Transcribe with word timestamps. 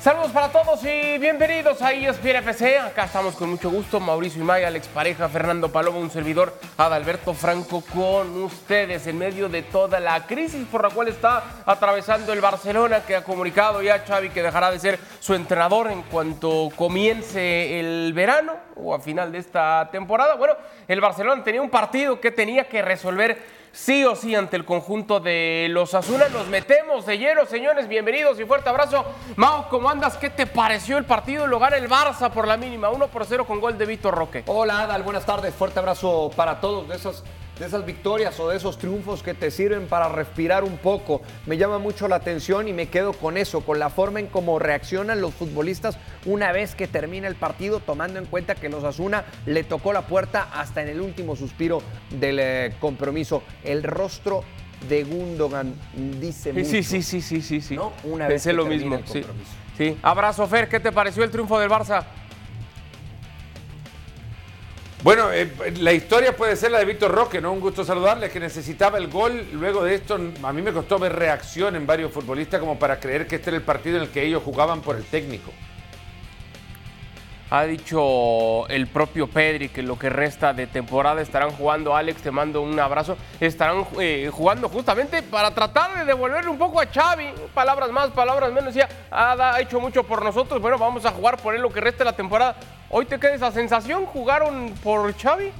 Saludos 0.00 0.32
para 0.32 0.50
todos 0.50 0.82
y 0.82 1.18
bienvenidos 1.18 1.82
a 1.82 1.92
ESPN 1.92 2.36
FC. 2.36 2.78
Acá 2.78 3.04
estamos 3.04 3.36
con 3.36 3.50
mucho 3.50 3.68
gusto. 3.68 4.00
Mauricio 4.00 4.40
Imay, 4.40 4.64
Alex 4.64 4.88
Pareja, 4.88 5.28
Fernando 5.28 5.70
Paloma, 5.70 5.98
un 5.98 6.10
servidor, 6.10 6.54
Adalberto 6.78 7.34
Franco 7.34 7.84
con 7.92 8.42
ustedes 8.42 9.06
en 9.06 9.18
medio 9.18 9.50
de 9.50 9.60
toda 9.60 10.00
la 10.00 10.26
crisis 10.26 10.66
por 10.68 10.84
la 10.84 10.88
cual 10.88 11.08
está 11.08 11.62
atravesando 11.66 12.32
el 12.32 12.40
Barcelona, 12.40 13.02
que 13.06 13.14
ha 13.14 13.22
comunicado 13.22 13.82
ya 13.82 13.98
Xavi 13.98 14.30
que 14.30 14.42
dejará 14.42 14.70
de 14.70 14.78
ser 14.78 14.98
su 15.20 15.34
entrenador 15.34 15.90
en 15.90 16.00
cuanto 16.04 16.70
comience 16.76 17.78
el 17.78 18.14
verano 18.14 18.54
o 18.76 18.94
a 18.94 19.00
final 19.00 19.30
de 19.30 19.36
esta 19.36 19.86
temporada. 19.92 20.34
Bueno, 20.36 20.54
el 20.88 21.02
Barcelona 21.02 21.44
tenía 21.44 21.60
un 21.60 21.68
partido 21.68 22.18
que 22.22 22.30
tenía 22.30 22.64
que 22.64 22.80
resolver 22.80 23.59
sí 23.72 24.04
o 24.04 24.16
sí 24.16 24.34
ante 24.34 24.56
el 24.56 24.64
conjunto 24.64 25.20
de 25.20 25.68
los 25.70 25.94
Azuna. 25.94 26.28
Nos 26.28 26.48
metemos 26.48 27.06
de 27.06 27.18
lleno, 27.18 27.46
señores. 27.46 27.88
Bienvenidos 27.88 28.38
y 28.40 28.44
fuerte 28.44 28.68
abrazo. 28.68 29.04
Mao, 29.36 29.68
¿cómo 29.68 29.88
andas? 29.88 30.16
¿Qué 30.16 30.30
te 30.30 30.46
pareció 30.46 30.98
el 30.98 31.04
partido? 31.04 31.46
Lo 31.46 31.58
gana 31.58 31.76
el 31.76 31.88
Barça 31.88 32.30
por 32.30 32.46
la 32.46 32.56
mínima, 32.56 32.90
1 32.90 33.08
por 33.08 33.24
0 33.24 33.46
con 33.46 33.60
gol 33.60 33.78
de 33.78 33.86
Víctor 33.86 34.14
Roque. 34.14 34.42
Hola, 34.46 34.82
Adal, 34.82 35.02
buenas 35.02 35.26
tardes. 35.26 35.54
Fuerte 35.54 35.78
abrazo 35.78 36.30
para 36.34 36.60
todos 36.60 36.88
de 36.88 36.96
esas 36.96 37.22
de 37.60 37.66
esas 37.66 37.84
victorias 37.84 38.40
o 38.40 38.48
de 38.48 38.56
esos 38.56 38.78
triunfos 38.78 39.22
que 39.22 39.34
te 39.34 39.50
sirven 39.50 39.86
para 39.86 40.08
respirar 40.08 40.64
un 40.64 40.78
poco. 40.78 41.20
Me 41.44 41.58
llama 41.58 41.78
mucho 41.78 42.08
la 42.08 42.16
atención 42.16 42.66
y 42.68 42.72
me 42.72 42.88
quedo 42.88 43.12
con 43.12 43.36
eso, 43.36 43.60
con 43.60 43.78
la 43.78 43.90
forma 43.90 44.18
en 44.18 44.28
cómo 44.28 44.58
reaccionan 44.58 45.20
los 45.20 45.34
futbolistas 45.34 45.98
una 46.24 46.52
vez 46.52 46.74
que 46.74 46.88
termina 46.88 47.28
el 47.28 47.34
partido, 47.34 47.80
tomando 47.80 48.18
en 48.18 48.24
cuenta 48.24 48.54
que 48.54 48.70
los 48.70 48.82
Asuna 48.82 49.26
le 49.44 49.62
tocó 49.62 49.92
la 49.92 50.06
puerta 50.06 50.48
hasta 50.54 50.80
en 50.80 50.88
el 50.88 51.02
último 51.02 51.36
suspiro 51.36 51.82
del 52.18 52.38
eh, 52.40 52.72
compromiso. 52.80 53.42
El 53.62 53.82
rostro 53.82 54.42
de 54.88 55.04
Gundogan 55.04 55.74
dice 56.18 56.54
mucho. 56.54 56.64
Sí, 56.64 56.82
sí, 56.82 57.02
sí, 57.02 57.20
sí, 57.20 57.42
sí, 57.42 57.60
sí. 57.60 57.76
¿no? 57.76 57.92
Una 58.04 58.24
vez 58.26 58.36
Pensé 58.42 58.50
que 58.50 58.56
lo 58.56 58.64
mismo. 58.64 58.94
el 58.96 59.06
Sí. 59.06 59.20
compromiso. 59.20 59.50
sí. 59.76 59.98
Abrazo, 60.00 60.46
Fer. 60.46 60.66
¿Qué 60.70 60.80
te 60.80 60.92
pareció 60.92 61.22
el 61.24 61.30
triunfo 61.30 61.58
del 61.60 61.68
Barça? 61.68 62.04
Bueno, 65.02 65.32
eh, 65.32 65.50
la 65.78 65.94
historia 65.94 66.36
puede 66.36 66.56
ser 66.56 66.72
la 66.72 66.78
de 66.78 66.84
Víctor 66.84 67.10
Roque, 67.10 67.40
¿no? 67.40 67.52
Un 67.52 67.60
gusto 67.60 67.86
saludarle, 67.86 68.28
que 68.28 68.38
necesitaba 68.38 68.98
el 68.98 69.08
gol. 69.08 69.46
Luego 69.52 69.82
de 69.82 69.94
esto, 69.94 70.18
a 70.42 70.52
mí 70.52 70.60
me 70.60 70.74
costó 70.74 70.98
ver 70.98 71.16
reacción 71.16 71.74
en 71.74 71.86
varios 71.86 72.12
futbolistas 72.12 72.60
como 72.60 72.78
para 72.78 73.00
creer 73.00 73.26
que 73.26 73.36
este 73.36 73.48
era 73.48 73.56
el 73.56 73.62
partido 73.62 73.96
en 73.96 74.02
el 74.02 74.10
que 74.10 74.22
ellos 74.22 74.42
jugaban 74.44 74.82
por 74.82 74.96
el 74.96 75.04
técnico. 75.04 75.52
Ha 77.48 77.64
dicho 77.64 78.68
el 78.68 78.88
propio 78.88 79.26
Pedri 79.26 79.70
que 79.70 79.82
lo 79.82 79.98
que 79.98 80.10
resta 80.10 80.52
de 80.52 80.66
temporada 80.66 81.22
estarán 81.22 81.50
jugando. 81.52 81.96
Alex, 81.96 82.20
te 82.20 82.30
mando 82.30 82.60
un 82.60 82.78
abrazo. 82.78 83.16
Estarán 83.40 83.86
eh, 83.98 84.30
jugando 84.30 84.68
justamente 84.68 85.22
para 85.22 85.50
tratar 85.52 85.98
de 85.98 86.04
devolverle 86.04 86.50
un 86.50 86.58
poco 86.58 86.78
a 86.78 86.86
Xavi. 86.86 87.30
Palabras 87.54 87.90
más, 87.90 88.10
palabras 88.10 88.52
menos. 88.52 88.74
Decía, 88.74 88.88
ha, 89.10 89.54
ha 89.54 89.60
hecho 89.60 89.80
mucho 89.80 90.04
por 90.04 90.22
nosotros. 90.22 90.60
Bueno, 90.60 90.76
vamos 90.76 91.06
a 91.06 91.10
jugar 91.10 91.38
por 91.38 91.54
él 91.54 91.62
lo 91.62 91.70
que 91.70 91.80
resta 91.80 92.04
de 92.04 92.10
la 92.10 92.16
temporada. 92.16 92.54
Hoy 92.92 93.06
te 93.06 93.20
queda 93.20 93.34
esa 93.34 93.52
sensación. 93.52 94.04
¿Jugaron 94.04 94.74
por 94.82 95.14
Xavi? 95.16 95.52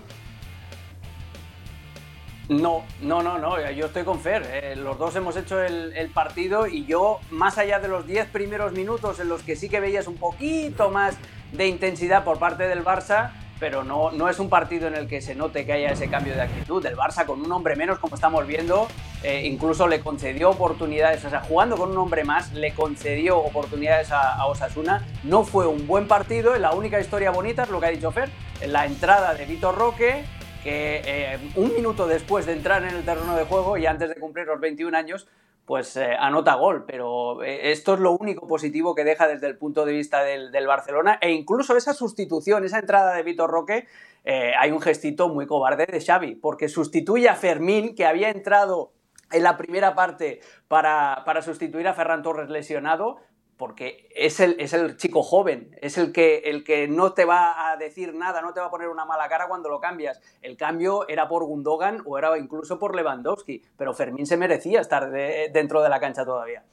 No, 2.49 2.83
no, 3.01 3.23
no, 3.23 3.39
no, 3.39 3.71
yo 3.71 3.87
estoy 3.87 4.03
con 4.03 4.19
Fer. 4.19 4.43
eh, 4.51 4.75
los 4.75 4.99
dos 4.99 5.15
hemos 5.15 5.37
hecho 5.37 5.63
el, 5.63 5.93
el 5.97 6.11
partido 6.11 6.67
y 6.67 6.85
yo, 6.85 7.21
más 7.31 7.59
allá 7.59 7.79
de 7.79 7.87
los 7.87 8.09
10 8.09 8.27
primeros 8.31 8.73
minutos 8.73 9.21
en 9.21 9.29
los 9.29 9.45
que 9.45 9.55
sí 9.55 9.69
que 9.69 9.79
veías 9.79 10.09
un 10.09 10.17
poquito 10.17 10.91
más 10.91 11.17
de 11.53 11.69
intensidad 11.69 12.25
por 12.25 12.41
parte 12.41 12.65
del 12.67 12.85
Barça, 12.85 13.31
pero 13.61 13.85
no, 13.85 14.11
no 14.11 14.29
es 14.29 14.39
un 14.39 14.49
partido 14.49 14.89
en 14.89 14.95
el 14.97 15.07
que 15.07 15.21
se 15.21 15.35
note 15.35 15.67
que 15.67 15.75
haya 15.75 15.93
ese 15.93 16.09
cambio 16.09 16.35
de 16.35 16.41
actitud. 16.41 16.85
El 16.85 16.97
Barça 16.97 17.27
con 17.27 17.41
un 17.43 17.53
hombre 17.53 17.77
menos, 17.77 17.99
como 17.99 18.15
estamos 18.15 18.47
viendo, 18.47 18.89
eh, 19.23 19.43
incluso 19.45 19.87
le 19.87 20.01
concedió 20.01 20.51
oportunidades, 20.51 21.25
o 21.27 21.31
sea, 21.31 21.41
jugando 21.41 21.77
con 21.77 21.91
un 21.91 21.99
hombre 21.99 22.25
más, 22.25 22.53
le 22.55 22.73
concedió 22.73 23.39
oportunidades 23.39 24.11
a, 24.11 24.45
Osasuna. 24.47 25.07
No 25.23 25.45
fue 25.45 25.67
un 25.67 25.87
buen 25.87 26.09
partido, 26.09 26.57
la 26.57 26.73
única 26.73 26.99
historia 26.99 27.31
bonita 27.31 27.65
es 27.65 27.69
lo 27.69 27.79
que 27.79 27.87
ha 27.87 27.91
dicho 27.91 28.11
Fer, 28.11 28.31
la 28.67 28.87
entrada 28.87 29.35
de 29.35 29.45
Vitor 29.45 29.77
Roque, 29.77 30.25
que 30.65 31.03
eh, 31.05 31.39
un 31.57 31.75
minuto 31.75 32.07
después 32.07 32.47
de 32.47 32.55
entrar 32.55 32.83
en 32.83 32.97
el 32.97 33.05
terreno 33.05 33.37
de 33.37 33.45
juego 33.45 33.77
y 33.77 33.87
antes 33.87 34.09
de 34.09 34.15
cumplir 34.17 34.47
los 34.47 34.59
21 34.59 34.97
años, 34.97 35.29
pues 35.71 35.97
eh, 35.97 36.17
anota 36.19 36.55
gol. 36.57 36.85
Pero 36.85 37.45
eh, 37.45 37.71
esto 37.71 37.95
es 37.95 38.01
lo 38.01 38.11
único 38.11 38.49
positivo 38.49 38.93
que 38.97 39.05
deja 39.05 39.29
desde 39.29 39.47
el 39.47 39.57
punto 39.57 39.85
de 39.85 39.93
vista 39.93 40.25
del, 40.25 40.67
Barcelona. 40.67 41.17
E 41.21 41.31
incluso 41.31 41.77
esa 41.77 41.95
sustitución, 41.95 42.65
esa 42.65 42.81
entrada 42.81 43.15
de 43.15 43.23
Vitor 43.23 43.49
Roque, 43.49 43.87
eh, 44.25 44.53
hay 44.59 44.73
un 44.73 44.81
gestito 44.81 45.29
muy 45.29 45.47
cobarde 45.47 45.87
de 45.87 46.01
Xavi, 46.01 46.35
porque 46.35 46.69
sustituye 46.69 47.29
a 47.29 47.37
Fermín, 47.37 47.95
que 47.95 48.05
había 48.05 48.31
entrado 48.31 48.91
en 49.31 49.45
la 49.45 49.57
primera 49.57 49.95
parte 49.95 50.41
para, 50.67 51.23
para 51.25 51.41
sustituir 51.41 51.87
a 51.87 51.95
Ferran 51.95 52.25
Torres 52.25 52.51
lesionado, 52.51 53.19
porque 53.61 54.09
es 54.17 54.41
el, 54.41 54.57
es 54.59 54.73
el 54.73 54.97
chico 54.97 55.23
joven, 55.23 55.77
es 55.83 55.99
el 55.99 56.13
que, 56.13 56.39
el 56.47 56.65
que 56.65 56.89
no 56.89 57.13
te 57.13 57.27
va 57.27 57.71
a 57.71 57.77
decir 57.77 58.15
nada, 58.15 58.41
no 58.41 58.55
te 58.55 58.61
va 58.61 58.67
a 58.69 58.71
poner 58.71 58.89
una 58.89 59.05
mala 59.05 59.29
cara 59.29 59.49
cuando 59.49 59.69
lo 59.69 59.79
cambias. 59.81 60.19
El 60.41 60.57
cambio 60.57 61.07
era 61.09 61.29
por 61.29 61.45
Gundogan 61.45 62.03
o 62.07 62.17
era 62.17 62.39
incluso 62.39 62.79
por 62.79 62.97
Lewandowski, 62.97 63.63
pero 63.77 63.93
Fermín 63.93 64.25
se 64.25 64.39
merecía 64.39 64.81
estar 64.81 65.11
de- 65.11 65.51
dentro 65.53 65.83
de 65.83 65.91
la 65.91 66.01
cancha 66.01 66.25
todavía. 66.25 66.65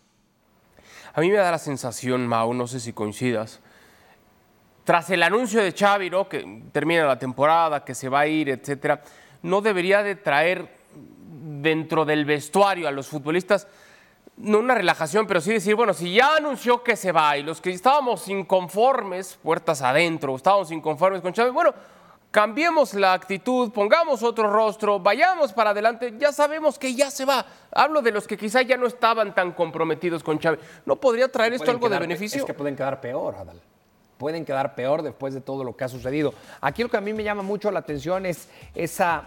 A 1.13 1.19
mí 1.19 1.29
me 1.29 1.35
da 1.35 1.51
la 1.51 1.57
sensación, 1.59 2.25
Mau, 2.25 2.53
no 2.53 2.67
sé 2.67 2.79
si 2.79 2.93
coincidas. 2.93 3.59
Tras 4.85 5.09
el 5.09 5.23
anuncio 5.23 5.61
de 5.61 5.75
¿no? 6.09 6.29
que 6.29 6.63
termina 6.71 7.05
la 7.05 7.19
temporada, 7.19 7.83
que 7.83 7.95
se 7.95 8.07
va 8.07 8.21
a 8.21 8.27
ir, 8.27 8.47
etcétera, 8.47 9.01
no 9.41 9.59
debería 9.59 10.03
de 10.03 10.15
traer 10.15 10.69
dentro 10.93 12.05
del 12.05 12.23
vestuario 12.23 12.87
a 12.87 12.91
los 12.91 13.09
futbolistas 13.09 13.67
no 14.37 14.59
una 14.59 14.75
relajación, 14.75 15.25
pero 15.25 15.41
sí 15.41 15.51
decir, 15.51 15.75
bueno, 15.75 15.93
si 15.93 16.13
ya 16.13 16.35
anunció 16.35 16.83
que 16.83 16.95
se 16.95 17.11
va 17.11 17.37
y 17.37 17.43
los 17.43 17.59
que 17.59 17.71
estábamos 17.71 18.27
inconformes, 18.27 19.37
puertas 19.41 19.81
adentro, 19.81 20.35
estábamos 20.35 20.71
inconformes 20.71 21.21
con 21.21 21.33
Xavi, 21.33 21.49
bueno, 21.49 21.73
cambiemos 22.29 22.93
la 22.93 23.13
actitud, 23.13 23.71
pongamos 23.71 24.21
otro 24.21 24.49
rostro, 24.51 24.99
vayamos 24.99 25.53
para 25.53 25.71
adelante, 25.71 26.13
ya 26.19 26.31
sabemos 26.31 26.77
que 26.77 26.93
ya 26.93 27.09
se 27.09 27.25
va. 27.25 27.45
Hablo 27.71 28.01
de 28.01 28.11
los 28.11 28.27
que 28.27 28.37
quizá 28.37 28.61
ya 28.61 28.77
no 28.77 28.85
estaban 28.85 29.33
tan 29.33 29.53
comprometidos 29.53 30.23
con 30.23 30.39
Xavi. 30.39 30.59
¿No 30.85 30.97
podría 30.97 31.31
traer 31.31 31.53
esto 31.53 31.71
algo 31.71 31.89
de 31.89 31.97
beneficio? 31.97 32.41
Es 32.41 32.45
que 32.45 32.53
pueden 32.53 32.75
quedar 32.75 33.01
peor, 33.01 33.35
Adal. 33.35 33.59
Pueden 34.17 34.45
quedar 34.45 34.73
peor 34.75 35.03
después 35.03 35.33
de 35.33 35.41
todo 35.41 35.63
lo 35.63 35.75
que 35.75 35.83
ha 35.83 35.89
sucedido. 35.89 36.33
Aquí 36.61 36.83
lo 36.83 36.89
que 36.89 36.97
a 36.97 37.01
mí 37.01 37.13
me 37.13 37.23
llama 37.23 37.43
mucho 37.43 37.69
la 37.69 37.79
atención 37.79 38.25
es 38.25 38.49
esa, 38.73 39.25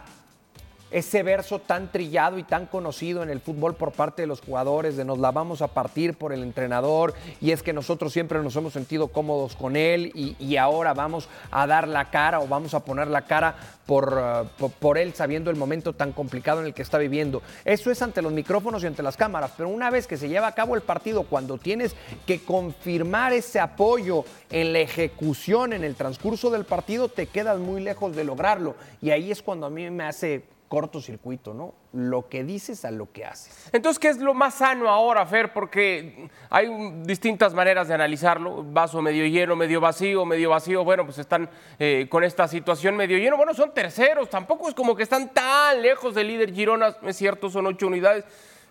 ese 0.91 1.23
verso 1.23 1.59
tan 1.59 1.91
trillado 1.93 2.39
y 2.39 2.43
tan 2.43 2.67
conocido 2.67 3.23
en 3.23 3.31
el 3.31 3.41
fútbol 3.41 3.75
por 3.75 3.93
parte 3.93 4.23
de 4.23 4.27
los 4.27 4.41
jugadores 4.41 4.97
de 4.97 5.05
nos 5.05 5.19
la 5.19 5.31
vamos 5.31 5.63
a 5.63 5.69
partir 5.69 6.15
por 6.15 6.33
el 6.33 6.43
entrenador 6.43 7.15
y 7.41 7.53
es 7.53 7.63
que 7.63 7.73
nosotros 7.73 8.13
siempre 8.13 8.43
nos 8.43 8.57
hemos 8.57 8.73
sentido 8.73 9.09
cómodos 9.09 9.57
con 9.57 9.77
él 9.77 10.13
y, 10.15 10.57
ahora 10.61 10.93
vamos 10.93 11.29
a 11.51 11.67
dar 11.67 11.89
la 11.89 12.11
cara 12.11 12.41
o 12.41 12.47
vamos 12.47 12.75
a 12.75 12.85
poner 12.85 13.09
la 13.09 13.23
cara 13.23 13.57
por, 13.87 14.47
por, 14.59 14.71
por 14.73 14.99
él 14.99 15.15
sabiendo 15.15 15.49
el 15.51 15.57
momento 15.57 15.95
tan 15.95 16.13
complicado 16.13 16.61
en 16.61 16.67
el 16.67 16.75
que 16.75 16.83
está 16.83 16.99
viviendo. 16.99 17.41
Eso 17.65 17.91
es 17.91 18.03
ante 18.03 18.21
los 18.21 18.33
micrófonos 18.33 18.83
y 18.83 18.87
ante 18.87 19.03
las 19.03 19.17
cámaras, 19.17 19.53
pero 19.57 19.71
una 19.71 19.91
vez 19.91 20.07
que 20.07 20.19
se 20.19 20.29
lleva 20.29 20.49
a 20.49 20.55
cabo 20.55 20.75
el 20.75 20.83
partido, 20.83 21.23
cuando 21.23 21.57
tienes 21.57 21.95
que 22.27 22.45
confirmar 22.45 23.33
ese 23.33 23.59
apoyo 23.59 24.25
en 24.51 24.73
la 24.73 24.81
ejecución, 24.81 25.73
en 25.73 25.85
el 25.85 25.95
transcurso 25.95 26.51
del 26.51 26.65
partido, 26.65 27.09
te 27.09 27.27
quedas 27.27 27.59
muy 27.59 27.81
lejos 27.81 28.15
de 28.15 28.25
lograrlo. 28.25 28.75
Y 29.01 29.11
ahí 29.11 29.31
es 29.31 29.43
cuando 29.43 29.67
a 29.67 29.71
mí 29.71 29.89
me 29.89 30.05
hace 30.05 30.45
cortocircuito, 30.71 31.53
¿no? 31.53 31.75
Lo 31.93 32.29
que 32.29 32.45
dices 32.45 32.85
a 32.85 32.93
lo 32.93 33.11
que 33.11 33.25
haces. 33.25 33.69
Entonces, 33.73 33.99
¿qué 33.99 34.09
es 34.09 34.19
lo 34.19 34.35
más 34.35 34.55
sano 34.55 34.89
ahora, 34.89 35.27
Fer? 35.27 35.53
Porque 35.53 36.31
hay 36.49 36.69
distintas 37.03 37.55
maneras 37.55 37.89
de 37.89 37.95
analizarlo. 37.95 38.63
Vaso 38.63 39.03
medio 39.03 39.27
lleno, 39.27 39.57
medio 39.57 39.81
vacío, 39.81 40.25
medio 40.25 40.51
vacío. 40.51 40.85
Bueno, 40.85 41.05
pues 41.05 41.19
están 41.19 41.51
eh, 41.77 42.07
con 42.09 42.23
esta 42.23 42.47
situación 42.47 42.97
medio 42.97 43.19
lleno. 43.19 43.37
Bueno, 43.37 43.53
son 43.53 43.75
terceros. 43.75 44.31
Tampoco 44.31 44.69
es 44.69 44.75
como 44.77 44.95
que 44.95 45.03
están 45.03 45.35
tan 45.35 45.83
lejos 45.83 46.15
del 46.15 46.29
líder 46.29 46.55
Girona. 46.55 46.95
Es 47.03 47.17
cierto, 47.17 47.51
son 47.51 47.67
ocho 47.67 47.89
unidades. 47.89 48.25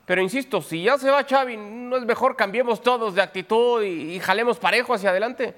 Pero 0.06 0.22
insisto, 0.22 0.62
si 0.62 0.84
ya 0.84 0.98
se 0.98 1.12
va 1.12 1.26
Xavi, 1.26 1.58
¿no 1.58 1.98
es 1.98 2.06
mejor 2.06 2.38
cambiemos 2.38 2.82
todos 2.82 3.14
de 3.14 3.22
actitud 3.22 3.84
y 3.84 4.18
jalemos 4.22 4.58
parejo 4.58 4.94
hacia 4.94 5.10
adelante? 5.10 5.54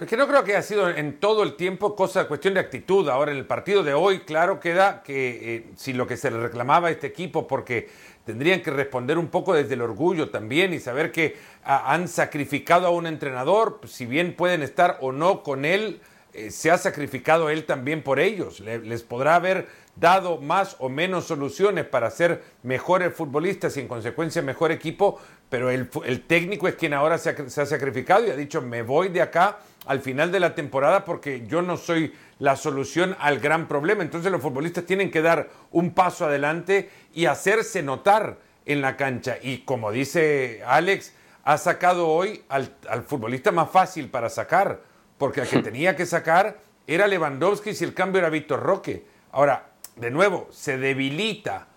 Es 0.00 0.06
que 0.06 0.16
no 0.16 0.28
creo 0.28 0.44
que 0.44 0.52
haya 0.52 0.62
sido 0.62 0.88
en 0.88 1.18
todo 1.18 1.42
el 1.42 1.56
tiempo 1.56 1.96
cosa, 1.96 2.28
cuestión 2.28 2.54
de 2.54 2.60
actitud. 2.60 3.08
Ahora, 3.08 3.32
en 3.32 3.38
el 3.38 3.46
partido 3.46 3.82
de 3.82 3.94
hoy, 3.94 4.20
claro 4.20 4.60
queda 4.60 5.02
que 5.02 5.56
eh, 5.56 5.64
si 5.74 5.92
lo 5.92 6.06
que 6.06 6.16
se 6.16 6.30
le 6.30 6.38
reclamaba 6.38 6.86
a 6.86 6.90
este 6.92 7.08
equipo, 7.08 7.48
porque 7.48 7.88
tendrían 8.24 8.62
que 8.62 8.70
responder 8.70 9.18
un 9.18 9.26
poco 9.26 9.54
desde 9.54 9.74
el 9.74 9.82
orgullo 9.82 10.30
también 10.30 10.72
y 10.72 10.78
saber 10.78 11.10
que 11.10 11.36
ah, 11.64 11.92
han 11.92 12.06
sacrificado 12.06 12.86
a 12.86 12.90
un 12.90 13.08
entrenador, 13.08 13.80
si 13.88 14.06
bien 14.06 14.36
pueden 14.36 14.62
estar 14.62 14.98
o 15.00 15.10
no 15.10 15.42
con 15.42 15.64
él, 15.64 16.00
eh, 16.32 16.52
se 16.52 16.70
ha 16.70 16.78
sacrificado 16.78 17.50
él 17.50 17.64
también 17.64 18.04
por 18.04 18.20
ellos. 18.20 18.60
Le- 18.60 18.78
les 18.78 19.02
podrá 19.02 19.34
haber 19.34 19.66
dado 19.96 20.40
más 20.40 20.76
o 20.78 20.88
menos 20.88 21.24
soluciones 21.24 21.84
para 21.84 22.08
ser 22.12 22.44
mejores 22.62 23.12
futbolistas 23.14 23.76
y 23.76 23.80
en 23.80 23.88
consecuencia 23.88 24.42
mejor 24.42 24.70
equipo, 24.70 25.18
pero 25.48 25.70
el, 25.70 25.90
el 26.04 26.22
técnico 26.22 26.68
es 26.68 26.76
quien 26.76 26.94
ahora 26.94 27.18
se 27.18 27.30
ha 27.30 27.66
sacrificado 27.66 28.24
y 28.24 28.30
ha 28.30 28.36
dicho, 28.36 28.62
me 28.62 28.82
voy 28.82 29.08
de 29.08 29.22
acá 29.22 29.58
al 29.88 30.00
final 30.00 30.30
de 30.30 30.38
la 30.38 30.54
temporada 30.54 31.06
porque 31.06 31.46
yo 31.46 31.62
no 31.62 31.78
soy 31.78 32.14
la 32.38 32.56
solución 32.56 33.16
al 33.18 33.40
gran 33.40 33.66
problema. 33.66 34.02
Entonces 34.02 34.30
los 34.30 34.42
futbolistas 34.42 34.84
tienen 34.84 35.10
que 35.10 35.22
dar 35.22 35.48
un 35.70 35.94
paso 35.94 36.26
adelante 36.26 36.90
y 37.14 37.24
hacerse 37.24 37.82
notar 37.82 38.38
en 38.66 38.82
la 38.82 38.98
cancha. 38.98 39.38
Y 39.42 39.60
como 39.60 39.90
dice 39.90 40.62
Alex, 40.66 41.14
ha 41.42 41.56
sacado 41.56 42.06
hoy 42.06 42.44
al, 42.50 42.76
al 42.88 43.02
futbolista 43.02 43.50
más 43.50 43.70
fácil 43.70 44.10
para 44.10 44.28
sacar, 44.28 44.82
porque 45.16 45.40
el 45.40 45.48
que 45.48 45.62
tenía 45.62 45.96
que 45.96 46.04
sacar 46.04 46.58
era 46.86 47.06
Lewandowski 47.06 47.74
si 47.74 47.84
el 47.84 47.94
cambio 47.94 48.18
era 48.18 48.28
Víctor 48.28 48.62
Roque. 48.62 49.06
Ahora, 49.32 49.70
de 49.96 50.10
nuevo, 50.10 50.48
se 50.50 50.76
debilita, 50.76 51.68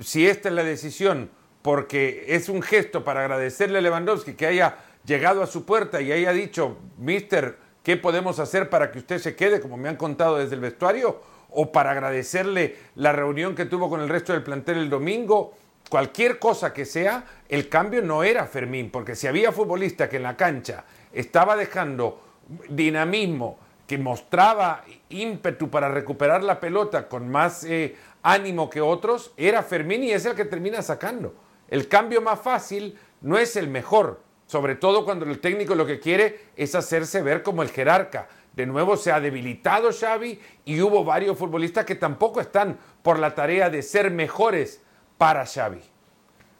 si 0.00 0.26
esta 0.26 0.48
es 0.48 0.54
la 0.54 0.64
decisión, 0.64 1.30
porque 1.60 2.24
es 2.28 2.48
un 2.48 2.62
gesto 2.62 3.04
para 3.04 3.20
agradecerle 3.20 3.78
a 3.78 3.82
Lewandowski 3.82 4.32
que 4.32 4.46
haya 4.46 4.78
llegado 5.04 5.42
a 5.42 5.46
su 5.46 5.64
puerta 5.64 6.00
y 6.00 6.12
haya 6.12 6.32
dicho, 6.32 6.76
mister, 6.98 7.58
¿qué 7.82 7.96
podemos 7.96 8.38
hacer 8.38 8.70
para 8.70 8.90
que 8.90 8.98
usted 8.98 9.18
se 9.18 9.34
quede, 9.36 9.60
como 9.60 9.76
me 9.76 9.88
han 9.88 9.96
contado 9.96 10.38
desde 10.38 10.54
el 10.54 10.60
vestuario? 10.60 11.20
O 11.50 11.72
para 11.72 11.90
agradecerle 11.90 12.76
la 12.94 13.12
reunión 13.12 13.54
que 13.54 13.66
tuvo 13.66 13.90
con 13.90 14.00
el 14.00 14.08
resto 14.08 14.32
del 14.32 14.42
plantel 14.42 14.78
el 14.78 14.90
domingo. 14.90 15.54
Cualquier 15.90 16.38
cosa 16.38 16.72
que 16.72 16.84
sea, 16.84 17.24
el 17.48 17.68
cambio 17.68 18.00
no 18.02 18.22
era 18.22 18.46
Fermín, 18.46 18.90
porque 18.90 19.14
si 19.14 19.26
había 19.26 19.52
futbolista 19.52 20.08
que 20.08 20.16
en 20.16 20.22
la 20.22 20.36
cancha 20.36 20.84
estaba 21.12 21.56
dejando 21.56 22.22
dinamismo, 22.68 23.58
que 23.86 23.98
mostraba 23.98 24.84
ímpetu 25.10 25.68
para 25.68 25.90
recuperar 25.90 26.42
la 26.42 26.60
pelota 26.60 27.08
con 27.08 27.28
más 27.28 27.64
eh, 27.64 27.94
ánimo 28.22 28.70
que 28.70 28.80
otros, 28.80 29.32
era 29.36 29.62
Fermín 29.62 30.04
y 30.04 30.12
es 30.12 30.24
el 30.24 30.34
que 30.34 30.46
termina 30.46 30.80
sacando. 30.80 31.34
El 31.68 31.88
cambio 31.88 32.22
más 32.22 32.40
fácil 32.40 32.98
no 33.20 33.36
es 33.36 33.56
el 33.56 33.68
mejor, 33.68 34.20
sobre 34.52 34.74
todo 34.74 35.06
cuando 35.06 35.24
el 35.24 35.38
técnico 35.38 35.74
lo 35.74 35.86
que 35.86 35.98
quiere 35.98 36.48
es 36.56 36.74
hacerse 36.74 37.22
ver 37.22 37.42
como 37.42 37.62
el 37.62 37.70
jerarca. 37.70 38.28
De 38.52 38.66
nuevo 38.66 38.98
se 38.98 39.10
ha 39.10 39.18
debilitado 39.18 39.90
Xavi 39.98 40.38
y 40.66 40.78
hubo 40.82 41.04
varios 41.04 41.38
futbolistas 41.38 41.86
que 41.86 41.94
tampoco 41.94 42.38
están 42.38 42.76
por 43.02 43.18
la 43.18 43.34
tarea 43.34 43.70
de 43.70 43.80
ser 43.80 44.10
mejores 44.10 44.82
para 45.16 45.46
Xavi. 45.46 45.80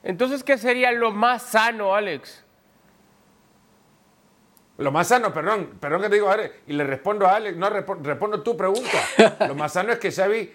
Entonces, 0.03 0.43
¿qué 0.43 0.57
sería 0.57 0.91
lo 0.91 1.11
más 1.11 1.43
sano, 1.43 1.95
Alex? 1.95 2.43
Lo 4.79 4.91
más 4.91 5.09
sano, 5.09 5.31
perdón, 5.31 5.73
perdón 5.79 6.01
que 6.01 6.09
te 6.09 6.15
digo, 6.15 6.31
Alex, 6.31 6.55
y 6.69 6.73
le 6.73 6.85
respondo 6.85 7.27
a 7.27 7.37
Alex, 7.37 7.59
no 7.59 7.69
respondo 7.69 8.43
tu 8.43 8.57
pregunta. 8.57 8.99
Lo 9.47 9.55
más 9.55 9.75
sano 9.75 9.93
es 9.93 9.99
que 9.99 10.11
Xavi 10.11 10.51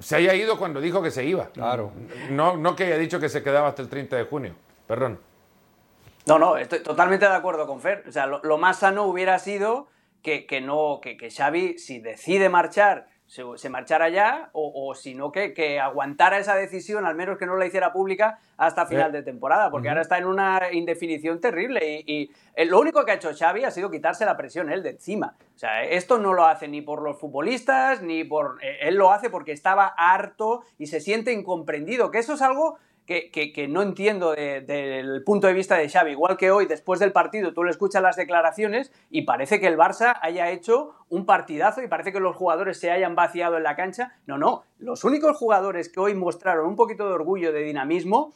se 0.00 0.16
haya 0.16 0.34
ido 0.34 0.58
cuando 0.58 0.82
dijo 0.82 1.00
que 1.00 1.10
se 1.10 1.24
iba. 1.24 1.46
Claro. 1.46 1.92
No, 2.28 2.58
no 2.58 2.76
que 2.76 2.84
haya 2.84 2.98
dicho 2.98 3.18
que 3.18 3.30
se 3.30 3.42
quedaba 3.42 3.68
hasta 3.68 3.80
el 3.80 3.88
30 3.88 4.16
de 4.16 4.24
junio. 4.24 4.54
Perdón. 4.86 5.18
No, 6.28 6.38
no, 6.38 6.58
estoy 6.58 6.80
totalmente 6.80 7.26
de 7.26 7.34
acuerdo 7.34 7.66
con 7.66 7.80
Fer. 7.80 8.04
O 8.06 8.12
sea, 8.12 8.26
lo, 8.26 8.40
lo 8.42 8.58
más 8.58 8.80
sano 8.80 9.04
hubiera 9.04 9.38
sido 9.38 9.88
que, 10.22 10.46
que 10.46 10.60
no, 10.60 11.00
que, 11.00 11.16
que, 11.16 11.30
Xavi, 11.30 11.78
si 11.78 12.00
decide 12.00 12.50
marchar, 12.50 13.06
se, 13.24 13.44
se 13.56 13.70
marchara 13.70 14.10
ya, 14.10 14.50
o, 14.52 14.88
o 14.90 14.94
si 14.94 15.14
no, 15.14 15.32
que, 15.32 15.54
que, 15.54 15.80
aguantara 15.80 16.38
esa 16.38 16.54
decisión, 16.54 17.06
al 17.06 17.14
menos 17.14 17.38
que 17.38 17.46
no 17.46 17.56
la 17.56 17.64
hiciera 17.64 17.94
pública 17.94 18.40
hasta 18.58 18.84
final 18.84 19.10
de 19.10 19.22
temporada, 19.22 19.70
porque 19.70 19.86
uh 19.86 19.88
-huh. 19.88 19.92
ahora 19.92 20.02
está 20.02 20.18
en 20.18 20.26
una 20.26 20.70
indefinición 20.70 21.40
terrible. 21.40 22.02
Y, 22.06 22.12
y, 22.14 22.30
eh, 22.54 22.66
lo 22.66 22.78
único 22.78 23.06
que 23.06 23.12
ha 23.12 23.14
hecho 23.14 23.30
Xavi 23.34 23.64
ha 23.64 23.70
sido 23.70 23.90
quitarse 23.90 24.26
la 24.26 24.36
presión 24.36 24.70
él 24.70 24.82
de 24.82 24.90
encima. 24.90 25.34
O 25.54 25.58
sea, 25.58 25.82
esto 25.82 26.18
no 26.18 26.34
lo 26.34 26.44
hace 26.44 26.68
ni 26.68 26.82
por 26.82 27.00
los 27.00 27.18
futbolistas, 27.18 28.02
ni 28.02 28.24
por. 28.24 28.58
Eh, 28.62 28.80
él 28.82 28.96
lo 28.96 29.12
hace 29.12 29.30
porque 29.30 29.52
estaba 29.52 29.94
harto 29.96 30.62
y 30.76 30.88
se 30.88 31.00
siente 31.00 31.32
incomprendido, 31.32 32.10
que 32.10 32.18
eso 32.18 32.34
es 32.34 32.42
algo 32.42 32.78
que, 33.08 33.66
no 33.70 33.80
entiendo 33.80 34.32
desde 34.32 34.60
de, 34.60 34.98
el 35.00 35.24
punto 35.24 35.46
de 35.46 35.54
vista 35.54 35.76
de 35.76 35.88
Xavi. 35.88 36.10
Igual 36.10 36.36
que 36.36 36.50
hoy, 36.50 36.66
después 36.66 37.00
del 37.00 37.10
partido, 37.10 37.54
tú 37.54 37.64
le 37.64 37.70
escuchas 37.70 38.02
las 38.02 38.16
declaraciones 38.16 38.92
y 39.08 39.22
parece 39.22 39.60
que 39.60 39.66
el 39.66 39.78
Barça 39.78 40.18
haya 40.20 40.50
hecho 40.50 40.94
un 41.08 41.24
partidazo 41.24 41.82
y 41.82 41.88
parece 41.88 42.12
que 42.12 42.20
los 42.20 42.36
jugadores 42.36 42.78
se 42.78 42.90
hayan 42.90 43.14
vaciado 43.14 43.56
en 43.56 43.62
la 43.62 43.76
cancha. 43.76 44.12
No, 44.26 44.36
no. 44.36 44.64
Los 44.78 45.04
únicos 45.04 45.38
jugadores 45.38 45.88
que 45.88 46.00
hoy 46.00 46.14
mostraron 46.14 46.66
un 46.66 46.76
poquito 46.76 47.08
de 47.08 47.14
orgullo, 47.14 47.50
de 47.50 47.62
dinamismo, 47.62 48.34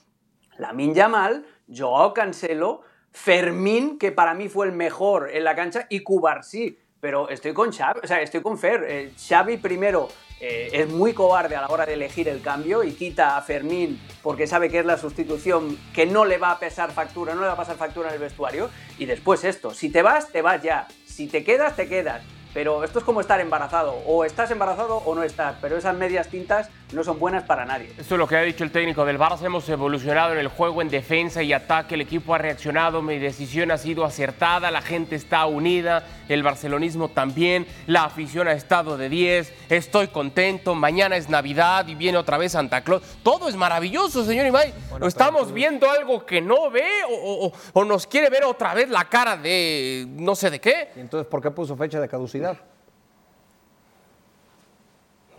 Lamin 0.57 0.95
Yamal, 0.95 1.45
Joao 1.69 2.15
Cancelo, 2.15 2.81
Fermín, 3.11 3.99
que 3.99 4.11
para 4.11 4.33
mí 4.33 4.49
fue 4.49 4.67
el 4.67 4.73
mejor 4.73 5.29
en 5.31 5.45
la 5.45 5.55
cancha, 5.55 5.87
y 5.91 6.01
Cubarsí. 6.01 6.79
Pero 6.99 7.29
estoy 7.29 7.53
con 7.53 7.73
Xavi, 7.73 8.01
o 8.05 8.07
sea, 8.07 8.23
estoy 8.23 8.41
con 8.41 8.57
Fer. 8.57 8.87
Eh, 8.89 9.13
Xavi 9.19 9.59
primero 9.59 10.09
eh, 10.45 10.71
es 10.73 10.89
muy 10.89 11.13
cobarde 11.13 11.55
a 11.55 11.61
la 11.61 11.69
hora 11.69 11.87
de 11.87 11.93
elegir 11.93 12.29
el 12.29 12.43
cambio 12.43 12.83
y 12.83 12.95
quita 12.95 13.37
a 13.37 13.43
Fermín 13.43 14.01
porque 14.25 14.49
sabe 14.49 14.71
que 14.71 14.81
es 14.81 14.85
la 14.85 14.99
sustitución 14.99 15.79
que 15.95 16.05
no 16.05 16.25
le 16.25 16.37
va 16.37 16.51
a 16.51 16.59
pesar 16.59 16.91
factura, 16.91 17.33
no 17.33 17.43
le 17.43 17.47
va 17.47 17.53
a 17.53 17.57
pasar 17.57 17.77
factura 17.77 18.09
en 18.09 18.15
el 18.15 18.21
vestuario. 18.21 18.69
Y 18.99 19.05
después 19.05 19.45
esto, 19.45 19.73
si 19.73 19.89
te 19.89 20.03
vas, 20.03 20.33
te 20.33 20.43
vas 20.43 20.61
ya. 20.61 20.89
Si 21.07 21.29
te 21.29 21.45
quedas, 21.45 21.77
te 21.77 21.89
quedas. 21.89 22.25
Pero 22.53 22.83
esto 22.83 22.99
es 22.99 23.05
como 23.05 23.21
estar 23.21 23.41
embarazado. 23.41 23.93
O 24.05 24.25
estás 24.25 24.51
embarazado 24.51 24.97
o 24.97 25.15
no 25.15 25.23
estás. 25.23 25.55
Pero 25.61 25.77
esas 25.77 25.97
medias 25.97 26.29
tintas 26.29 26.71
no 26.93 27.05
son 27.05 27.19
buenas 27.19 27.45
para 27.45 27.65
nadie. 27.65 27.91
Esto 27.99 28.15
es 28.15 28.19
lo 28.19 28.27
que 28.27 28.37
ha 28.37 28.43
dicho 28.43 28.65
el 28.65 28.71
técnico 28.71 29.05
del 29.05 29.19
Barça. 29.19 29.45
Hemos 29.45 29.69
evolucionado 29.69 30.33
en 30.33 30.39
el 30.39 30.49
juego, 30.49 30.83
en 30.83 30.89
defensa 30.89 31.43
y 31.43 31.53
ataque. 31.53 31.95
El 31.95 32.03
equipo 32.03 32.35
ha 32.35 32.39
reaccionado. 32.39 33.03
Mi 33.03 33.19
decisión 33.19 33.71
ha 33.71 33.79
sido 33.79 34.05
acertada. 34.05 34.71
La 34.71 34.83
gente 34.83 35.17
está 35.17 35.47
unida. 35.47 36.05
El 36.29 36.43
barcelonismo 36.43 37.09
también. 37.09 37.67
La 37.87 38.05
afición 38.05 38.49
ha 38.49 38.53
estado 38.53 38.97
de 38.97 39.09
10. 39.09 39.53
Estoy 39.71 40.09
contento. 40.09 40.75
Mañana 40.75 41.17
es 41.17 41.29
Navidad 41.29 41.87
y 41.89 41.95
viene 41.95 42.19
otra 42.19 42.39
vez 42.39 42.53
Santa 42.53 42.83
Claus. 42.83 43.03
Todo 43.23 43.49
es 43.49 43.57
maravilloso, 43.57 44.25
señor 44.25 44.47
Ibai. 44.47 44.73
Bueno, 44.91 45.07
¿Estamos 45.07 45.49
tú... 45.49 45.55
viendo 45.55 45.91
algo 45.91 46.25
que 46.27 46.41
no 46.41 46.71
ve 46.71 46.87
o, 47.09 47.47
o, 47.47 47.53
o, 47.73 47.85
nos 47.85 48.07
quiere 48.07 48.31
ver 48.31 48.45
otra 48.45 48.75
vez 48.75 48.89
la 48.89 49.05
cara 49.05 49.37
de 49.37 50.07
no 50.11 50.35
sé 50.35 50.51
de 50.51 50.61
qué? 50.61 50.91
¿Y 50.97 51.01
entonces 51.01 51.27
por 51.27 51.43
qué 51.43 51.51
puso 51.51 51.77
fecha 51.77 52.01
de 52.01 52.09
caducidad? 52.09 52.57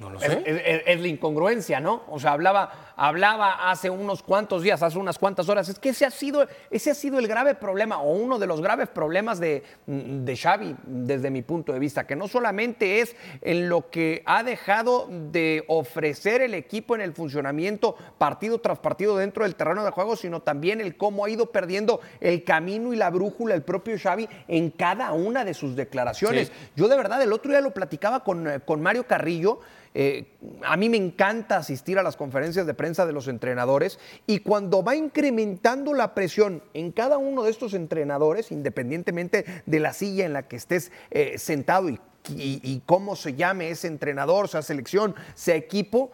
No 0.04 0.10
lo 0.10 0.20
sé. 0.20 0.42
Es, 0.46 0.62
es, 0.66 0.84
es, 0.86 1.02
la 1.02 1.08
incongruencia, 1.08 1.80
¿no? 1.80 2.04
O 2.10 2.20
sea, 2.20 2.34
hablaba, 2.34 2.93
hablaba 2.96 3.72
hace 3.72 3.90
unos 3.90 4.24
cuantos 4.24 4.64
días, 4.64 4.84
hace 4.84 4.98
unas 4.98 5.18
cuantas 5.18 5.50
horas. 5.50 5.70
Es 5.70 5.80
que 5.80 5.90
ese 5.90 6.06
ha 6.06 6.12
sido, 6.12 6.48
ese 6.70 6.92
ha 6.92 6.96
sido 6.96 7.20
el 7.20 7.28
grave 7.28 7.56
problema, 7.56 8.02
o 8.02 8.14
uno 8.14 8.40
de 8.40 8.48
los 8.48 8.62
graves 8.62 8.90
problemas 8.90 9.40
de, 9.40 9.64
de 9.86 10.38
Xavi, 10.38 10.76
desde 10.86 11.30
mi 11.30 11.42
punto 11.42 11.74
de 11.74 11.80
vista, 11.80 12.06
que 12.06 12.16
no 12.16 12.28
solamente 12.28 13.02
es 13.02 13.16
en 13.42 13.70
lo 13.70 13.90
que 13.90 14.24
ha 14.26 14.44
dejado 14.44 15.08
de 15.10 15.64
ofrecer 15.68 16.42
el 16.42 16.54
equipo 16.54 16.96
en 16.96 17.02
el 17.02 17.14
funcionamiento 17.14 17.96
partido 18.18 18.60
tras 18.60 18.80
partido 18.80 19.18
dentro 19.18 19.44
del 19.44 19.56
terreno 19.56 19.84
de 19.84 19.92
juego, 19.92 20.16
sino 20.16 20.42
también 20.42 20.82
el 20.82 20.98
cómo 20.98 21.26
ha 21.26 21.30
ido 21.30 21.52
perdiendo 21.52 22.02
el 22.20 22.44
camino 22.44 22.94
y 22.94 22.96
la 22.96 23.10
brújula 23.10 23.56
el 23.56 23.64
propio 23.64 23.98
Xavi 23.98 24.28
en 24.48 24.72
cada 24.72 25.14
una 25.14 25.46
de 25.46 25.54
sus 25.54 25.76
declaraciones. 25.76 26.48
Sí. 26.48 26.54
Yo 26.76 26.88
de 26.88 26.98
verdad 26.98 27.22
el 27.22 27.34
otro 27.34 27.52
día 27.52 27.62
lo 27.62 27.74
platicaba 27.74 28.24
con, 28.24 28.62
con 28.66 28.82
Mario 28.82 29.06
Carrillo. 29.08 29.60
Eh, 29.96 30.26
a 30.64 30.76
mí 30.76 30.90
me 30.90 30.98
encanta 30.98 31.58
asistir 31.58 32.00
a 32.00 32.04
las 32.04 32.18
conferencias 32.18 32.66
de 32.66 32.74
prensa 32.74 32.83
de 32.84 33.14
los 33.14 33.28
entrenadores 33.28 33.98
y 34.28 34.40
cuando 34.40 34.84
va 34.84 34.96
incrementando 34.96 35.94
la 35.94 36.14
presión 36.14 36.62
en 36.74 36.92
cada 36.92 37.18
uno 37.18 37.44
de 37.44 37.52
estos 37.52 37.74
entrenadores, 37.74 38.52
independientemente 38.52 39.46
de 39.66 39.80
la 39.80 39.94
silla 39.94 40.26
en 40.26 40.34
la 40.34 40.48
que 40.48 40.58
estés 40.58 40.92
eh, 41.12 41.38
sentado 41.38 41.90
y, 41.90 42.00
y, 42.28 42.82
cómo 42.86 43.16
se 43.16 43.36
llame 43.36 43.70
ese 43.70 43.88
entrenador, 43.88 44.48
sea 44.48 44.62
selección, 44.62 45.16
sea 45.34 45.56
equipo, 45.56 46.12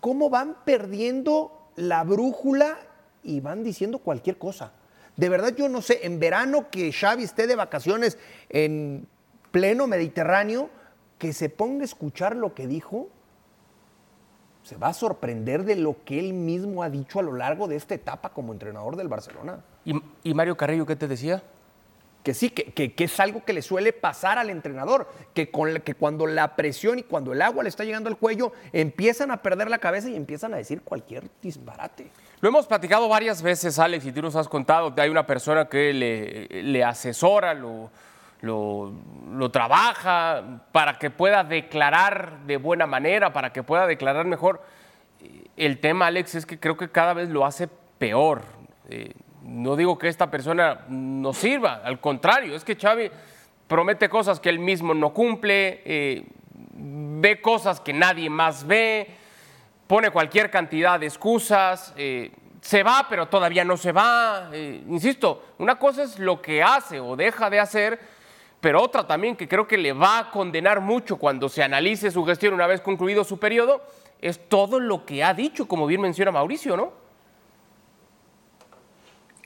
cómo 0.00 0.30
van 0.30 0.56
perdiendo 0.64 1.70
la 1.76 2.04
brújula 2.04 2.78
y 3.22 3.40
van 3.40 3.62
diciendo 3.62 3.98
cualquier 3.98 4.38
cosa. 4.38 4.72
De 5.16 5.28
verdad 5.28 5.54
yo 5.56 5.68
no 5.68 5.82
sé, 5.82 6.00
en 6.02 6.20
verano 6.20 6.70
que 6.70 6.92
Xavi 6.92 7.24
esté 7.24 7.46
de 7.46 7.56
vacaciones 7.56 8.18
en 8.50 9.06
pleno 9.50 9.86
Mediterráneo, 9.86 10.70
que 11.18 11.32
se 11.32 11.48
ponga 11.48 11.82
a 11.82 11.86
escuchar 11.86 12.36
lo 12.36 12.54
que 12.54 12.66
dijo, 12.66 13.08
se 14.68 14.76
va 14.76 14.88
a 14.88 14.92
sorprender 14.92 15.64
de 15.64 15.76
lo 15.76 16.04
que 16.04 16.18
él 16.18 16.34
mismo 16.34 16.82
ha 16.82 16.90
dicho 16.90 17.18
a 17.18 17.22
lo 17.22 17.32
largo 17.32 17.68
de 17.68 17.76
esta 17.76 17.94
etapa 17.94 18.28
como 18.28 18.52
entrenador 18.52 18.96
del 18.96 19.08
Barcelona. 19.08 19.60
¿Y, 19.82 19.94
y 20.22 20.34
Mario 20.34 20.58
Carrillo 20.58 20.84
qué 20.84 20.94
te 20.94 21.08
decía? 21.08 21.42
Que 22.22 22.34
sí, 22.34 22.50
que, 22.50 22.64
que, 22.64 22.92
que, 22.92 23.04
es 23.04 23.18
algo 23.18 23.42
que 23.46 23.54
le 23.54 23.62
suele 23.62 23.94
pasar 23.94 24.36
al 24.36 24.50
entrenador, 24.50 25.08
que, 25.32 25.50
con, 25.50 25.80
que 25.80 25.94
cuando 25.94 26.26
la 26.26 26.54
presión 26.54 26.98
y 26.98 27.02
cuando 27.02 27.32
el 27.32 27.40
agua 27.40 27.62
le 27.62 27.70
está 27.70 27.84
llegando 27.84 28.10
al 28.10 28.18
cuello, 28.18 28.52
empiezan 28.74 29.30
a 29.30 29.40
perder 29.40 29.70
la 29.70 29.78
cabeza 29.78 30.10
y 30.10 30.16
empiezan 30.16 30.52
a 30.52 30.58
decir 30.58 30.82
cualquier 30.82 31.30
disparate. 31.40 32.10
Lo 32.42 32.50
hemos 32.50 32.66
platicado 32.66 33.08
varias 33.08 33.40
veces, 33.40 33.78
Alex, 33.78 34.04
y 34.04 34.12
tú 34.12 34.20
nos 34.20 34.36
has 34.36 34.48
contado 34.48 34.94
que 34.94 35.00
hay 35.00 35.08
una 35.08 35.26
persona 35.26 35.70
que 35.70 35.94
le, 35.94 36.62
le 36.62 36.84
asesora, 36.84 37.54
lo, 37.54 37.90
lo, 38.40 38.92
lo, 39.32 39.50
trabaja 39.50 40.62
para 40.72 40.98
que 40.98 41.10
pueda 41.10 41.42
declarar 41.44 42.40
de 42.46 42.56
buena 42.56 42.86
manera, 42.86 43.32
para 43.32 43.52
que 43.52 43.62
pueda 43.62 43.86
declarar 43.86 44.26
mejor. 44.26 44.62
El 45.56 45.78
tema, 45.78 46.06
Alex, 46.06 46.36
es 46.36 46.46
que 46.46 46.60
creo 46.60 46.76
que 46.76 46.88
cada 46.88 47.14
vez 47.14 47.28
lo 47.30 47.44
hace 47.44 47.68
peor. 47.98 48.42
Eh, 48.88 49.12
no 49.42 49.76
digo 49.76 49.98
que 49.98 50.08
esta 50.08 50.30
persona 50.30 50.80
no 50.88 51.32
sirva, 51.32 51.80
al 51.84 52.00
contrario, 52.00 52.54
es 52.54 52.64
que 52.64 52.76
Xavi 52.76 53.10
promete 53.66 54.08
cosas 54.08 54.40
que 54.40 54.48
él 54.48 54.58
mismo 54.58 54.94
no 54.94 55.12
cumple, 55.12 55.82
eh, 55.84 56.24
ve 56.74 57.40
cosas 57.40 57.80
que 57.80 57.92
nadie 57.92 58.30
más 58.30 58.66
ve, 58.66 59.08
pone 59.86 60.10
cualquier 60.10 60.50
cantidad 60.50 61.00
de 61.00 61.06
excusas. 61.06 61.92
Eh, 61.96 62.32
se 62.60 62.82
va, 62.82 63.06
pero 63.08 63.28
todavía 63.28 63.64
no 63.64 63.76
se 63.76 63.92
va. 63.92 64.50
insisto, 64.52 65.54
una 65.58 65.78
cosa 65.78 66.02
es 66.02 66.18
lo 66.18 66.42
que 66.42 66.62
hace 66.62 66.98
o 66.98 67.14
deja 67.14 67.48
de 67.48 67.60
hacer, 67.60 68.00
pero 68.60 68.82
otra 68.82 69.06
también 69.06 69.36
que 69.36 69.48
creo 69.48 69.66
que 69.66 69.78
le 69.78 69.92
va 69.92 70.18
a 70.18 70.30
condenar 70.30 70.80
mucho 70.80 71.16
cuando 71.16 71.48
se 71.48 71.62
analice 71.62 72.10
su 72.10 72.24
gestión 72.24 72.54
una 72.54 72.66
vez 72.66 72.80
concluido 72.80 73.24
su 73.24 73.38
periodo, 73.38 73.82
es 74.20 74.48
todo 74.48 74.80
lo 74.80 75.06
que 75.06 75.22
ha 75.22 75.34
dicho, 75.34 75.68
como 75.68 75.86
bien 75.86 76.00
menciona 76.00 76.32
Mauricio, 76.32 76.76
¿no? 76.76 76.92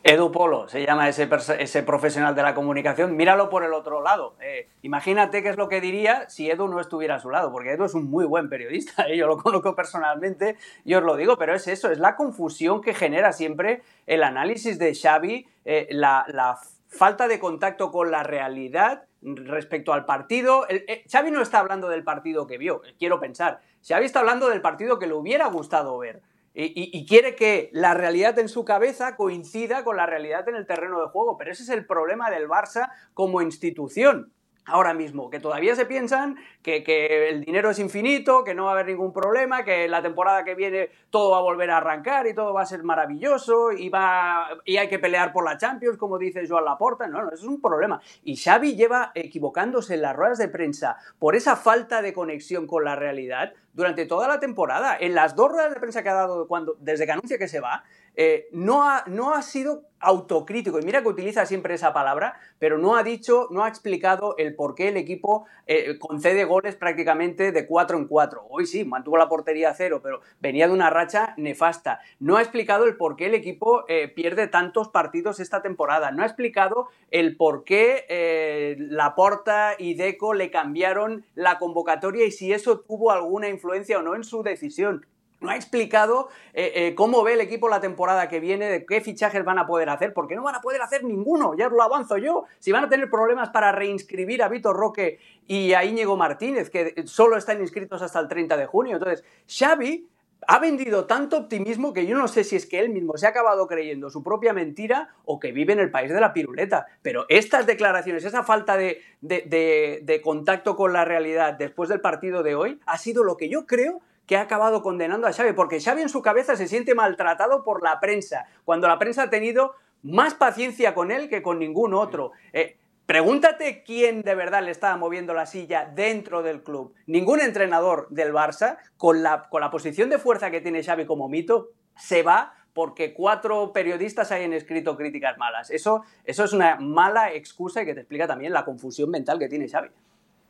Edu 0.04 0.32
Polo 0.32 0.68
se 0.68 0.84
llama 0.84 1.08
ese, 1.08 1.28
ese, 1.60 1.82
profesional 1.84 2.34
de 2.34 2.42
la 2.42 2.54
comunicación. 2.54 3.16
Míralo 3.16 3.48
por 3.48 3.62
el 3.62 3.72
otro 3.72 4.02
lado. 4.02 4.34
Eh, 4.40 4.68
imagínate 4.82 5.44
qué 5.44 5.50
es 5.50 5.56
lo 5.56 5.68
que 5.68 5.80
diría 5.80 6.28
si 6.28 6.50
Edu 6.50 6.66
no 6.66 6.80
estuviera 6.80 7.16
a 7.16 7.18
su 7.20 7.30
lado, 7.30 7.52
porque 7.52 7.72
Edu 7.72 7.84
es 7.84 7.94
un 7.94 8.10
muy 8.10 8.24
buen 8.24 8.48
periodista. 8.48 9.04
¿eh? 9.08 9.16
Yo 9.16 9.28
lo 9.28 9.36
conozco 9.36 9.76
personalmente 9.76 10.56
y 10.84 10.94
os 10.94 11.04
lo 11.04 11.16
digo, 11.16 11.38
pero 11.38 11.54
es 11.54 11.68
eso, 11.68 11.90
es 11.90 11.98
la 11.98 12.16
confusión 12.16 12.80
que 12.80 12.94
genera 12.94 13.32
siempre 13.32 13.82
el 14.06 14.24
análisis 14.24 14.76
de 14.76 14.92
Xavi, 14.92 15.46
eh, 15.64 15.86
la, 15.90 16.24
la, 16.28 16.58
falta 16.92 17.26
de 17.26 17.40
contacto 17.40 17.90
con 17.90 18.10
la 18.10 18.22
realidad 18.22 19.06
respecto 19.22 19.92
al 19.92 20.04
partido. 20.04 20.66
Xavi 21.10 21.30
no 21.30 21.42
está 21.42 21.58
hablando 21.58 21.88
del 21.88 22.04
partido 22.04 22.46
que 22.46 22.58
vio, 22.58 22.82
quiero 22.98 23.18
pensar. 23.18 23.60
Xavi 23.86 24.04
está 24.04 24.20
hablando 24.20 24.48
del 24.48 24.60
partido 24.60 24.98
que 24.98 25.06
le 25.06 25.14
hubiera 25.14 25.46
gustado 25.46 25.98
ver. 25.98 26.22
Y, 26.54 27.06
quiere 27.06 27.34
que 27.34 27.70
la 27.72 27.94
realidad 27.94 28.38
en 28.38 28.50
su 28.50 28.66
cabeza 28.66 29.16
coincida 29.16 29.84
con 29.84 29.96
la 29.96 30.04
realidad 30.04 30.46
en 30.50 30.56
el 30.56 30.66
terreno 30.66 31.00
de 31.00 31.08
juego. 31.08 31.38
Pero 31.38 31.50
ese 31.50 31.62
es 31.62 31.70
el 31.70 31.86
problema 31.86 32.30
del 32.30 32.46
Barça 32.46 32.90
como 33.14 33.40
institución 33.40 34.32
ahora 34.64 34.94
mismo, 34.94 35.30
que 35.30 35.40
todavía 35.40 35.74
se 35.74 35.86
piensan 35.86 36.36
que, 36.62 36.82
el 37.30 37.44
dinero 37.44 37.70
es 37.70 37.78
infinito, 37.78 38.44
que 38.44 38.54
no 38.54 38.64
va 38.64 38.70
a 38.70 38.72
haber 38.74 38.86
ningún 38.86 39.12
problema, 39.12 39.64
que 39.64 39.88
la 39.88 40.02
temporada 40.02 40.44
que 40.44 40.54
viene 40.54 40.90
todo 41.10 41.32
va 41.32 41.38
a 41.38 41.42
volver 41.42 41.70
a 41.70 41.78
arrancar 41.78 42.26
y 42.26 42.34
todo 42.34 42.54
va 42.54 42.62
a 42.62 42.66
ser 42.66 42.82
maravilloso 42.82 43.72
y, 43.72 43.88
va, 43.88 44.48
y 44.64 44.76
hay 44.76 44.88
que 44.88 44.98
pelear 44.98 45.32
por 45.32 45.44
la 45.44 45.58
Champions, 45.58 45.98
como 45.98 46.18
dice 46.18 46.46
Joan 46.46 46.64
Laporta. 46.64 47.06
No, 47.06 47.22
no, 47.22 47.28
eso 47.28 47.42
es 47.42 47.48
un 47.48 47.60
problema. 47.60 48.00
Y 48.22 48.36
Xavi 48.36 48.76
lleva 48.76 49.10
equivocándose 49.14 49.94
en 49.94 50.02
las 50.02 50.14
ruedas 50.14 50.38
de 50.38 50.48
prensa 50.48 50.96
por 51.18 51.34
esa 51.34 51.56
falta 51.56 52.02
de 52.02 52.12
conexión 52.12 52.66
con 52.66 52.84
la 52.84 52.96
realidad 52.96 53.52
durante 53.72 54.06
toda 54.06 54.28
la 54.28 54.40
temporada. 54.40 54.96
En 54.98 55.14
las 55.14 55.34
dos 55.34 55.50
ruedas 55.50 55.72
de 55.72 55.80
prensa 55.80 56.02
que 56.02 56.08
ha 56.08 56.14
dado 56.14 56.46
cuando, 56.46 56.76
desde 56.80 57.06
que 57.06 57.12
anuncia 57.12 57.38
que 57.38 57.48
se 57.48 57.60
va, 57.60 57.84
eh, 58.14 58.48
no, 58.52 58.82
ha, 58.88 59.04
no, 59.06 59.32
ha, 59.32 59.40
sido 59.40 59.84
autocrítico, 59.98 60.80
y 60.80 60.82
mira 60.82 61.00
que 61.00 61.08
utiliza 61.08 61.46
siempre 61.46 61.74
esa 61.74 61.92
palabra, 61.92 62.34
pero 62.58 62.76
no 62.76 62.96
ha 62.96 63.04
dicho, 63.04 63.46
no 63.50 63.64
ha 63.64 63.68
explicado 63.68 64.34
el 64.36 64.54
por 64.54 64.74
qué 64.74 64.88
el 64.88 64.96
equipo 64.96 65.46
eh, 65.66 65.96
concede 65.98 66.44
goles 66.44 66.74
prácticamente 66.74 67.52
de 67.52 67.66
4 67.66 67.98
en 67.98 68.08
4. 68.08 68.46
Hoy 68.50 68.66
sí, 68.66 68.84
mantuvo 68.84 69.16
la 69.16 69.28
portería 69.28 69.70
a 69.70 69.74
cero, 69.74 70.00
pero 70.02 70.20
venía 70.40 70.66
de 70.66 70.74
una 70.74 70.90
racha 70.90 71.34
nefasta. 71.36 72.00
No 72.18 72.36
ha 72.36 72.42
explicado 72.42 72.84
el 72.84 72.96
por 72.96 73.16
qué 73.16 73.26
el 73.26 73.34
equipo 73.34 73.84
eh, 73.88 74.08
pierde 74.08 74.48
tantos 74.48 74.88
partidos 74.88 75.38
esta 75.38 75.62
temporada. 75.62 76.10
No 76.10 76.24
ha 76.24 76.26
explicado 76.26 76.88
el 77.10 77.36
por 77.36 77.64
qué 77.64 78.76
Laporta 78.78 79.74
y 79.78 79.94
Deco 79.94 80.34
le 80.34 80.50
cambiaron 80.50 81.24
la 81.34 81.58
convocatoria 81.58 82.26
y 82.26 82.32
si 82.32 82.52
eso 82.52 82.80
tuvo 82.80 83.12
alguna 83.12 83.48
influencia 83.48 83.61
o 83.64 84.02
no 84.02 84.14
en 84.14 84.24
su 84.24 84.42
decisión 84.42 85.06
no 85.42 85.50
ha 85.50 85.56
explicado 85.56 86.28
eh, 86.54 86.72
eh, 86.74 86.94
cómo 86.94 87.22
ve 87.22 87.34
el 87.34 87.40
equipo 87.40 87.68
la 87.68 87.80
temporada 87.80 88.28
que 88.28 88.40
viene, 88.40 88.66
de 88.66 88.86
qué 88.86 89.00
fichajes 89.00 89.44
van 89.44 89.58
a 89.58 89.66
poder 89.66 89.88
hacer, 89.90 90.14
porque 90.14 90.36
no 90.36 90.42
van 90.42 90.54
a 90.54 90.60
poder 90.60 90.80
hacer 90.80 91.04
ninguno, 91.04 91.54
ya 91.54 91.68
lo 91.68 91.82
avanzo 91.82 92.16
yo. 92.16 92.44
Si 92.58 92.72
van 92.72 92.84
a 92.84 92.88
tener 92.88 93.10
problemas 93.10 93.50
para 93.50 93.72
reinscribir 93.72 94.42
a 94.42 94.48
Vitor 94.48 94.76
Roque 94.76 95.18
y 95.46 95.74
a 95.74 95.84
Íñigo 95.84 96.16
Martínez, 96.16 96.70
que 96.70 97.04
solo 97.06 97.36
están 97.36 97.60
inscritos 97.60 98.00
hasta 98.00 98.20
el 98.20 98.28
30 98.28 98.56
de 98.56 98.66
junio. 98.66 98.96
Entonces, 98.96 99.24
Xavi 99.48 100.08
ha 100.46 100.58
vendido 100.58 101.06
tanto 101.06 101.36
optimismo 101.38 101.92
que 101.92 102.06
yo 102.06 102.16
no 102.16 102.28
sé 102.28 102.44
si 102.44 102.56
es 102.56 102.66
que 102.66 102.78
él 102.80 102.90
mismo 102.90 103.16
se 103.16 103.26
ha 103.26 103.30
acabado 103.30 103.66
creyendo 103.66 104.10
su 104.10 104.22
propia 104.22 104.52
mentira 104.52 105.14
o 105.24 105.38
que 105.38 105.52
vive 105.52 105.72
en 105.72 105.80
el 105.80 105.90
país 105.90 106.12
de 106.12 106.20
la 106.20 106.32
piruleta. 106.32 106.86
Pero 107.02 107.26
estas 107.28 107.66
declaraciones, 107.66 108.24
esa 108.24 108.42
falta 108.42 108.76
de, 108.76 110.20
contacto 110.22 110.76
con 110.76 110.92
la 110.92 111.04
realidad 111.04 111.54
después 111.54 111.88
del 111.88 112.00
partido 112.00 112.42
de 112.42 112.54
hoy, 112.54 112.80
ha 112.86 112.98
sido 112.98 113.24
lo 113.24 113.36
que 113.36 113.48
yo 113.48 113.66
creo 113.66 114.00
que 114.26 114.36
ha 114.36 114.42
acabado 114.42 114.82
condenando 114.82 115.26
a 115.26 115.32
Xavi, 115.32 115.52
porque 115.52 115.80
Xavi 115.80 116.02
en 116.02 116.08
su 116.08 116.22
cabeza 116.22 116.56
se 116.56 116.68
siente 116.68 116.94
maltratado 116.94 117.64
por 117.64 117.82
la 117.82 117.98
prensa, 118.00 118.46
cuando 118.64 118.86
la 118.86 118.98
prensa 118.98 119.24
ha 119.24 119.30
tenido 119.30 119.74
más 120.02 120.34
paciencia 120.34 120.94
con 120.94 121.10
él 121.10 121.28
que 121.28 121.42
con 121.42 121.58
ningún 121.58 121.94
otro. 121.94 122.32
Eh, 122.52 122.76
pregúntate 123.12 123.82
quién 123.84 124.22
de 124.22 124.34
verdad 124.34 124.62
le 124.62 124.70
estaba 124.70 124.96
moviendo 124.96 125.34
la 125.34 125.44
silla 125.44 125.84
dentro 125.84 126.42
del 126.42 126.62
club. 126.62 126.94
Ningún 127.04 127.42
entrenador 127.42 128.06
del 128.08 128.32
Barça, 128.32 128.78
con 128.96 129.22
la, 129.22 129.50
con 129.50 129.60
la 129.60 129.70
posición 129.70 130.08
de 130.08 130.18
fuerza 130.18 130.50
que 130.50 130.62
tiene 130.62 130.82
Xavi 130.82 131.04
como 131.04 131.28
mito, 131.28 131.72
se 131.94 132.22
va 132.22 132.54
porque 132.72 133.12
cuatro 133.12 133.70
periodistas 133.74 134.32
hayan 134.32 134.54
escrito 134.54 134.96
críticas 134.96 135.36
malas. 135.36 135.70
Eso, 135.70 136.04
eso 136.24 136.44
es 136.44 136.54
una 136.54 136.76
mala 136.76 137.34
excusa 137.34 137.82
y 137.82 137.84
que 137.84 137.92
te 137.92 138.00
explica 138.00 138.26
también 138.26 138.50
la 138.50 138.64
confusión 138.64 139.10
mental 139.10 139.38
que 139.38 139.50
tiene 139.50 139.68
Xavi. 139.68 139.90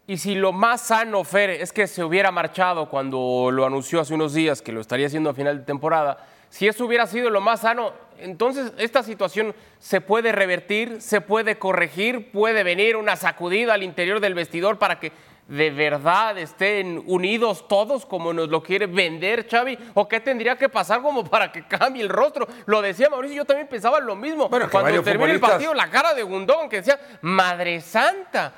Y 0.06 0.18
si 0.18 0.36
lo 0.36 0.52
más 0.52 0.82
sano, 0.82 1.24
Fer, 1.24 1.50
es 1.50 1.72
que 1.72 1.88
se 1.88 2.04
hubiera 2.04 2.30
marchado 2.30 2.88
cuando 2.88 3.50
lo 3.50 3.66
anunció 3.66 4.00
hace 4.00 4.14
unos 4.14 4.34
días, 4.34 4.62
que 4.62 4.70
lo 4.70 4.80
estaría 4.80 5.08
haciendo 5.08 5.30
a 5.30 5.34
final 5.34 5.58
de 5.58 5.64
temporada, 5.64 6.28
si 6.52 6.68
eso 6.68 6.84
hubiera 6.84 7.06
sido 7.06 7.30
lo 7.30 7.40
más 7.40 7.62
sano, 7.62 7.94
entonces 8.18 8.74
esta 8.76 9.02
situación 9.02 9.54
se 9.78 10.02
puede 10.02 10.32
revertir, 10.32 11.00
se 11.00 11.22
puede 11.22 11.58
corregir, 11.58 12.30
puede 12.30 12.62
venir 12.62 12.96
una 12.96 13.16
sacudida 13.16 13.72
al 13.72 13.82
interior 13.82 14.20
del 14.20 14.34
vestidor 14.34 14.78
para 14.78 15.00
que 15.00 15.12
de 15.48 15.70
verdad 15.70 16.36
estén 16.36 17.02
unidos 17.06 17.66
todos 17.68 18.04
como 18.04 18.34
nos 18.34 18.50
lo 18.50 18.62
quiere 18.62 18.84
vender 18.84 19.48
Xavi? 19.48 19.78
¿O 19.94 20.06
qué 20.06 20.20
tendría 20.20 20.58
que 20.58 20.68
pasar 20.68 21.00
como 21.00 21.24
para 21.24 21.50
que 21.50 21.66
cambie 21.66 22.02
el 22.02 22.10
rostro? 22.10 22.46
Lo 22.66 22.82
decía 22.82 23.08
Mauricio, 23.08 23.38
yo 23.38 23.44
también 23.46 23.66
pensaba 23.66 23.98
lo 23.98 24.14
mismo. 24.14 24.50
Bueno, 24.50 24.68
Cuando 24.70 25.02
terminó 25.02 25.32
el 25.32 25.40
partido, 25.40 25.72
la 25.72 25.88
cara 25.88 26.12
de 26.12 26.22
Gundón 26.22 26.68
que 26.68 26.76
decía, 26.76 27.00
Madre 27.22 27.80
Santa. 27.80 28.52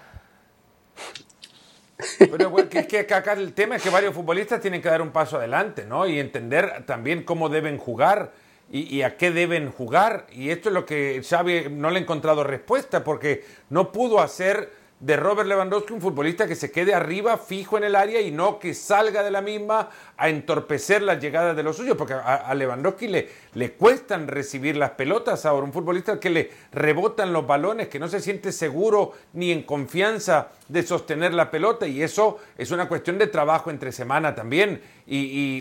Pero 2.18 2.58
es 2.58 2.86
que 2.86 2.98
acá 2.98 3.32
el 3.34 3.52
tema 3.52 3.76
es 3.76 3.82
que 3.82 3.90
varios 3.90 4.14
futbolistas 4.14 4.60
tienen 4.60 4.82
que 4.82 4.88
dar 4.88 5.02
un 5.02 5.10
paso 5.10 5.36
adelante, 5.36 5.84
¿no? 5.86 6.06
Y 6.06 6.18
entender 6.18 6.84
también 6.86 7.22
cómo 7.22 7.48
deben 7.48 7.78
jugar 7.78 8.32
y, 8.70 9.02
a 9.02 9.16
qué 9.16 9.30
deben 9.30 9.70
jugar. 9.70 10.26
Y 10.32 10.50
esto 10.50 10.68
es 10.70 10.74
lo 10.74 10.86
que 10.86 11.22
Xavi 11.22 11.68
no 11.70 11.90
le 11.90 11.98
ha 11.98 12.02
encontrado 12.02 12.42
respuesta, 12.42 13.04
porque 13.04 13.44
no 13.70 13.92
pudo 13.92 14.20
hacer 14.20 14.70
de 15.04 15.18
Robert 15.18 15.46
Lewandowski 15.46 15.92
un 15.92 16.00
futbolista 16.00 16.46
que 16.46 16.54
se 16.54 16.70
quede 16.70 16.94
arriba, 16.94 17.37
fijo 17.37 17.76
en 17.76 17.84
el 17.84 17.94
área 17.94 18.23
y 18.23 18.30
no 18.30 18.58
que 18.58 18.73
salga 18.73 19.23
de 19.23 19.30
la 19.30 19.42
misma 19.42 19.90
a 20.16 20.30
entorpecer 20.30 21.02
las 21.02 21.20
llegadas 21.20 21.54
de 21.54 21.62
los 21.62 21.76
suyos, 21.76 21.94
porque 21.99 22.14
a, 22.14 22.54
Lewandowski 22.54 23.08
le, 23.08 23.28
le 23.52 23.73
cuestan 23.73 24.28
recibir 24.28 24.78
las 24.78 24.92
pelotas 24.92 25.44
ahora, 25.44 25.66
un 25.66 25.75
futbolista 25.75 26.18
que 26.18 26.30
le 26.30 26.50
rebotan 26.73 27.34
los 27.34 27.46
balones, 27.46 27.88
que 27.88 27.99
no 27.99 28.08
se 28.08 28.20
siente 28.20 28.50
seguro 28.50 29.12
ni 29.34 29.52
en 29.52 29.64
confianza 29.64 30.49
de 30.68 30.82
sostener 30.82 31.34
la 31.34 31.50
pelota 31.50 31.87
y 31.87 32.02
eso 32.02 32.38
es 32.56 32.70
una 32.70 32.88
cuestión 32.88 33.18
de 33.18 33.26
trabajo 33.26 33.70
entre 33.70 33.92
semana 33.92 34.34
también 34.34 34.80
y, 35.06 35.18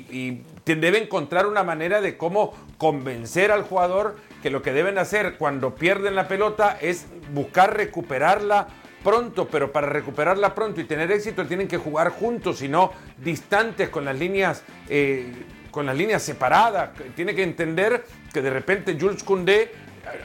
y 0.10 0.42
debe 0.64 1.04
encontrar 1.04 1.48
una 1.48 1.64
manera 1.64 2.00
de 2.00 2.16
cómo 2.16 2.54
convencer 2.78 3.52
al 3.52 3.64
jugador 3.64 4.16
que 4.42 4.50
lo 4.50 4.62
que 4.62 4.72
deben 4.72 4.98
hacer 4.98 5.36
cuando 5.38 5.76
pierden 5.76 6.16
la 6.16 6.30
pelota 6.30 6.78
es 6.80 7.08
buscar 7.34 7.76
recuperarla 7.76 8.68
pronto, 9.04 9.48
pero 9.48 9.72
para 9.72 9.88
recuperarla 9.88 10.56
pronto 10.56 10.82
y 10.82 10.86
tener 10.86 11.12
éxito 11.12 11.46
tienen 11.46 11.68
que 11.68 11.78
jugar 11.78 12.10
juntos 12.10 12.62
y 12.62 12.70
no 12.70 12.92
distantes 13.18 13.90
con 13.90 14.06
las 14.06 14.18
líneas, 14.18 14.64
eh, 14.90 15.32
con 15.72 15.86
las 15.86 15.96
líneas 15.96 16.24
separadas. 16.24 16.92
Tiene 17.16 17.36
que 17.36 17.44
entender 17.44 18.06
que 18.34 18.42
de 18.42 18.50
repente 18.50 18.98
Jules 19.00 19.24
Koundé 19.24 19.72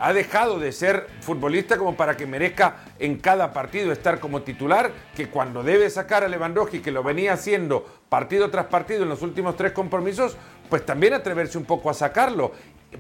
ha 0.01 0.13
dejado 0.13 0.59
de 0.59 0.73
ser 0.73 1.07
futbolista 1.21 1.79
como 1.79 1.97
para 1.97 2.17
que 2.17 2.27
merezca 2.27 2.77
en 2.99 3.19
cada 3.19 3.53
partido 3.53 3.93
estar 3.93 4.19
como 4.19 4.43
titular, 4.43 4.91
que 5.15 5.29
cuando 5.29 5.63
debe 5.63 5.89
sacar 5.89 6.25
a 6.25 6.29
Lewandowski, 6.29 6.81
que 6.81 6.91
lo 6.91 7.03
venía 7.03 7.35
haciendo 7.35 7.87
partido 8.09 8.51
tras 8.51 8.67
partido 8.67 9.05
en 9.05 9.09
los 9.09 9.23
últimos 9.23 9.57
tres 9.57 9.73
compromisos, 9.73 10.37
pues 10.69 10.85
también 10.85 11.15
atreverse 11.15 11.59
un 11.59 11.65
poco 11.65 11.91
a 11.91 11.95
sacarlo. 11.95 12.53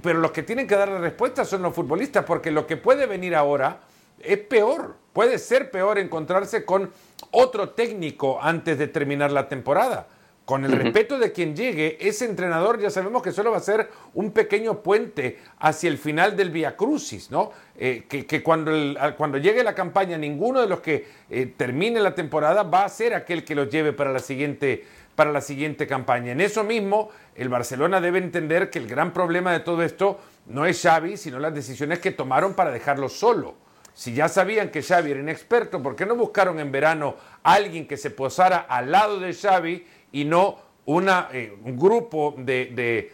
Pero 0.03 0.19
los 0.21 0.31
que 0.33 0.43
tienen 0.43 0.67
que 0.67 0.77
dar 0.77 0.89
la 0.89 0.99
respuesta 0.99 1.45
son 1.45 1.63
los 1.63 1.75
futbolistas, 1.75 2.25
porque 2.25 2.51
lo 2.51 2.67
que 2.67 2.77
puede 2.77 3.07
venir 3.07 3.35
ahora 3.35 3.81
es 4.21 4.39
peor. 4.39 4.97
Puede 5.19 5.41
ser 5.41 5.73
peor 5.73 5.99
encontrarse 5.99 6.65
con 6.65 6.93
otro 7.33 7.71
técnico 7.71 8.39
antes 8.41 8.79
de 8.79 8.87
terminar 8.87 9.33
la 9.33 9.49
temporada. 9.49 10.07
Con 10.45 10.65
el 10.65 10.71
respeto 10.71 11.19
de 11.19 11.33
quien 11.33 11.57
llegue, 11.57 11.99
ese 12.01 12.25
entrenador 12.25 12.79
ya 12.79 12.89
sabemos 12.89 13.21
que 13.21 13.33
solo 13.33 13.51
va 13.51 13.57
a 13.57 13.61
ser 13.61 13.91
un 14.15 14.31
pequeño 14.31 14.81
puente 14.81 15.41
hacia 15.59 15.91
el 15.91 15.99
final 15.99 16.37
del 16.37 16.51
Via 16.51 16.77
Crucis, 16.77 17.33
¿no? 17.33 17.51
Eh, 17.77 18.05
que, 18.09 18.43
cuando, 18.45 18.71
cuando, 19.17 19.39
llegue 19.39 19.65
la 19.65 19.75
campaña, 19.75 20.17
ninguno 20.17 20.61
de 20.61 20.69
los 20.69 20.83
que 20.83 21.09
eh, 21.29 21.53
termine 21.57 21.99
la 21.99 22.15
temporada 22.15 22.63
va 22.63 22.85
a 22.85 22.89
ser 22.89 23.13
aquel 23.13 23.45
que 23.45 23.57
los 23.57 23.69
lleve 23.71 23.93
para 23.93 24.13
la, 24.13 24.21
siguiente, 24.21 24.85
para 25.17 25.33
la 25.33 25.41
siguiente 25.41 25.89
campaña. 25.89 26.31
En 26.31 26.41
eso 26.41 26.63
mismo, 26.63 27.11
el 27.35 27.49
Barcelona 27.49 28.01
debe 28.01 28.19
entender 28.19 28.71
que 28.71 28.79
el 28.79 28.87
gran 28.87 29.13
problema 29.13 29.51
de 29.51 29.59
todo 29.59 29.83
esto 29.83 30.21
no 30.47 30.65
es 30.65 30.81
Xavi, 30.81 31.17
sino 31.17 31.41
las 31.41 31.53
decisiones 31.53 31.99
que 31.99 32.13
tomaron 32.13 32.55
para 32.55 32.71
dejarlo 32.71 33.09
solo 33.09 33.67
si 33.99 34.15
ya 34.15 34.29
sabían 34.29 34.71
que 34.71 34.81
Xavi 34.81 35.11
era 35.11 35.19
inexperto, 35.19 35.83
¿por 35.83 35.97
qué 35.97 36.07
no 36.07 36.15
buscaron 36.15 36.61
en 36.61 36.71
verano 36.71 37.17
a 37.43 37.55
alguien 37.55 37.89
que 37.89 37.97
se 37.97 38.11
posara 38.11 38.59
al 38.59 38.93
lado 38.93 39.19
de 39.19 39.35
Xavi 39.35 39.85
y 40.13 40.25
no 40.25 40.57
una, 40.85 41.29
eh, 41.33 41.53
un 41.65 41.77
grupo 41.77 42.33
de, 42.39 43.13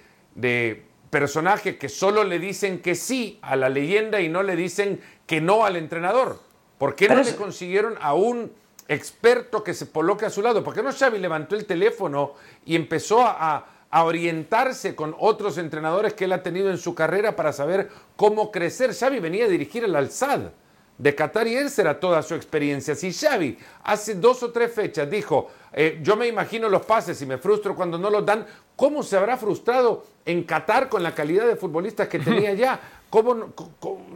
personajes 1.09 1.79
que 1.79 1.89
solo 1.89 2.23
le 2.23 2.39
dicen 2.39 2.83
que 2.83 2.95
sí 2.97 3.39
a 3.41 3.57
la 3.57 3.71
leyenda 3.71 4.21
y 4.21 4.29
no 4.29 4.43
le 4.43 4.57
dicen 4.57 5.01
que 5.27 5.41
no 5.41 5.65
al 5.65 5.77
entrenador? 5.77 6.39
¿Por 6.77 6.95
qué 6.95 7.09
no 7.09 7.23
le 7.23 7.35
consiguieron 7.35 7.95
a 8.03 8.13
un 8.13 8.53
experto 8.87 9.65
que 9.65 9.73
se 9.73 9.91
coloque 9.91 10.27
a 10.27 10.31
su 10.31 10.43
lado? 10.43 10.63
¿Por 10.63 10.75
qué 10.75 10.83
no 10.83 10.93
Xavi 10.93 11.19
levantó 11.19 11.57
el 11.57 11.65
teléfono 11.65 12.35
y 12.67 12.77
empezó 12.77 13.23
a, 13.23 13.87
a 13.91 14.05
orientarse 14.05 14.95
con 14.95 15.17
otros 15.19 15.57
entrenadores 15.57 16.13
que 16.13 16.27
él 16.27 16.33
ha 16.33 16.43
tenido 16.43 16.69
en 16.69 16.77
su 16.77 16.95
carrera 16.95 17.35
para 17.37 17.55
saber 17.55 17.89
cómo 18.17 18.53
crecer. 18.53 18.95
Xavi 18.95 19.19
venía 19.19 19.47
a 19.47 19.49
dirigir 19.49 19.85
el 19.85 19.97
Al-Sad 19.97 20.51
de 20.97 21.15
Qatar 21.15 21.47
y 21.47 21.57
él 21.57 21.71
será 21.71 21.99
toda 21.99 22.23
su 22.23 22.35
experiencia. 22.35 22.95
Si 22.95 23.13
Xavi 23.13 23.59
hace 23.83 24.15
dos 24.15 24.43
o 24.43 24.51
tres 24.53 24.73
fechas 24.73 25.11
dijo, 25.11 25.51
eh, 25.73 25.99
yo 26.03 26.17
me 26.17 26.29
imagino 26.29 26.69
los 26.69 26.85
pases 26.85 27.21
y 27.23 27.27
me 27.27 27.39
frustro 27.39 27.75
cuando 27.75 27.99
no 27.99 28.11
los 28.11 28.25
dan, 28.25 28.47
¿cómo 28.77 29.03
se 29.03 29.17
habrá 29.17 29.37
frustrado 29.37 30.05
en 30.25 30.45
Qatar 30.45 30.89
con 30.89 31.03
la 31.03 31.15
calidad 31.15 31.47
de 31.47 31.57
futbolistas 31.57 32.09
que 32.09 32.19
tenía 32.19 32.55
ya? 32.55 32.81
¿Cómo, 33.11 33.53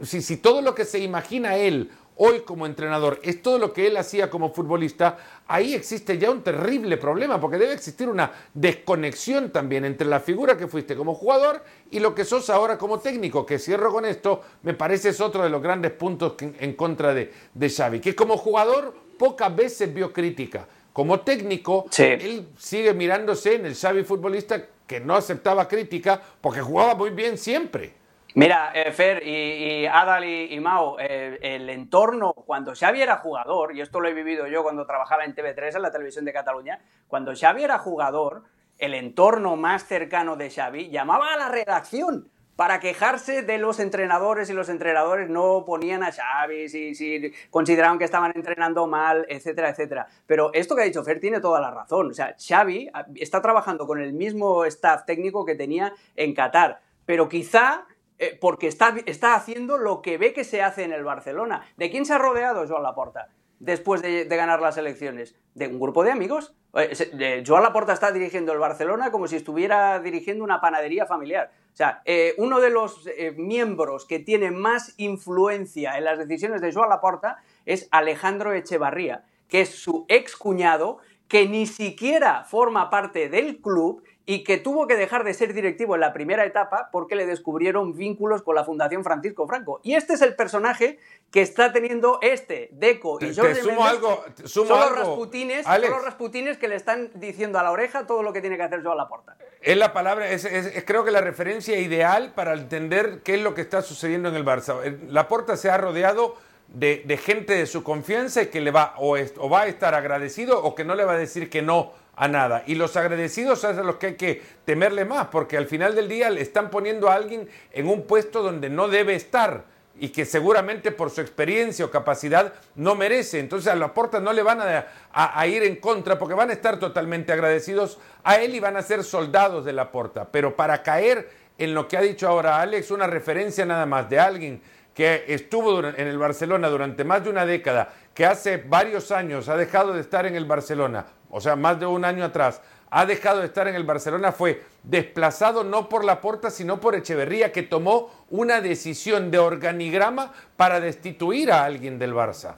si, 0.03 0.21
si 0.21 0.37
todo 0.37 0.61
lo 0.61 0.75
que 0.75 0.85
se 0.85 0.99
imagina 0.99 1.55
él 1.55 1.91
hoy 2.21 2.41
como 2.41 2.65
entrenador 2.65 3.19
es 3.23 3.41
todo 3.41 3.57
lo 3.57 3.71
que 3.71 3.87
él 3.87 3.97
hacía 3.97 4.29
como 4.29 4.53
futbolista, 4.53 5.17
ahí 5.47 5.73
existe 5.73 6.17
ya 6.17 6.29
un 6.29 6.43
terrible 6.43 6.97
problema, 6.97 7.39
porque 7.39 7.57
debe 7.57 7.73
existir 7.73 8.09
una 8.09 8.31
desconexión 8.53 9.51
también 9.51 9.85
entre 9.85 10.05
la 10.05 10.19
figura 10.19 10.57
que 10.57 10.67
fuiste 10.67 10.97
como 10.97 11.15
jugador 11.15 11.63
y 11.91 11.99
lo 11.99 12.13
que 12.13 12.25
sos 12.25 12.49
ahora 12.49 12.77
como 12.77 12.99
técnico, 12.99 13.45
que 13.45 13.57
cierro 13.57 13.91
con 13.91 14.03
esto, 14.05 14.41
me 14.63 14.73
parece 14.73 15.09
es 15.09 15.21
otro 15.21 15.43
de 15.43 15.49
los 15.49 15.61
grandes 15.61 15.91
puntos 15.91 16.33
en 16.39 16.73
contra 16.73 17.13
de, 17.13 17.31
de 17.53 17.69
Xavi, 17.69 18.01
que 18.01 18.15
como 18.15 18.37
jugador 18.37 18.93
pocas 19.17 19.55
veces 19.55 19.93
vio 19.93 20.11
crítica. 20.11 20.67
Como 20.91 21.21
técnico, 21.21 21.85
él 21.97 22.49
sigue 22.57 22.93
mirándose 22.93 23.55
en 23.55 23.65
el 23.65 23.75
Xavi 23.75 24.03
futbolista 24.03 24.65
que 24.85 24.99
no 24.99 25.15
aceptaba 25.15 25.67
crítica 25.67 26.21
porque 26.41 26.59
jugaba 26.59 26.95
muy 26.95 27.11
bien 27.11 27.37
siempre. 27.37 27.98
Mira, 28.35 28.71
eh, 28.75 28.91
Fer 28.91 29.25
y, 29.25 29.87
Adal 29.87 30.23
y, 30.23 30.59
Mao, 30.59 30.97
eh, 30.99 31.39
el 31.41 31.69
entorno, 31.69 32.33
cuando 32.33 32.75
Xavi 32.75 33.01
era 33.01 33.17
jugador, 33.17 33.75
y 33.75 33.81
esto 33.81 33.99
lo 33.99 34.07
he 34.07 34.13
vivido 34.13 34.45
yo 34.47 34.61
cuando 34.61 34.85
trabajaba 34.85 35.25
en 35.25 35.33
TV3, 35.33 35.75
en 35.75 35.81
la 35.81 35.91
televisión 35.91 36.25
de 36.25 36.33
Cataluña, 36.33 36.79
cuando 37.07 37.33
Xavi 37.35 37.63
era 37.63 37.79
jugador, 37.79 38.43
el 38.77 38.93
entorno 38.93 39.55
más 39.55 39.85
cercano 39.85 40.35
de 40.35 40.51
Xavi 40.51 40.89
llamaba 40.89 41.33
a 41.33 41.37
la 41.37 41.49
redacción 41.49 42.29
para 42.55 42.79
quejarse 42.79 43.41
de 43.41 43.57
los 43.57 43.79
entrenadores 43.79 44.49
y 44.49 44.53
los 44.53 44.69
entrenadores 44.69 45.29
no 45.29 45.63
ponían 45.65 46.03
a 46.03 46.11
Xavi 46.11 46.69
si, 46.69 46.93
si 46.93 47.31
consideraban 47.49 47.97
que 47.97 48.05
estaban 48.05 48.33
entrenando 48.35 48.85
mal, 48.85 49.25
etcétera, 49.29 49.69
etcétera. 49.69 50.07
Pero 50.27 50.51
esto 50.53 50.75
que 50.75 50.81
ha 50.83 50.85
dicho 50.85 51.03
Fer 51.03 51.19
tiene 51.19 51.39
toda 51.39 51.61
la 51.61 51.71
razón. 51.71 52.11
O 52.11 52.13
sea, 52.13 52.35
Xavi 52.37 52.91
está 53.15 53.41
trabajando 53.41 53.87
con 53.87 54.01
el 54.01 54.13
mismo 54.13 54.65
staff 54.65 55.05
técnico 55.05 55.45
que 55.45 55.55
tenía 55.55 55.93
en 56.15 56.33
Qatar, 56.33 56.81
pero 57.05 57.29
quizá 57.29 57.85
eh, 58.19 58.37
porque 58.39 58.67
está, 58.67 58.95
está 59.05 59.33
haciendo 59.33 59.77
lo 59.77 60.01
que 60.01 60.17
ve 60.17 60.33
que 60.33 60.43
se 60.43 60.61
hace 60.61 60.83
en 60.83 60.91
el 60.91 61.05
Barcelona. 61.05 61.65
¿De 61.77 61.89
quién 61.89 62.05
se 62.05 62.13
ha 62.13 62.17
rodeado 62.17 62.67
Joan 62.67 62.83
Laporta 62.83 63.29
después 63.59 64.01
de, 64.01 64.25
ganar 64.25 64.61
las 64.61 64.77
elecciones? 64.77 65.35
De 65.55 65.67
un 65.67 65.79
grupo 65.79 66.03
de 66.03 66.11
amigos. 66.11 66.53
Eh, 66.73 67.43
Joan 67.47 67.63
Laporta 67.63 67.93
está 67.93 68.11
dirigiendo 68.11 68.51
el 68.51 68.59
Barcelona 68.59 69.09
como 69.09 69.27
si 69.29 69.37
estuviera 69.37 69.99
dirigiendo 69.99 70.43
una 70.43 70.59
panadería 70.59 71.05
familiar. 71.05 71.49
O 71.73 71.75
sea, 71.77 72.01
eh, 72.03 72.33
uno 72.37 72.59
de 72.59 72.71
los 72.71 73.07
miembros 73.37 74.05
que 74.05 74.19
tiene 74.19 74.51
más 74.51 74.93
influencia 74.97 75.97
en 75.97 76.03
las 76.03 76.19
decisiones 76.19 76.59
de 76.59 76.73
Joan 76.73 76.89
Laporta 76.89 77.37
es 77.65 77.87
Alejandro 77.91 78.51
Echevarría, 78.51 79.23
que 79.47 79.61
es 79.61 79.69
su 79.69 80.05
ex 80.09 80.35
cuñado, 80.35 80.97
que 81.29 81.47
ni 81.47 81.67
siquiera 81.67 82.43
forma 82.43 82.89
parte 82.89 83.29
del 83.29 83.61
club 83.61 84.03
y 84.25 84.43
que 84.43 84.57
tuvo 84.57 84.85
que 84.85 84.95
dejar 84.95 85.23
de 85.23 85.33
ser 85.33 85.53
directivo 85.53 85.95
en 85.95 86.01
la 86.01 86.13
primera 86.13 86.45
etapa 86.45 86.89
porque 86.91 87.15
le 87.15 87.25
descubrieron 87.25 87.95
vínculos 87.95 88.43
con 88.43 88.55
la 88.55 88.63
Fundación 88.63 89.03
Francisco 89.03 89.47
Franco. 89.47 89.79
Y 89.83 89.95
este 89.95 90.13
es 90.13 90.21
el 90.21 90.35
personaje 90.35 90.99
que 91.31 91.41
está 91.41 91.73
teniendo 91.73 92.19
este, 92.21 92.69
Deco 92.73 93.17
y 93.21 93.33
Jorge 93.33 93.55
sumo 93.55 93.85
algo, 93.85 94.23
son, 94.45 94.67
los 94.67 94.95
rasputines, 94.95 95.65
son 95.65 95.81
los 95.81 96.05
rasputines 96.05 96.57
que 96.57 96.67
le 96.67 96.75
están 96.75 97.09
diciendo 97.15 97.57
a 97.57 97.63
la 97.63 97.71
oreja 97.71 98.05
todo 98.05 98.21
lo 98.21 98.31
que 98.31 98.41
tiene 98.41 98.55
que 98.55 98.63
hacer 98.63 98.83
la 98.83 98.93
Laporta. 98.93 99.35
Es 99.61 99.77
la 99.77 99.93
palabra, 99.93 100.29
es, 100.29 100.47
creo 100.85 101.03
que 101.03 101.11
la 101.11 101.21
referencia 101.21 101.79
ideal 101.79 102.33
para 102.35 102.53
entender 102.53 103.21
qué 103.23 103.35
es 103.35 103.41
lo 103.41 103.55
que 103.55 103.61
está 103.61 103.81
sucediendo 103.81 104.29
en 104.29 104.35
el 104.35 104.45
Barça. 104.45 104.79
Laporta 105.09 105.57
se 105.57 105.69
ha 105.69 105.77
rodeado 105.77 106.35
de, 106.67 107.19
gente 107.23 107.53
de 107.53 107.65
su 107.65 107.83
confianza 107.83 108.43
y 108.43 108.47
que 108.47 108.61
le 108.61 108.71
va 108.71 108.93
o, 108.97 109.17
o 109.17 109.49
va 109.49 109.61
a 109.61 109.67
estar 109.67 109.95
agradecido 109.95 110.63
o 110.63 110.75
que 110.75 110.83
no 110.83 110.95
le 110.95 111.03
va 111.03 111.13
a 111.13 111.17
decir 111.17 111.49
que 111.49 111.61
no 111.61 111.93
a 112.19 112.27
nada. 112.27 112.63
Y 112.67 112.75
los 112.75 112.97
agradecidos 112.97 113.61
son 113.61 113.77
los 113.87 113.95
que 113.95 114.07
hay 114.07 114.15
que 114.15 114.41
temerle 114.65 115.05
más, 115.05 115.27
porque 115.27 115.57
al 115.57 115.67
final 115.67 115.95
del 115.95 116.09
día 116.09 116.29
le 116.29 116.41
están 116.41 116.69
poniendo 116.69 117.09
a 117.09 117.15
alguien 117.15 117.47
en 117.71 117.87
un 117.87 118.03
puesto 118.05 118.43
donde 118.43 118.69
no 118.69 118.89
debe 118.89 119.15
estar 119.15 119.63
y 119.97 120.09
que 120.09 120.25
seguramente 120.25 120.91
por 120.91 121.11
su 121.11 121.21
experiencia 121.21 121.85
o 121.85 121.89
capacidad 121.89 122.53
no 122.75 122.95
merece. 122.95 123.39
Entonces 123.39 123.71
a 123.71 123.75
la 123.75 123.93
porta 123.93 124.19
no 124.19 124.33
le 124.33 124.43
van 124.43 124.59
a, 124.59 124.85
a, 125.13 125.47
ir 125.47 125.63
en 125.63 125.77
contra 125.77 126.19
porque 126.19 126.35
van 126.35 126.49
a 126.49 126.53
estar 126.53 126.77
totalmente 126.77 127.31
agradecidos 127.31 127.99
a 128.25 128.35
él 128.35 128.53
y 128.53 128.59
van 128.59 128.75
a 128.75 128.81
ser 128.81 129.05
soldados 129.05 129.63
de 129.63 129.71
la 129.71 129.89
porta. 129.89 130.27
Pero 130.29 130.57
para 130.57 130.83
caer 130.83 131.29
en 131.57 131.73
lo 131.73 131.87
que 131.87 131.95
ha 131.95 132.01
dicho 132.01 132.27
ahora 132.27 132.59
Alex, 132.59 132.91
una 132.91 133.07
referencia 133.07 133.65
nada 133.65 133.85
más 133.85 134.09
de 134.09 134.19
alguien 134.19 134.61
que 134.93 135.23
estuvo 135.29 135.79
en 135.79 136.07
el 136.07 136.17
Barcelona 136.17 136.67
durante 136.67 137.05
más 137.05 137.23
de 137.23 137.29
una 137.29 137.45
década, 137.45 137.93
que 138.13 138.25
hace 138.25 138.57
varios 138.57 139.11
años 139.11 139.47
ha 139.47 139.55
dejado 139.55 139.93
de 139.93 140.01
estar 140.01 140.25
en 140.25 140.35
el 140.35 140.43
Barcelona 140.43 141.05
o 141.29 141.41
sea, 141.41 141.55
más 141.55 141.79
de 141.79 141.85
un 141.85 142.05
año 142.05 142.25
atrás, 142.25 142.61
ha 142.89 143.05
dejado 143.05 143.39
de 143.39 143.45
estar 143.45 143.67
en 143.67 143.75
el 143.75 143.83
Barcelona 143.83 144.31
fue 144.31 144.63
desplazado 144.83 145.63
no 145.63 145.89
por 145.89 146.03
Laporta, 146.03 146.49
sino 146.49 146.79
por 146.79 146.95
Echeverría, 146.95 147.51
que 147.51 147.63
tomó 147.63 148.25
una 148.29 148.61
decisión 148.61 149.29
de 149.29 149.37
organigrama 149.37 150.33
para 150.57 150.79
destituir 150.79 151.51
a 151.51 151.65
alguien 151.65 151.99
del 151.99 152.13
Barça. 152.13 152.55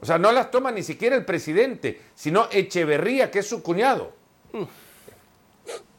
O 0.00 0.04
sea, 0.04 0.18
no 0.18 0.30
las 0.30 0.50
toma 0.50 0.70
ni 0.72 0.82
siquiera 0.82 1.16
el 1.16 1.24
presidente, 1.24 2.00
sino 2.14 2.48
Echeverría, 2.50 3.30
que 3.30 3.38
es 3.38 3.48
su 3.48 3.62
cuñado. 3.62 4.12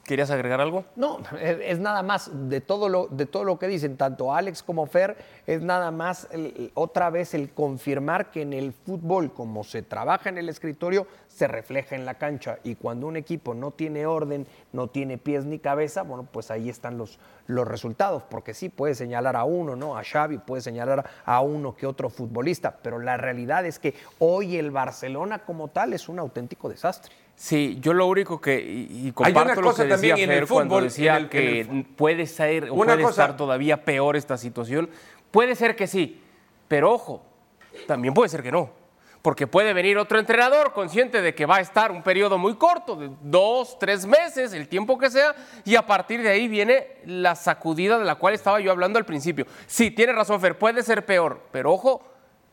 ¿Querías 0.07 0.31
agregar 0.31 0.61
algo? 0.61 0.85
No, 0.95 1.19
es 1.41 1.79
nada 1.79 2.01
más 2.01 2.31
de 2.49 2.61
todo 2.61 2.87
lo, 2.87 3.07
de 3.07 3.25
todo 3.25 3.43
lo 3.43 3.59
que 3.59 3.67
dicen, 3.67 3.97
tanto 3.97 4.33
Alex 4.33 4.63
como 4.63 4.85
Fer, 4.85 5.17
es 5.45 5.61
nada 5.61 5.91
más 5.91 6.29
otra 6.75 7.09
vez 7.09 7.33
el 7.33 7.49
confirmar 7.49 8.31
que 8.31 8.43
en 8.43 8.53
el 8.53 8.71
fútbol, 8.71 9.33
como 9.33 9.65
se 9.65 9.81
trabaja 9.81 10.29
en 10.29 10.37
el 10.37 10.47
escritorio, 10.47 11.07
se 11.27 11.45
refleja 11.49 11.97
en 11.97 12.05
la 12.05 12.13
cancha. 12.13 12.59
Y 12.63 12.75
cuando 12.75 13.05
un 13.05 13.17
equipo 13.17 13.53
no 13.53 13.71
tiene 13.71 14.05
orden, 14.05 14.47
no 14.71 14.87
tiene 14.87 15.17
pies 15.17 15.43
ni 15.43 15.59
cabeza, 15.59 16.03
bueno, 16.03 16.25
pues 16.31 16.51
ahí 16.51 16.69
están 16.69 16.97
los, 16.97 17.19
los 17.45 17.67
resultados. 17.67 18.23
Porque 18.29 18.53
sí, 18.53 18.69
puede 18.69 18.95
señalar 18.95 19.35
a 19.35 19.43
uno, 19.43 19.75
¿no? 19.75 19.97
A 19.97 20.05
Xavi, 20.05 20.37
puede 20.37 20.61
señalar 20.61 21.05
a 21.25 21.41
uno 21.41 21.75
que 21.75 21.85
otro 21.85 22.09
futbolista, 22.09 22.77
pero 22.81 22.97
la 22.97 23.17
realidad 23.17 23.65
es 23.65 23.77
que 23.77 23.93
hoy 24.19 24.55
el 24.55 24.71
Barcelona 24.71 25.39
como 25.39 25.67
tal 25.67 25.91
es 25.91 26.07
un 26.07 26.17
auténtico 26.17 26.69
desastre. 26.69 27.13
Sí, 27.39 27.77
yo 27.81 27.93
lo 27.93 28.07
único 28.07 28.41
que 28.41 28.59
y, 28.59 29.11
comparto 29.11 29.61
lo 29.61 29.75
que 29.75 29.83
decía 29.83 30.15
Fer 30.17 30.47
cuando 30.47 30.81
decía 30.81 31.29
que 31.29 31.85
puede 31.95 32.25
ser 32.25 32.71
o 32.71 32.75
puede 32.75 33.03
estar 33.03 33.37
todavía 33.37 33.85
peor 33.85 34.15
esta 34.15 34.37
situación. 34.37 34.89
Puede 35.29 35.55
ser 35.55 35.75
que 35.75 35.85
sí, 35.85 36.19
pero 36.67 36.91
ojo, 36.91 37.23
también 37.85 38.15
puede 38.15 38.29
ser 38.29 38.41
que 38.41 38.51
no. 38.51 38.71
Porque 39.21 39.45
puede 39.45 39.73
venir 39.73 39.99
otro 39.99 40.17
entrenador 40.17 40.73
consciente 40.73 41.21
de 41.21 41.35
que 41.35 41.45
va 41.45 41.57
a 41.57 41.61
estar 41.61 41.91
un 41.91 42.01
periodo 42.01 42.39
muy 42.39 42.55
corto, 42.55 42.95
de 42.95 43.11
dos, 43.21 43.77
tres 43.77 44.07
meses, 44.07 44.51
el 44.53 44.67
tiempo 44.67 44.97
que 44.97 45.11
sea, 45.11 45.35
y 45.63 45.75
a 45.75 45.85
partir 45.85 46.23
de 46.23 46.29
ahí 46.29 46.47
viene 46.47 46.87
la 47.05 47.35
sacudida 47.35 47.99
de 47.99 48.05
la 48.05 48.15
cual 48.15 48.33
estaba 48.33 48.59
yo 48.59 48.71
hablando 48.71 48.97
al 48.97 49.05
principio. 49.05 49.45
Sí, 49.67 49.91
tiene 49.91 50.13
razón 50.13 50.41
Fer, 50.41 50.57
puede 50.57 50.81
ser 50.81 51.05
peor, 51.05 51.39
pero 51.51 51.71
ojo, 51.71 52.01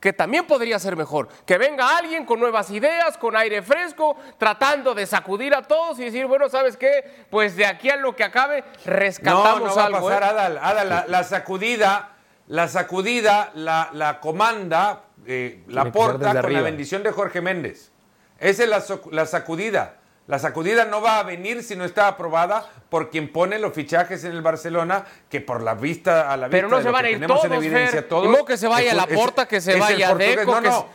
que 0.05 0.13
también 0.13 0.47
podría 0.47 0.79
ser 0.79 0.97
mejor. 0.97 1.29
Que 1.47 1.57
venga 1.57 1.97
alguien 1.97 2.27
con 2.27 2.39
nuevas 2.39 2.71
ideas, 2.71 3.17
con 3.17 3.35
aire 3.35 3.63
fresco, 3.63 4.19
tratando 4.37 4.95
de 4.95 5.07
sacudir 5.07 5.55
a 5.55 5.63
todos 5.63 5.99
y 5.99 6.05
decir, 6.05 6.27
bueno, 6.27 6.51
¿sabes 6.51 6.77
qué? 6.77 7.25
Pues 7.31 7.57
de 7.57 7.65
aquí 7.65 7.89
a 7.89 7.97
lo 7.97 8.15
que 8.15 8.23
acabe, 8.23 8.65
rescatamos 8.85 9.61
no, 9.61 9.69
no 9.69 9.75
va 9.75 9.87
A 9.87 9.91
pasar, 10.03 10.23
¿eh? 10.23 10.27
Adal, 10.27 10.59
Adal 10.59 11.05
la, 11.09 11.25
sacudida, 11.25 12.11
la 12.49 12.69
sacudida, 12.69 13.51
la, 13.55 13.89
la 13.95 14.21
comanda, 14.21 15.05
eh, 15.25 15.65
la 15.69 15.91
porta 15.91 16.39
con 16.43 16.53
la 16.53 16.61
bendición 16.61 17.03
de 17.03 17.11
Jorge 17.11 17.41
Méndez. 17.41 17.91
Esa 18.39 18.65
es 18.65 18.69
la, 18.69 18.85
la 19.11 19.25
sacudida. 19.25 20.01
La 20.27 20.39
sacudida 20.39 20.87
no 20.87 21.03
va 21.03 21.19
a 21.19 21.23
venir 21.23 21.63
si 21.63 21.77
no 21.77 21.85
está 21.85 22.09
aprobada 22.09 22.67
por 22.89 23.11
quien 23.11 23.31
pone 23.31 23.59
los 23.59 23.75
fichajes 23.75 24.25
en 24.25 24.33
el 24.33 24.41
Barcelona, 24.41 25.05
que 25.29 25.43
por 25.43 25.63
la 25.63 25.75
vista 25.75 26.33
a 26.33 26.37
la 26.39 26.49
vista 26.49 26.57
Pero 26.57 26.69
no 26.69 26.83
se 26.83 26.91
van 26.91 27.05
a 27.05 27.11
ir 27.11 27.27
todos, 27.27 27.45
en 27.45 27.53
evidencia 27.53 28.09
todos. 28.09 28.45
que 28.45 28.57
se 28.57 28.67
vaya 28.67 28.95
la 28.95 29.07
porta, 29.07 29.47
que 29.47 29.61
se 29.61 29.79
vaya 29.79 30.15
Deco, 30.15 30.61
no, 30.63 30.87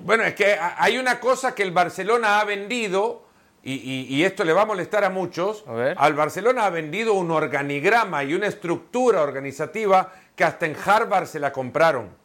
Bueno, 0.00 0.24
es 0.24 0.34
que 0.34 0.56
hay 0.58 0.96
una 0.96 1.20
cosa 1.20 1.54
que 1.54 1.62
el 1.62 1.72
Barcelona 1.72 2.40
ha 2.40 2.44
vendido, 2.44 3.26
y, 3.62 4.24
esto 4.24 4.44
le 4.44 4.54
va 4.54 4.62
a 4.62 4.66
molestar 4.66 5.04
a 5.04 5.10
muchos. 5.10 5.64
Al 5.96 6.14
Barcelona 6.14 6.64
ha 6.64 6.70
vendido 6.70 7.12
un 7.12 7.30
organigrama 7.30 8.24
y 8.24 8.32
una 8.32 8.46
estructura 8.46 9.20
organizativa 9.20 10.10
que 10.34 10.44
hasta 10.44 10.64
en 10.64 10.74
Harvard 10.84 11.26
se 11.26 11.38
la 11.38 11.52
compraron. 11.52 12.21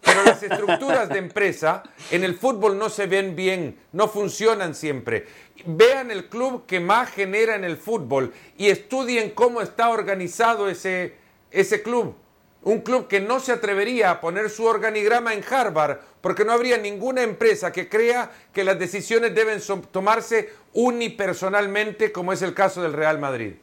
Pero 0.00 0.24
las 0.24 0.42
estructuras 0.42 1.08
de 1.08 1.18
empresa 1.18 1.82
en 2.10 2.24
el 2.24 2.36
fútbol 2.36 2.78
no 2.78 2.88
se 2.88 3.06
ven 3.06 3.34
bien, 3.34 3.78
no 3.92 4.08
funcionan 4.08 4.74
siempre. 4.74 5.26
Vean 5.66 6.10
el 6.10 6.28
club 6.28 6.66
que 6.66 6.80
más 6.80 7.10
genera 7.10 7.56
en 7.56 7.64
el 7.64 7.76
fútbol 7.76 8.32
y 8.56 8.68
estudien 8.68 9.30
cómo 9.30 9.60
está 9.60 9.90
organizado 9.90 10.68
ese, 10.68 11.16
ese 11.50 11.82
club. 11.82 12.14
Un 12.62 12.80
club 12.80 13.08
que 13.08 13.20
no 13.20 13.40
se 13.40 13.52
atrevería 13.52 14.10
a 14.10 14.20
poner 14.20 14.50
su 14.50 14.64
organigrama 14.64 15.32
en 15.32 15.44
Harvard 15.48 15.98
porque 16.20 16.44
no 16.44 16.52
habría 16.52 16.76
ninguna 16.76 17.22
empresa 17.22 17.72
que 17.72 17.88
crea 17.88 18.30
que 18.52 18.64
las 18.64 18.78
decisiones 18.78 19.34
deben 19.34 19.60
tomarse 19.90 20.50
unipersonalmente 20.74 22.12
como 22.12 22.32
es 22.32 22.42
el 22.42 22.54
caso 22.54 22.82
del 22.82 22.92
Real 22.92 23.18
Madrid. 23.18 23.54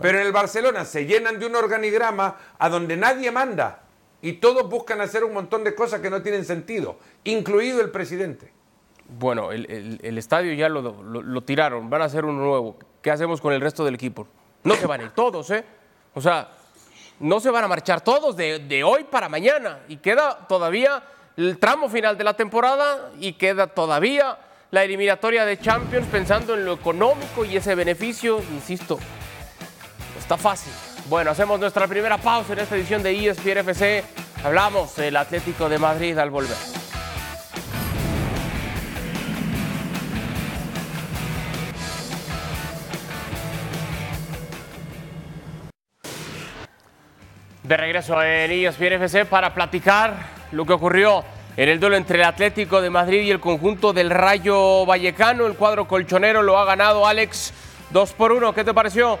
Pero 0.00 0.18
en 0.18 0.26
el 0.26 0.32
Barcelona 0.32 0.84
se 0.84 1.04
llenan 1.04 1.38
de 1.38 1.46
un 1.46 1.56
organigrama 1.56 2.38
a 2.58 2.68
donde 2.68 2.96
nadie 2.96 3.30
manda 3.30 3.83
y 4.24 4.32
todos 4.32 4.66
buscan 4.70 5.02
hacer 5.02 5.22
un 5.22 5.34
montón 5.34 5.64
de 5.64 5.74
cosas 5.74 6.00
que 6.00 6.08
no 6.08 6.22
tienen 6.22 6.46
sentido, 6.46 6.96
incluido 7.24 7.82
el 7.82 7.90
presidente. 7.90 8.50
Bueno, 9.06 9.52
el, 9.52 10.16
estadio 10.16 10.54
ya 10.54 10.70
lo, 10.70 11.42
tiraron, 11.42 11.90
van 11.90 12.00
a 12.00 12.06
hacer 12.06 12.24
uno 12.24 12.42
nuevo. 12.42 12.78
¿Qué 13.02 13.10
hacemos 13.10 13.42
con 13.42 13.52
el 13.52 13.60
resto 13.60 13.84
del 13.84 13.96
equipo? 13.96 14.26
No 14.62 14.76
se 14.76 14.86
van 14.86 15.02
a 15.02 15.04
ir 15.04 15.10
todos, 15.10 15.50
¿eh? 15.50 15.62
O 16.14 16.22
sea, 16.22 16.48
no 17.20 17.38
se 17.38 17.50
van 17.50 17.64
a 17.64 17.68
marchar 17.68 18.00
todos 18.00 18.34
de, 18.34 18.60
de 18.60 18.82
hoy 18.82 19.04
para 19.04 19.28
mañana 19.28 19.80
y 19.88 19.98
queda 19.98 20.46
todavía 20.48 21.02
el 21.36 21.58
tramo 21.58 21.90
final 21.90 22.16
de 22.16 22.24
la 22.24 22.32
temporada 22.32 23.12
y 23.20 23.34
queda 23.34 23.66
todavía 23.66 24.38
la 24.70 24.84
eliminatoria 24.84 25.44
de 25.44 25.58
Champions 25.58 26.06
pensando 26.06 26.54
en 26.54 26.64
lo 26.64 26.72
económico 26.72 27.44
y 27.44 27.58
ese 27.58 27.74
beneficio, 27.74 28.40
insisto, 28.54 28.98
está 30.18 30.38
fácil. 30.38 30.72
Bueno, 31.06 31.32
hacemos 31.32 31.60
nuestra 31.60 31.86
primera 31.86 32.16
pausa 32.16 32.54
en 32.54 32.60
esta 32.60 32.76
edición 32.76 33.02
de 33.02 33.28
ESPN 33.28 33.58
FC. 33.58 34.02
Hablamos 34.42 34.96
del 34.96 35.18
Atlético 35.18 35.68
de 35.68 35.78
Madrid 35.78 36.16
al 36.16 36.30
volver. 36.30 36.56
De 47.62 47.76
regreso 47.76 48.22
en 48.22 48.50
ESPN 48.50 48.94
FC 48.94 49.26
para 49.26 49.52
platicar 49.52 50.14
lo 50.52 50.64
que 50.64 50.72
ocurrió 50.72 51.22
en 51.58 51.68
el 51.68 51.80
duelo 51.80 51.96
entre 51.96 52.16
el 52.18 52.24
Atlético 52.24 52.80
de 52.80 52.88
Madrid 52.88 53.24
y 53.24 53.30
el 53.30 53.40
conjunto 53.40 53.92
del 53.92 54.08
Rayo 54.08 54.86
Vallecano. 54.86 55.46
El 55.46 55.56
cuadro 55.56 55.86
colchonero 55.86 56.42
lo 56.42 56.58
ha 56.58 56.64
ganado 56.64 57.06
Alex 57.06 57.52
2 57.90 58.12
por 58.14 58.32
1. 58.32 58.54
¿Qué 58.54 58.64
te 58.64 58.72
pareció? 58.72 59.18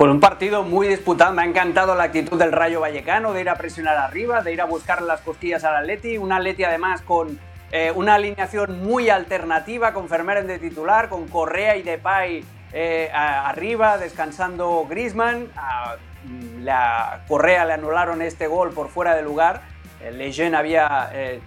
Por 0.00 0.08
un 0.08 0.18
partido 0.18 0.62
muy 0.62 0.88
disputado, 0.88 1.34
me 1.34 1.42
ha 1.42 1.44
encantado 1.44 1.94
la 1.94 2.04
actitud 2.04 2.38
del 2.38 2.52
Rayo 2.52 2.80
Vallecano 2.80 3.34
de 3.34 3.42
ir 3.42 3.50
a 3.50 3.56
presionar 3.56 3.98
arriba, 3.98 4.40
de 4.40 4.50
ir 4.50 4.62
a 4.62 4.64
buscar 4.64 5.02
las 5.02 5.20
costillas 5.20 5.62
al 5.62 5.76
Atleti, 5.76 6.16
un 6.16 6.32
Atleti 6.32 6.64
además 6.64 7.02
con 7.02 7.38
eh, 7.70 7.92
una 7.94 8.14
alineación 8.14 8.82
muy 8.82 9.10
alternativa, 9.10 9.92
con 9.92 10.08
Fermeren 10.08 10.46
de 10.46 10.58
titular, 10.58 11.10
con 11.10 11.28
Correa 11.28 11.76
y 11.76 11.82
Depay 11.82 12.42
eh, 12.72 13.10
arriba, 13.12 13.98
descansando 13.98 14.86
Grisman, 14.88 15.48
a 15.54 15.96
mm, 16.24 16.64
la 16.64 17.20
Correa 17.28 17.66
le 17.66 17.74
anularon 17.74 18.22
este 18.22 18.46
gol 18.46 18.70
por 18.70 18.88
fuera 18.88 19.14
de 19.14 19.20
lugar, 19.20 19.60
Lejeune 20.12 20.56
había 20.56 21.10
eh, 21.12 21.40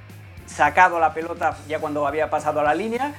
sacado 0.45 0.99
la 0.99 1.11
pelota 1.11 1.57
ya 1.67 1.79
cuando 1.79 2.05
había 2.05 2.29
pasado 2.29 2.59
a 2.59 2.63
la 2.63 2.75
línea, 2.75 3.15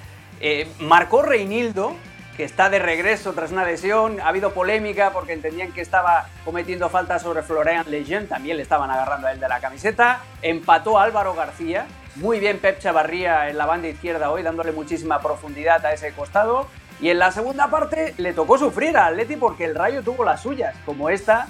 marcó 0.78 1.22
Reinildo, 1.22 1.96
que 2.36 2.44
está 2.44 2.68
de 2.68 2.78
regreso 2.78 3.32
tras 3.32 3.52
una 3.52 3.64
lesión. 3.64 4.20
Ha 4.20 4.28
habido 4.28 4.52
polémica 4.52 5.10
porque 5.10 5.32
entendían 5.32 5.72
que 5.72 5.80
estaba 5.80 6.28
cometiendo 6.44 6.88
falta 6.88 7.18
sobre 7.18 7.42
Florian 7.42 7.90
Lejeune, 7.90 8.26
también 8.26 8.56
le 8.56 8.62
estaban 8.62 8.90
agarrando 8.90 9.28
a 9.28 9.32
él 9.32 9.40
de 9.40 9.48
la 9.48 9.60
camiseta. 9.60 10.20
Empató 10.42 10.98
Álvaro 10.98 11.34
García, 11.34 11.86
muy 12.16 12.40
bien 12.40 12.58
Pep 12.58 12.78
Chavarría 12.80 13.48
en 13.48 13.58
la 13.58 13.66
banda 13.66 13.88
izquierda 13.88 14.30
hoy, 14.30 14.42
dándole 14.42 14.72
muchísima 14.72 15.20
profundidad 15.20 15.84
a 15.86 15.92
ese 15.92 16.12
costado. 16.12 16.66
Y 17.00 17.10
en 17.10 17.18
la 17.18 17.32
segunda 17.32 17.68
parte 17.68 18.14
le 18.18 18.32
tocó 18.32 18.56
sufrir 18.56 18.96
a 18.96 19.06
Atleti 19.06 19.36
porque 19.36 19.64
el 19.64 19.74
Rayo 19.74 20.02
tuvo 20.02 20.24
las 20.24 20.42
suyas, 20.42 20.76
como 20.86 21.10
esta 21.10 21.48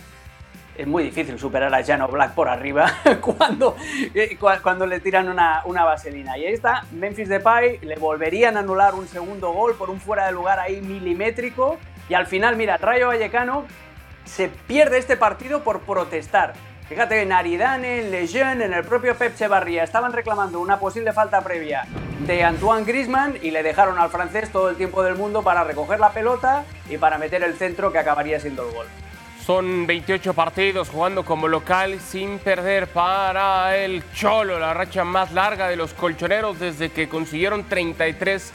es 0.76 0.87
muy 0.87 1.04
difícil 1.04 1.38
superar 1.38 1.74
a 1.74 1.84
Jano 1.84 2.08
Black 2.08 2.34
por 2.34 2.48
arriba 2.48 2.90
cuando, 3.20 3.76
eh, 4.14 4.37
cuando 4.62 4.87
le 4.87 5.00
tiran 5.00 5.28
una, 5.28 5.62
una, 5.64 5.84
vaselina. 5.84 6.37
Y 6.37 6.46
ahí 6.46 6.54
está, 6.54 6.84
Memphis 6.92 7.28
Depay, 7.28 7.78
le 7.82 7.96
volverían 7.96 8.56
a 8.56 8.60
anular 8.60 8.94
un 8.94 9.06
segundo 9.06 9.52
gol 9.52 9.74
por 9.76 9.90
un 9.90 10.00
fuera 10.00 10.26
de 10.26 10.32
lugar 10.32 10.58
ahí 10.58 10.80
milimétrico. 10.80 11.78
Y 12.08 12.14
al 12.14 12.26
final, 12.26 12.56
mira, 12.56 12.76
Rayo 12.76 13.08
Vallecano 13.08 13.64
se 14.24 14.48
pierde 14.48 14.98
este 14.98 15.16
partido 15.16 15.62
por 15.62 15.80
protestar. 15.80 16.54
Fíjate, 16.88 17.22
en 17.22 17.32
Aridane, 17.32 18.00
en 18.00 18.10
Lejeune, 18.10 18.64
en 18.64 18.74
el 18.74 18.84
propio 18.84 19.16
Pep 19.16 19.34
Chevarría 19.34 19.84
estaban 19.84 20.12
reclamando 20.12 20.60
una 20.60 20.78
posible 20.78 21.12
falta 21.14 21.40
previa 21.40 21.87
de 22.26 22.44
Antoine 22.44 22.84
Griezmann 22.84 23.38
y 23.40 23.50
le 23.50 23.62
dejaron 23.62 23.98
al 23.98 24.10
francés 24.10 24.50
todo 24.52 24.68
el 24.68 24.76
tiempo 24.76 25.02
del 25.02 25.14
mundo 25.14 25.42
para 25.42 25.64
recoger 25.64 25.98
la 25.98 26.10
pelota 26.10 26.64
y 26.90 26.98
para 26.98 27.16
meter 27.16 27.42
el 27.42 27.54
centro 27.54 27.90
que 27.90 27.98
acabaría 27.98 28.38
siendo 28.38 28.68
el 28.68 28.74
gol. 28.74 28.87
Son 29.44 29.87
28 29.87 30.33
partidos 30.33 30.88
jugando 30.88 31.22
como 31.22 31.48
local 31.48 32.00
sin 32.00 32.38
perder 32.38 32.87
para 32.87 33.76
el 33.76 34.02
Cholo, 34.14 34.59
la 34.59 34.72
racha 34.72 35.04
más 35.04 35.35
larga 35.35 35.68
de 35.68 35.76
los 35.76 35.92
colchoneros 35.92 36.59
desde 36.59 36.88
que 36.90 37.11
consiguieron 37.11 37.64
33 37.64 38.52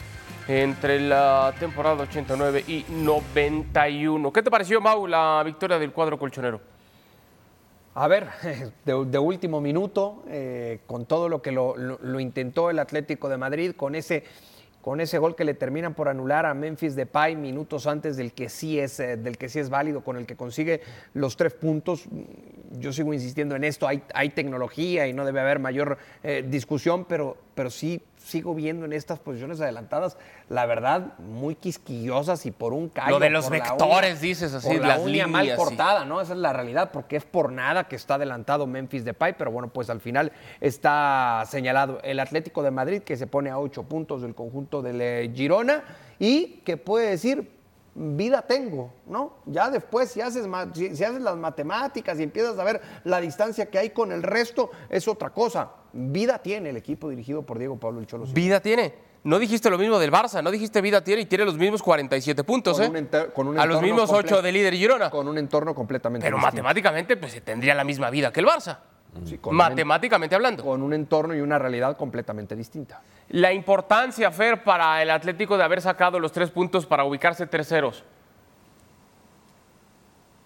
entre 0.48 1.00
la 1.00 1.54
temporada 1.60 2.02
89 2.02 2.64
y 2.68 2.86
91. 2.90 4.34
¿Qué 4.34 4.42
te 4.42 4.50
pareció, 4.50 4.82
Mau, 4.82 5.06
la 5.06 5.44
victoria 5.46 5.78
del 5.78 5.92
cuadro 5.92 6.18
colchonero? 6.18 6.60
A 7.94 8.08
ver, 8.08 8.28
de, 8.84 9.20
último 9.20 9.62
minuto, 9.62 10.24
eh, 10.28 10.80
con 10.88 11.06
todo 11.06 11.30
lo 11.30 11.40
que 11.44 11.52
lo 11.52 12.20
intentó 12.20 12.72
el 12.72 12.80
Atlético 12.80 13.30
de 13.30 13.38
Madrid, 13.38 13.76
con 13.78 13.94
ese 13.94 14.24
con 14.82 15.02
ese 15.02 15.18
gol 15.18 15.36
que 15.36 15.44
le 15.44 15.54
terminan 15.54 15.94
por 15.94 16.08
anular 16.10 16.46
a 16.46 16.54
Memphis 16.54 16.96
Depay 16.96 17.36
minutos 17.36 17.88
antes 17.88 18.18
del 18.18 18.34
que 18.34 18.50
sí 18.50 18.80
es 18.80 19.00
eh, 19.00 19.18
del 19.18 19.38
que 19.38 19.50
sí 19.50 19.60
es 19.60 19.70
válido 19.70 20.04
con 20.04 20.18
el 20.18 20.26
que 20.26 20.36
consigue 20.36 20.82
los 21.14 21.36
tres 21.36 21.54
puntos. 21.54 22.06
Yo 22.72 22.94
sigo 22.94 23.14
insistiendo 23.14 23.56
en 23.56 23.64
esto 23.64 23.88
hay, 23.88 24.04
hay 24.14 24.30
tecnología 24.30 25.08
y 25.08 25.14
no 25.14 25.26
debe 25.26 25.42
haber 25.42 25.60
mayor 25.60 25.98
eh, 26.24 26.46
discusión 26.48 27.06
pero 27.06 27.38
pero 27.56 27.70
sí 27.70 28.02
sigo 28.30 28.56
viendo 28.56 28.86
en 28.86 28.94
estas 28.94 29.20
posiciones 29.20 29.60
adelantadas, 29.60 30.18
la 30.50 30.66
verdad, 30.66 31.18
muy 31.20 31.56
quisquillosas 31.56 32.46
y 32.46 32.52
por 32.52 32.74
un 32.74 32.90
callo. 32.90 33.12
Lo 33.12 33.20
de 33.20 33.30
los 33.30 33.50
vectores, 33.50 34.22
dices 34.22 34.54
así, 34.54 34.68
por 34.68 34.82
la 34.82 34.88
las 34.88 35.00
uña 35.00 35.28
mal 35.28 35.56
cortada, 35.56 36.06
¿no? 36.06 36.22
Esa 36.22 36.34
es 36.34 36.40
la 36.40 36.54
realidad, 36.54 36.92
porque 36.92 37.18
es 37.18 37.26
por 37.26 37.52
nada 37.52 37.88
que 37.88 37.96
está 37.96 38.16
adelantado 38.16 38.68
Memphis 38.68 39.04
Depay, 39.04 39.36
pero 39.38 39.52
bueno, 39.52 39.70
pues 39.70 39.90
al 39.90 40.00
final 40.00 40.32
está 40.62 41.44
señalado 41.48 42.00
el 42.04 42.20
Atlético 42.20 42.64
de 42.64 42.72
Madrid, 42.72 43.02
que 43.02 43.18
se 43.18 43.28
pone 43.28 43.50
a 43.50 43.58
ocho 43.58 43.84
puntos 43.84 44.22
del 44.22 44.36
conjunto 44.36 44.82
del 44.82 45.02
eh, 45.02 45.32
Girona 45.34 45.84
y 46.20 46.62
que 46.66 46.78
puede 46.78 47.10
decir, 47.10 47.59
vida 47.96 48.42
tengo, 48.42 48.94
¿no? 49.08 49.38
Ya 49.46 49.70
después, 49.70 50.12
si 50.12 50.22
haces, 50.22 50.48
si 50.74 51.04
haces 51.04 51.22
las 51.22 51.38
matemáticas 51.38 52.20
y 52.20 52.24
empiezas 52.24 52.58
a 52.60 52.64
ver 52.64 52.82
la 53.04 53.20
distancia 53.20 53.70
que 53.70 53.80
hay 53.80 53.90
con 53.90 54.12
el 54.12 54.24
resto, 54.24 54.72
es 54.90 55.08
otra 55.08 55.32
cosa 55.32 55.70
vida 55.94 56.40
tiene 56.40 56.70
el 56.70 56.78
equipo 56.78 57.10
dirigido 57.10 57.44
por 57.44 57.58
Diego 57.58 57.78
Pablo 57.78 58.00
El 58.00 58.08
Cholo. 58.08 58.26
Vida 58.26 58.60
tiene. 58.60 59.10
No 59.22 59.38
dijiste 59.38 59.70
lo 59.70 59.78
mismo 59.78 60.00
del 60.00 60.12
Barça, 60.12 60.42
no 60.42 60.50
dijiste 60.50 60.80
vida 60.80 61.04
tiene 61.04 61.24
y 61.24 61.26
tiene 61.26 61.44
los 61.44 61.58
mismos 61.58 61.84
47 61.84 62.42
puntos, 62.46 62.80
¿eh? 62.80 62.90
a 63.58 63.66
los 63.66 63.82
mismos 63.82 64.10
8 64.10 64.42
de 64.42 64.52
líder 64.52 64.74
Girona. 64.76 65.10
Con 65.10 65.28
un 65.28 65.38
entorno 65.38 65.76
completamente 65.76 66.26
Pero 66.26 66.38
matemáticamente, 66.38 67.18
pues 67.18 67.34
se 67.34 67.42
tendría 67.42 67.76
la 67.76 67.84
misma 67.84 68.10
vida 68.10 68.32
que 68.32 68.40
el 68.40 68.46
Barça. 68.46 68.78
Matemáticamente 69.52 70.36
hablando. 70.36 70.64
Con 70.64 70.82
un 70.82 70.94
entorno 70.94 71.36
y 71.36 71.42
una 71.42 71.60
realidad 71.60 71.98
completamente 71.98 72.56
distinta. 72.56 73.02
La 73.30 73.54
importancia, 73.54 74.32
Fer, 74.32 74.64
para 74.64 75.02
el 75.02 75.10
Atlético 75.10 75.58
de 75.58 75.64
haber 75.64 75.82
sacado 75.82 76.20
los 76.20 76.32
tres 76.32 76.50
puntos 76.50 76.86
para 76.86 77.04
ubicarse 77.04 77.46
terceros 77.48 78.04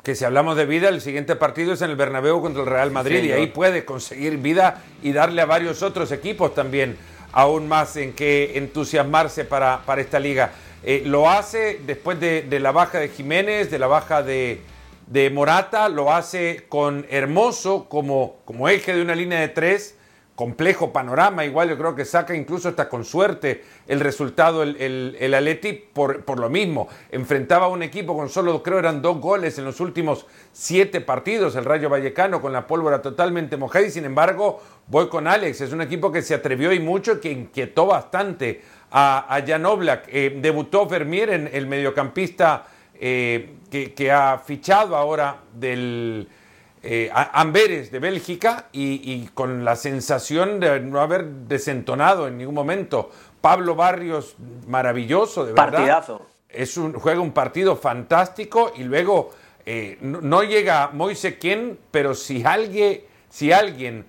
que 0.03 0.15
si 0.15 0.25
hablamos 0.25 0.57
de 0.57 0.65
vida, 0.65 0.89
el 0.89 0.99
siguiente 0.99 1.37
partido 1.37 1.73
es 1.73 1.81
en 1.81 1.89
el 1.89 1.95
Bernabéu 1.95 2.41
contra 2.41 2.61
el 2.61 2.67
Real 2.67 2.91
Madrid 2.91 3.23
y 3.23 3.31
ahí 3.31 3.47
puede 3.47 3.85
conseguir 3.85 4.37
vida 4.37 4.81
y 5.01 5.13
darle 5.13 5.41
a 5.41 5.45
varios 5.45 5.81
otros 5.81 6.11
equipos 6.11 6.53
también 6.53 6.97
aún 7.31 7.69
más 7.69 7.95
en 7.95 8.11
que 8.11 8.57
entusiasmarse 8.57 9.45
para, 9.45 9.81
para 9.85 10.01
esta 10.01 10.19
liga. 10.19 10.51
Eh, 10.83 11.03
lo 11.05 11.29
hace 11.29 11.79
después 11.85 12.19
de, 12.19 12.45
la 12.59 12.73
baja 12.73 12.99
de 12.99 13.07
Jiménez, 13.07 13.71
de 13.71 13.79
la 13.79 13.87
baja 13.87 14.21
de, 14.21 14.61
de, 15.07 15.29
Morata, 15.29 15.89
lo 15.89 16.13
hace 16.13 16.65
con 16.69 17.05
Hermoso 17.09 17.87
como, 17.89 18.37
como 18.45 18.69
eje 18.69 18.95
de 18.95 19.01
una 19.01 19.15
línea 19.15 19.39
de 19.39 19.49
tres 19.49 19.97
complejo 20.35 20.91
panorama. 20.91 21.45
Igual 21.45 21.69
yo 21.69 21.77
creo 21.77 21.95
que 21.95 22.05
saca 22.05 22.35
incluso 22.35 22.69
hasta 22.69 22.89
con 22.89 23.05
suerte 23.05 23.63
el 23.87 23.99
resultado 23.99 24.63
el, 24.63 24.75
el, 24.77 25.15
el 25.19 25.81
por, 25.93 26.23
por, 26.23 26.39
lo 26.39 26.49
mismo. 26.49 26.87
Enfrentaba 27.11 27.65
a 27.65 27.69
un 27.69 27.83
equipo 27.83 28.15
con 28.15 28.29
solo, 28.29 28.63
creo 28.63 28.79
eran 28.79 29.01
dos 29.01 29.19
goles 29.19 29.57
en 29.57 29.65
los 29.65 29.79
últimos 29.79 30.25
siete 30.51 31.01
partidos, 31.01 31.55
el 31.55 31.65
Rayo 31.65 31.89
Vallecano 31.89 32.41
con 32.41 32.53
la 32.53 32.65
pólvora 32.67 33.01
totalmente 33.01 33.57
mojada 33.57 33.85
y 33.85 33.91
sin 33.91 34.05
embargo 34.05 34.61
voy 34.87 35.07
con 35.09 35.27
Alex. 35.27 35.61
Es 35.61 35.73
un 35.73 35.81
equipo 35.81 36.11
que 36.11 36.21
se 36.21 36.33
atrevió 36.33 36.71
y 36.73 36.79
mucho, 36.79 37.19
que 37.19 37.31
inquietó 37.31 37.85
bastante 37.85 38.61
a, 38.91 39.35
a 39.35 39.45
Jan 39.45 39.65
Oblak. 39.65 40.05
Eh, 40.07 40.39
debutó 40.41 40.87
Vermier 40.87 41.29
en 41.29 41.49
el 41.53 41.67
mediocampista 41.67 42.65
eh, 42.99 43.55
que, 43.69 43.93
que 43.93 44.11
ha 44.11 44.37
fichado 44.37 44.95
ahora 44.95 45.37
del 45.53 46.27
eh, 46.85 47.09
Amberes 47.13 47.91
de 47.91 47.99
Bélgica 47.99 48.67
y, 48.73 49.27
con 49.33 49.63
la 49.63 49.77
sensación 49.77 50.59
de 50.59 50.81
no 50.81 50.99
haber 50.99 51.25
desentonado 51.25 52.27
en 52.27 52.37
ningún 52.37 52.55
momento. 52.55 53.09
Pablo 53.39 53.73
Barrios, 53.73 54.35
maravilloso, 54.67 55.45
de 55.45 55.53
verdad. 55.53 55.71
Partidazo. 55.71 56.25
Es 56.49 56.75
un, 56.75 56.91
juega 56.91 57.21
un 57.21 57.31
partido 57.31 57.77
fantástico 57.77 58.73
y 58.75 58.83
luego 58.83 59.31
eh, 59.65 59.97
no, 60.01 60.19
no 60.19 60.43
llega 60.43 60.89
Moise 60.91 61.37
quién, 61.37 61.79
pero 61.89 62.13
si 62.15 62.43
alguien, 62.43 63.01
si 63.29 63.53
alguien 63.53 64.05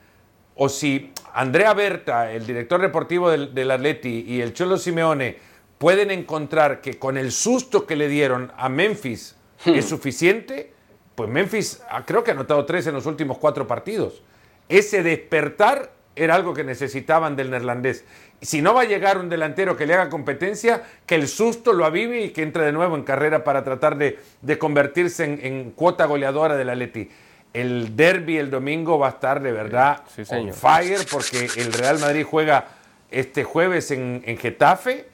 o 0.56 0.68
si 0.68 1.12
Andrea 1.32 1.74
Berta, 1.74 2.32
el 2.32 2.44
director 2.44 2.80
deportivo 2.80 3.30
del, 3.30 3.54
del 3.54 3.70
Atleti 3.70 4.24
y 4.26 4.40
el 4.40 4.52
Cholo 4.52 4.78
Simeone 4.78 5.53
pueden 5.78 6.10
encontrar 6.10 6.80
que 6.80 6.98
con 6.98 7.16
el 7.16 7.32
susto 7.32 7.86
que 7.86 7.96
le 7.96 8.08
dieron 8.08 8.52
a 8.56 8.68
Memphis 8.68 9.36
es 9.64 9.86
suficiente, 9.86 10.72
pues 11.14 11.28
Memphis 11.30 11.82
creo 12.06 12.24
que 12.24 12.30
ha 12.30 12.34
anotado 12.34 12.64
tres 12.64 12.86
en 12.86 12.94
los 12.94 13.06
últimos 13.06 13.38
cuatro 13.38 13.66
partidos. 13.66 14.22
Ese 14.68 15.02
despertar 15.02 15.92
era 16.16 16.34
algo 16.34 16.54
que 16.54 16.64
necesitaban 16.64 17.36
del 17.36 17.50
neerlandés. 17.50 18.04
Si 18.40 18.62
no 18.62 18.74
va 18.74 18.82
a 18.82 18.84
llegar 18.84 19.18
un 19.18 19.28
delantero 19.28 19.76
que 19.76 19.86
le 19.86 19.94
haga 19.94 20.10
competencia, 20.10 20.82
que 21.06 21.14
el 21.14 21.28
susto 21.28 21.72
lo 21.72 21.84
avive 21.84 22.22
y 22.22 22.30
que 22.30 22.42
entre 22.42 22.64
de 22.64 22.72
nuevo 22.72 22.96
en 22.96 23.02
carrera 23.02 23.42
para 23.42 23.64
tratar 23.64 23.96
de, 23.96 24.18
de 24.42 24.58
convertirse 24.58 25.24
en, 25.24 25.40
en 25.42 25.70
cuota 25.70 26.04
goleadora 26.06 26.56
del 26.56 26.70
Atleti. 26.70 27.10
El 27.52 27.96
derby 27.96 28.38
el 28.38 28.50
domingo 28.50 28.98
va 28.98 29.06
a 29.06 29.10
estar 29.10 29.40
de 29.40 29.52
verdad 29.52 30.02
Sí, 30.14 30.22
on 30.30 30.52
fire 30.52 31.00
porque 31.10 31.48
el 31.56 31.72
Real 31.72 32.00
Madrid 32.00 32.24
juega 32.28 32.66
este 33.10 33.44
jueves 33.44 33.90
en, 33.92 34.22
en 34.26 34.36
Getafe 34.36 35.06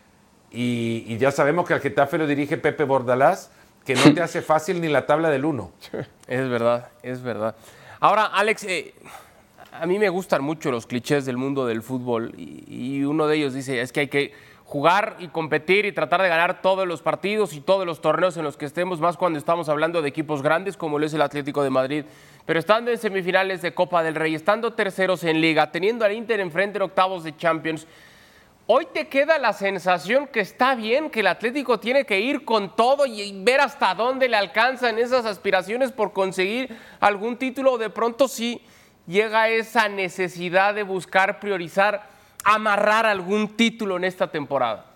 y, 0.50 1.04
y 1.06 1.18
ya 1.18 1.30
sabemos 1.30 1.66
que 1.66 1.74
al 1.74 1.80
Getafe 1.80 2.18
lo 2.18 2.26
dirige 2.26 2.56
Pepe 2.56 2.84
Bordalás, 2.84 3.50
que 3.84 3.94
no 3.94 4.14
te 4.14 4.20
hace 4.22 4.42
fácil 4.42 4.80
ni 4.80 4.88
la 4.88 5.06
tabla 5.06 5.30
del 5.30 5.44
1. 5.44 5.70
Es 6.26 6.48
verdad, 6.48 6.88
es 7.02 7.22
verdad. 7.22 7.54
Ahora, 8.00 8.26
Alex, 8.26 8.64
eh, 8.64 8.94
a 9.72 9.86
mí 9.86 9.98
me 9.98 10.08
gustan 10.08 10.42
mucho 10.42 10.70
los 10.70 10.86
clichés 10.86 11.26
del 11.26 11.36
mundo 11.36 11.66
del 11.66 11.82
fútbol 11.82 12.34
y, 12.36 12.64
y 12.68 13.04
uno 13.04 13.26
de 13.26 13.36
ellos 13.36 13.54
dice, 13.54 13.80
es 13.80 13.92
que 13.92 14.00
hay 14.00 14.08
que 14.08 14.32
jugar 14.70 15.16
y 15.18 15.26
competir 15.26 15.84
y 15.84 15.90
tratar 15.90 16.22
de 16.22 16.28
ganar 16.28 16.62
todos 16.62 16.86
los 16.86 17.02
partidos 17.02 17.54
y 17.54 17.60
todos 17.60 17.84
los 17.84 18.00
torneos 18.00 18.36
en 18.36 18.44
los 18.44 18.56
que 18.56 18.66
estemos, 18.66 19.00
más 19.00 19.16
cuando 19.16 19.36
estamos 19.36 19.68
hablando 19.68 20.00
de 20.00 20.08
equipos 20.08 20.42
grandes 20.42 20.76
como 20.76 20.96
lo 20.96 21.06
es 21.06 21.12
el 21.12 21.22
Atlético 21.22 21.64
de 21.64 21.70
Madrid. 21.70 22.04
Pero 22.46 22.60
estando 22.60 22.92
en 22.92 22.98
semifinales 22.98 23.62
de 23.62 23.74
Copa 23.74 24.04
del 24.04 24.14
Rey, 24.14 24.34
estando 24.36 24.72
terceros 24.72 25.24
en 25.24 25.40
Liga, 25.40 25.72
teniendo 25.72 26.04
al 26.04 26.12
Inter 26.12 26.38
enfrente 26.38 26.78
en 26.78 26.82
octavos 26.82 27.24
de 27.24 27.36
Champions, 27.36 27.84
Hoy 28.72 28.86
te 28.86 29.08
queda 29.08 29.36
la 29.38 29.52
sensación 29.52 30.28
que 30.28 30.38
está 30.38 30.76
bien, 30.76 31.10
que 31.10 31.18
el 31.18 31.26
Atlético 31.26 31.80
tiene 31.80 32.06
que 32.06 32.20
ir 32.20 32.44
con 32.44 32.76
todo 32.76 33.04
y 33.04 33.42
ver 33.42 33.60
hasta 33.60 33.96
dónde 33.96 34.28
le 34.28 34.36
alcanzan 34.36 34.96
esas 35.00 35.26
aspiraciones 35.26 35.90
por 35.90 36.12
conseguir 36.12 36.78
algún 37.00 37.36
título. 37.36 37.78
De 37.78 37.90
pronto 37.90 38.28
sí 38.28 38.62
llega 39.08 39.48
esa 39.48 39.88
necesidad 39.88 40.72
de 40.72 40.84
buscar 40.84 41.40
priorizar, 41.40 42.06
amarrar 42.44 43.06
algún 43.06 43.56
título 43.56 43.96
en 43.96 44.04
esta 44.04 44.30
temporada. 44.30 44.89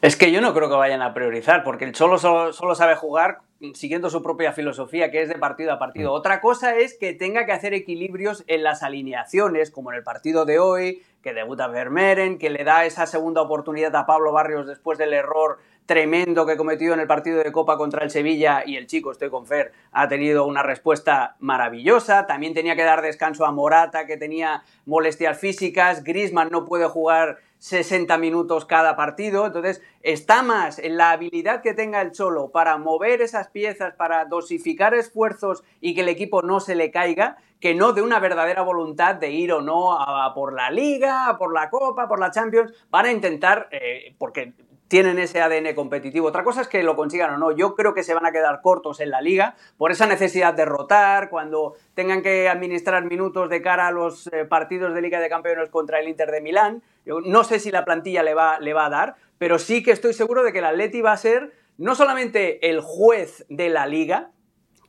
Es 0.00 0.16
que 0.16 0.32
yo 0.32 0.40
no 0.40 0.52
creo 0.54 0.68
que 0.68 0.76
vayan 0.76 1.02
a 1.02 1.14
priorizar, 1.14 1.62
porque 1.64 1.84
el 1.84 1.92
Cholo 1.92 2.18
solo, 2.18 2.52
solo 2.52 2.74
sabe 2.74 2.96
jugar 2.96 3.38
siguiendo 3.74 4.10
su 4.10 4.22
propia 4.22 4.52
filosofía, 4.52 5.10
que 5.10 5.22
es 5.22 5.28
de 5.28 5.36
partido 5.36 5.72
a 5.72 5.78
partido. 5.78 6.12
Otra 6.12 6.40
cosa 6.40 6.76
es 6.76 6.98
que 6.98 7.12
tenga 7.12 7.46
que 7.46 7.52
hacer 7.52 7.74
equilibrios 7.74 8.42
en 8.48 8.64
las 8.64 8.82
alineaciones, 8.82 9.70
como 9.70 9.92
en 9.92 9.98
el 9.98 10.02
partido 10.02 10.44
de 10.44 10.58
hoy, 10.58 11.02
que 11.22 11.32
debuta 11.32 11.68
Vermeeren, 11.68 12.38
que 12.38 12.50
le 12.50 12.64
da 12.64 12.84
esa 12.84 13.06
segunda 13.06 13.40
oportunidad 13.40 13.94
a 13.94 14.06
Pablo 14.06 14.32
Barrios 14.32 14.66
después 14.66 14.98
del 14.98 15.12
error 15.12 15.58
tremendo 15.86 16.46
que 16.46 16.56
cometió 16.56 16.94
en 16.94 17.00
el 17.00 17.06
partido 17.06 17.42
de 17.42 17.52
Copa 17.52 17.76
contra 17.76 18.04
el 18.04 18.10
Sevilla 18.10 18.62
y 18.64 18.76
el 18.76 18.86
chico, 18.86 19.10
estoy 19.10 19.30
con 19.30 19.46
Fer, 19.46 19.72
ha 19.90 20.08
tenido 20.08 20.46
una 20.46 20.62
respuesta 20.62 21.36
maravillosa. 21.40 22.26
También 22.26 22.54
tenía 22.54 22.76
que 22.76 22.84
dar 22.84 23.02
descanso 23.02 23.44
a 23.44 23.52
Morata, 23.52 24.06
que 24.06 24.16
tenía 24.16 24.62
molestias 24.86 25.38
físicas. 25.38 26.04
Grisman 26.04 26.50
no 26.50 26.64
puede 26.64 26.86
jugar 26.86 27.38
60 27.62 28.18
minutos 28.18 28.64
cada 28.64 28.96
partido. 28.96 29.46
Entonces, 29.46 29.80
está 30.02 30.42
más 30.42 30.80
en 30.80 30.96
la 30.96 31.12
habilidad 31.12 31.62
que 31.62 31.74
tenga 31.74 32.02
el 32.02 32.10
Cholo 32.10 32.50
para 32.50 32.76
mover 32.76 33.22
esas 33.22 33.50
piezas, 33.50 33.94
para 33.94 34.24
dosificar 34.24 34.94
esfuerzos 34.94 35.62
y 35.80 35.94
que 35.94 36.00
el 36.00 36.08
equipo 36.08 36.42
no 36.42 36.58
se 36.58 36.74
le 36.74 36.90
caiga, 36.90 37.36
que 37.60 37.76
no 37.76 37.92
de 37.92 38.02
una 38.02 38.18
verdadera 38.18 38.62
voluntad 38.62 39.14
de 39.14 39.30
ir 39.30 39.52
o 39.52 39.62
no 39.62 39.96
a, 39.96 40.34
por 40.34 40.52
la 40.52 40.72
Liga, 40.72 41.36
por 41.38 41.54
la 41.54 41.70
Copa, 41.70 42.08
por 42.08 42.18
la 42.18 42.32
Champions. 42.32 42.72
Van 42.90 43.06
a 43.06 43.12
intentar, 43.12 43.68
eh, 43.70 44.16
porque 44.18 44.54
tienen 44.88 45.20
ese 45.20 45.40
ADN 45.40 45.72
competitivo. 45.76 46.26
Otra 46.26 46.42
cosa 46.42 46.62
es 46.62 46.68
que 46.68 46.82
lo 46.82 46.96
consigan 46.96 47.32
o 47.32 47.38
no. 47.38 47.52
Yo 47.52 47.76
creo 47.76 47.94
que 47.94 48.02
se 48.02 48.12
van 48.12 48.26
a 48.26 48.32
quedar 48.32 48.60
cortos 48.60 48.98
en 48.98 49.10
la 49.10 49.20
liga 49.20 49.54
por 49.78 49.92
esa 49.92 50.06
necesidad 50.06 50.52
de 50.52 50.64
rotar, 50.64 51.30
cuando 51.30 51.76
tengan 51.94 52.22
que 52.22 52.48
administrar 52.48 53.04
minutos 53.04 53.48
de 53.48 53.62
cara 53.62 53.86
a 53.86 53.92
los 53.92 54.26
eh, 54.26 54.44
partidos 54.46 54.94
de 54.94 55.00
Liga 55.00 55.20
de 55.20 55.28
Campeones 55.28 55.70
contra 55.70 56.00
el 56.00 56.08
Inter 56.08 56.32
de 56.32 56.40
Milán. 56.40 56.82
No 57.04 57.44
sé 57.44 57.58
si 57.58 57.70
la 57.70 57.84
plantilla 57.84 58.22
le 58.22 58.34
va, 58.34 58.58
le 58.60 58.74
va 58.74 58.86
a 58.86 58.90
dar, 58.90 59.16
pero 59.38 59.58
sí 59.58 59.82
que 59.82 59.90
estoy 59.90 60.14
seguro 60.14 60.42
de 60.42 60.52
que 60.52 60.60
el 60.60 60.64
Atleti 60.64 61.00
va 61.00 61.12
a 61.12 61.16
ser 61.16 61.52
no 61.78 61.94
solamente 61.94 62.70
el 62.70 62.80
juez 62.80 63.44
de 63.48 63.68
la 63.68 63.86
liga, 63.86 64.30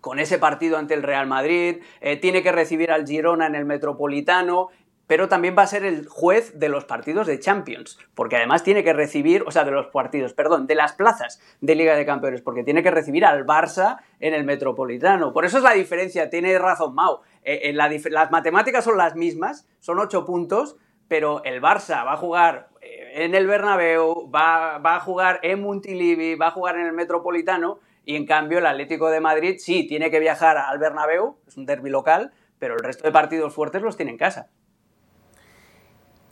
con 0.01 0.19
ese 0.19 0.37
partido 0.37 0.77
ante 0.77 0.93
el 0.93 1.01
Real 1.01 1.27
Madrid, 1.27 1.81
eh, 2.01 2.17
tiene 2.17 2.43
que 2.43 2.51
recibir 2.51 2.91
al 2.91 3.07
Girona 3.07 3.47
en 3.47 3.55
el 3.55 3.63
Metropolitano, 3.63 4.67
pero 5.07 5.29
también 5.29 5.55
va 5.57 5.63
a 5.63 5.67
ser 5.67 5.85
el 5.85 6.07
juez 6.07 6.59
de 6.59 6.69
los 6.69 6.85
partidos 6.85 7.25
de 7.25 7.39
Champions, 7.39 7.97
porque 8.13 8.35
además 8.35 8.63
tiene 8.63 8.83
que 8.83 8.93
recibir, 8.93 9.43
o 9.47 9.51
sea, 9.51 9.63
de 9.63 9.71
los 9.71 9.87
partidos, 9.87 10.33
perdón, 10.33 10.67
de 10.67 10.75
las 10.75 10.93
plazas 10.93 11.41
de 11.61 11.75
Liga 11.75 11.95
de 11.95 12.05
Campeones, 12.05 12.41
porque 12.41 12.63
tiene 12.63 12.83
que 12.83 12.91
recibir 12.91 13.25
al 13.25 13.45
Barça 13.45 13.99
en 14.19 14.33
el 14.33 14.43
Metropolitano. 14.43 15.33
Por 15.33 15.45
eso 15.45 15.57
es 15.57 15.63
la 15.63 15.73
diferencia, 15.73 16.29
tiene 16.29 16.57
razón 16.59 16.95
Mau. 16.95 17.21
Eh, 17.43 17.69
eh, 17.69 17.73
las 17.73 18.31
matemáticas 18.31 18.83
son 18.83 18.97
las 18.97 19.15
mismas, 19.15 19.67
son 19.79 19.99
ocho 19.99 20.25
puntos, 20.25 20.77
pero 21.13 21.43
el 21.43 21.61
Barça 21.61 22.03
va 22.03 22.13
a 22.13 22.17
jugar 22.17 22.69
eh, 22.81 23.23
en 23.23 23.35
el 23.35 23.45
Bernabéu, 23.45 24.31
va, 24.31 24.79
va 24.79 24.95
a 24.95 24.99
jugar 24.99 25.39
en 25.43 25.61
Montilivi, 25.61 26.33
va 26.33 26.47
a 26.47 26.49
jugar 26.49 26.75
en 26.75 26.87
el 26.87 26.93
Metropolitano, 26.93 27.77
y 28.03 28.15
en 28.15 28.25
cambio 28.25 28.57
el 28.57 28.65
Atlético 28.65 29.11
de 29.11 29.19
Madrid 29.19 29.57
sí 29.59 29.85
tiene 29.85 30.09
que 30.09 30.19
viajar 30.19 30.57
al 30.57 30.79
Bernabéu, 30.79 31.37
es 31.45 31.55
un 31.55 31.67
derbi 31.67 31.91
local, 31.91 32.31
pero 32.57 32.73
el 32.73 32.79
resto 32.79 33.03
de 33.03 33.11
partidos 33.11 33.53
fuertes 33.53 33.83
los 33.83 33.95
tiene 33.95 34.09
en 34.09 34.17
casa. 34.17 34.49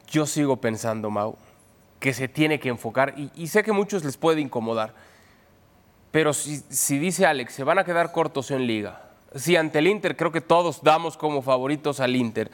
Yo 0.08 0.26
sigo 0.26 0.58
pensando, 0.58 1.12
Mau, 1.12 1.38
que 2.00 2.12
se 2.12 2.28
tiene 2.28 2.60
que 2.60 2.70
enfocar, 2.70 3.13
y, 3.15 3.30
y 3.36 3.50
sé 3.50 3.62
que 3.62 3.74
muchos 3.74 4.04
les 4.04 4.17
puede 4.17 4.41
incomodar, 4.41 4.96
pero 6.10 6.34
si, 6.34 6.58
si 6.58 6.98
dice 6.98 7.28
Alex, 7.28 7.54
se 7.54 7.63
van 7.63 7.78
a 7.78 7.84
quedar 7.84 8.12
cortos 8.12 8.50
en 8.50 8.65
liga, 8.65 9.12
si 9.36 9.56
ante 9.58 9.78
el 9.78 9.86
Inter 9.86 10.17
creo 10.17 10.32
que 10.32 10.41
todos 10.41 10.82
damos 10.82 11.17
como 11.17 11.44
favoritos 11.44 12.00
al 12.00 12.15
Inter, 12.15 12.50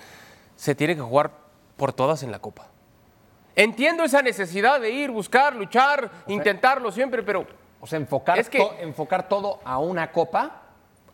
se 0.57 0.75
tiene 0.75 0.93
que 0.93 1.01
jugar 1.01 1.46
por 1.77 1.93
todas 1.93 2.23
en 2.23 2.31
la 2.31 2.39
Copa. 2.39 2.67
Entiendo 3.55 4.03
esa 4.03 4.21
necesidad 4.21 4.79
de 4.79 4.91
ir, 4.91 5.09
buscar, 5.09 5.55
luchar, 5.55 6.09
intentarlo 6.27 6.91
siempre, 6.91 7.23
pero 7.23 7.45
O 7.79 7.85
sea, 7.87 7.97
enfocar, 7.97 8.37
Es 8.39 8.49
que- 8.49 8.57
to- 8.59 8.75
enfocar 8.81 9.29
todo 9.29 9.59
a 9.63 9.77
una 9.79 10.11
copa, 10.11 10.63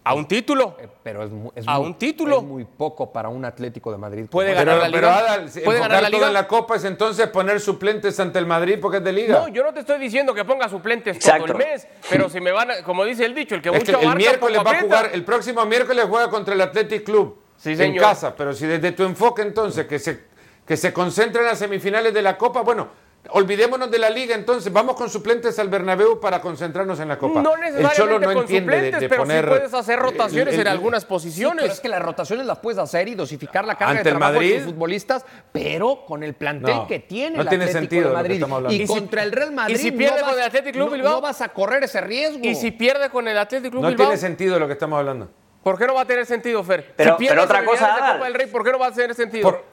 a 0.06 0.13
un 0.13 0.26
título. 0.28 0.78
eh, 0.80 0.88
pero 1.04 1.23
es, 1.56 1.67
A 1.67 1.78
muy, 1.80 1.88
un 1.88 1.93
título. 1.95 2.38
es 2.38 2.43
muy 2.43 2.63
poco 2.65 3.12
para 3.12 3.28
un 3.30 3.43
Atlético 3.45 3.91
de 3.91 3.97
Madrid. 3.97 4.26
Puede 4.30 4.54
ganar 4.54 4.65
Pero, 4.65 4.78
la 4.78 4.91
pero 4.91 5.08
Liga. 5.08 5.17
Adal, 5.19 5.49
si 5.49 5.60
¿Puede 5.60 5.78
enfocar 5.80 5.89
ganar 5.89 6.04
la 6.04 6.10
todo 6.10 6.17
Liga? 6.19 6.28
en 6.28 6.34
la 6.34 6.47
Copa 6.47 6.76
es 6.78 6.84
entonces 6.86 7.28
poner 7.28 7.60
suplentes 7.60 8.17
ante 8.19 8.39
el 8.39 8.45
Madrid 8.45 8.78
porque 8.82 8.97
es 8.97 9.04
de 9.04 9.12
Liga. 9.13 9.39
No, 9.39 9.47
yo 9.49 9.62
no 9.63 9.73
te 9.73 9.82
estoy 9.82 9.99
diciendo 9.99 10.34
que 10.34 10.43
ponga 10.45 10.67
suplentes 10.69 11.17
Exacto. 11.17 11.45
todo 11.47 11.58
el 11.60 11.65
mes, 11.65 11.86
pero 12.10 12.30
si 12.30 12.39
me 12.41 12.52
van, 12.54 12.71
a- 12.71 12.84
como 12.84 13.04
dice 13.06 13.26
el 13.26 13.36
dicho, 13.36 13.56
el 13.56 13.62
que 13.62 13.69
Es 13.69 13.84
que 13.84 13.91
mucho 13.93 14.10
el 14.12 14.15
miércoles 14.17 14.62
va 14.65 14.71
a 14.71 14.82
jugar, 14.82 15.10
el 15.13 15.23
próximo 15.26 15.65
miércoles 15.65 16.06
juega 16.10 16.30
contra 16.30 16.54
el 16.54 16.62
Athletic 16.62 17.04
Club 17.04 17.38
Sí, 17.58 17.71
en 17.71 17.78
señor. 17.78 18.04
casa, 18.04 18.34
pero 18.36 18.54
si 18.54 18.65
desde 18.67 18.91
tu 18.93 19.04
enfoque 19.04 19.41
entonces 19.41 19.86
que 19.86 19.99
se, 19.99 20.23
que 20.65 20.78
se 20.78 20.93
concentre 20.93 21.41
en 21.41 21.47
las 21.47 21.60
semifinales 21.60 22.13
de 22.13 22.21
la 22.21 22.38
Copa, 22.38 22.62
bueno, 22.62 22.88
olvidémonos 23.30 23.89
de 23.89 23.99
la 23.99 24.10
Liga 24.10 24.36
entonces, 24.36 24.71
vamos 24.71 24.95
con 24.97 25.10
suplentes 25.10 25.58
al 25.60 25.69
Bernabéu 25.69 26.19
para 26.19 26.41
concentrarnos 26.41 26.99
en 26.99 27.08
la 27.08 27.17
Copa. 27.17 27.41
No 27.41 27.56
el 27.56 27.62
necesariamente 27.62 27.95
Cholo 27.97 28.19
no 28.19 28.26
con 28.28 28.38
entiende 28.39 28.71
de, 28.71 28.78
suplentes, 28.78 28.99
de 29.02 29.10
pero 29.10 29.21
poner 29.21 29.43
sí 29.45 29.49
puedes 29.49 29.73
hacer 29.73 29.99
rotaciones 29.99 30.54
el- 30.56 30.60
el- 30.62 30.67
en 30.67 30.71
algunas 30.73 31.04
Sí, 31.04 31.08
posiciones. 31.10 31.62
pero 31.62 31.73
es 31.73 31.80
que 31.80 31.88
las 31.88 32.02
rotaciones 32.02 32.45
las 32.45 32.60
puedes 32.60 32.78
hacer 32.80 33.08
y 33.08 33.15
dosificar 33.15 33.63
la 33.65 33.76
carga 33.76 33.91
Ante 33.91 34.04
de 34.04 34.10
el 34.10 34.17
trabajo 34.17 34.34
de 34.34 34.39
Madrid. 34.45 34.56
tus 34.63 34.73
futbolistas, 34.73 35.26
pero 35.54 36.04
con 36.06 36.21
el 36.23 36.34
plantel 36.34 36.76
No, 36.76 36.88
que 36.88 36.99
tiene 36.99 37.38
no 37.38 37.43
el 37.43 37.49
tiene 37.49 37.63
Atlético 37.63 37.80
sentido 37.82 38.10
de 38.10 38.15
Madrid. 38.15 38.45
Y, 38.69 38.76
Y 38.76 38.88
si- 38.88 38.93
contra 38.93 39.23
el 39.23 39.32
Real 39.32 39.52
Madrid 39.54 39.76
y 39.76 39.78
si 39.78 39.91
pierde 39.91 40.19
no 40.19 40.26
con 40.26 40.34
el 40.34 40.39
vas- 40.39 40.47
Athletic 40.47 40.73
Club 40.73 40.86
no- 40.88 40.91
Bilbao. 40.93 41.12
no 41.13 41.21
vas 41.21 41.41
a 41.41 41.49
correr 41.49 41.84
ese 41.84 42.02
riesgo. 42.02 42.39
Y 42.43 42.56
si 42.56 42.71
pierde 42.71 43.10
con 43.10 43.28
el 43.28 43.38
Atlético 43.38 43.71
Club 43.71 43.84
No 43.84 43.88
Bilbao, 43.89 44.08
tiene 44.08 44.17
sentido 44.19 44.60
lo 44.60 44.67
que 44.67 44.73
estamos 44.73 44.99
hablando. 44.99 45.30
¿por 45.63 45.78
qué 45.78 45.88
no 45.88 45.93
va 45.93 46.02
a 46.02 46.06
tener 46.06 46.26
sentido, 46.26 46.62
Fer? 46.62 46.93
Pero- 46.97 47.17
si 47.17 47.26
pero 47.26 47.43
otra 47.43 47.63
cosa, 47.63 47.88
de. 47.88 47.99
Copa 48.13 48.26
del 48.26 48.34
Rey, 48.34 48.47
¿por 48.47 48.65
qué 48.65 48.71
no 48.73 48.80
va 48.80 48.88
a 48.88 48.91
tener 48.91 49.15
sentido? 49.15 49.49
Por- 49.49 49.72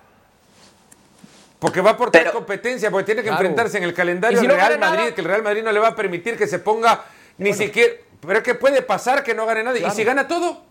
porque 1.60 1.80
va 1.80 1.90
a 1.90 1.92
aportar 1.92 2.22
Pero- 2.22 2.32
competencia, 2.32 2.90
porque 2.90 3.04
tiene 3.06 3.22
que 3.22 3.28
Claro. 3.28 3.42
enfrentarse 3.42 3.78
en 3.78 3.84
el 3.84 3.94
calendario 3.94 4.38
¿Y 4.38 4.40
si 4.40 4.46
al 4.46 4.52
no 4.52 4.56
Real 4.56 4.78
Madrid, 4.80 4.98
nada? 5.00 5.14
que 5.14 5.20
el 5.20 5.26
Real 5.26 5.42
Madrid 5.42 5.62
no 5.62 5.70
le 5.70 5.78
va 5.78 5.88
a 5.88 5.94
permitir 5.94 6.36
que 6.36 6.46
se 6.48 6.58
ponga 6.58 7.04
ni 7.38 7.52
siquiera. 7.52 7.94
Pero 8.20 8.38
es 8.38 8.42
que 8.44 8.54
puede 8.54 8.82
pasar 8.82 9.22
que 9.22 9.34
no 9.34 9.46
gane 9.46 9.62
nadie. 9.62 9.86
¿Y 9.86 9.90
si 9.92 10.02
gana 10.04 10.26
todo? 10.26 10.62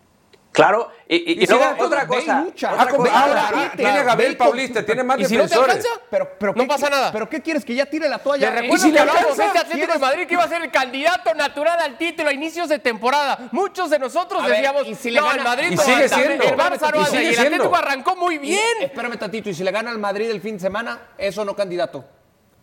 Claro, 0.52 0.90
y, 1.06 1.14
y- 1.16 1.18
Y 1.18 1.32
y 1.32 1.40
si 1.42 1.46
luego 1.46 1.60
gana 1.64 1.76
todo, 1.76 1.86
otra 1.86 2.06
cosa. 2.08 2.40
lucha. 2.40 2.72
otra 2.72 2.82
Ah, 2.82 2.88
cosa- 2.88 3.22
ahora, 3.24 3.48
Claro, 3.52 3.70
tiene 3.76 3.98
a 3.98 4.02
Gabriel 4.02 4.36
Paulista, 4.36 4.84
tiene 4.84 5.04
más 5.04 5.20
¿Y 5.20 5.24
si 5.26 5.36
no 5.36 5.42
te 5.44 5.48
defensores. 5.48 5.76
alcanza? 5.86 6.00
Pero, 6.10 6.30
pero 6.40 6.52
No 6.54 6.62
¿qué 6.62 6.68
pasa 6.68 6.90
nada. 6.90 7.12
¿Pero 7.12 7.28
qué 7.28 7.40
quieres? 7.40 7.64
¿Que 7.64 7.72
ya 7.76 7.86
tire 7.86 8.08
la 8.08 8.18
toalla? 8.18 8.48
Te 8.50 8.58
¿Y 8.58 8.60
recuerdo 8.62 8.82
si 8.84 8.88
que 8.88 8.94
le 8.94 9.00
hablamos 9.00 9.36
de 9.36 9.44
este 9.46 9.58
Atlético 9.58 9.76
de 9.78 9.86
¿Quieres- 9.86 10.00
Madrid 10.00 10.26
que 10.26 10.34
iba 10.34 10.42
a 10.42 10.48
ser 10.48 10.62
el 10.62 10.70
candidato 10.72 11.34
natural 11.34 11.78
al 11.80 11.96
título 11.96 12.30
a 12.30 12.32
inicios 12.32 12.68
de 12.68 12.80
temporada. 12.80 13.38
Muchos 13.52 13.90
de 13.90 14.00
nosotros 14.00 14.42
A 14.42 14.48
ver, 14.48 14.56
decíamos, 14.56 14.88
¿y 14.88 14.94
si 14.96 15.10
le 15.12 15.20
no, 15.20 15.26
gana- 15.26 15.38
el 15.38 15.44
Madrid 15.44 15.68
Y 15.70 15.76
no 15.76 15.82
sigue 15.82 16.02
anda, 16.04 16.16
siendo. 16.16 16.44
el 16.44 16.56
Barça 16.56 16.80
no 16.80 16.96
Y 16.96 16.98
anda, 16.98 17.04
sigue 17.10 17.22
y 17.22 17.26
el 17.28 17.34
siendo. 17.36 17.54
Atlético 17.54 17.76
arrancó 17.76 18.16
muy 18.16 18.38
bien. 18.38 18.60
Espérame 18.80 19.16
tantito, 19.18 19.50
y 19.50 19.54
si 19.54 19.62
le 19.62 19.70
gana 19.70 19.90
al 19.92 19.98
Madrid 19.98 20.28
el 20.30 20.40
fin 20.40 20.54
de 20.56 20.60
semana, 20.60 21.10
eso 21.16 21.44
no 21.44 21.54
candidato. 21.54 22.04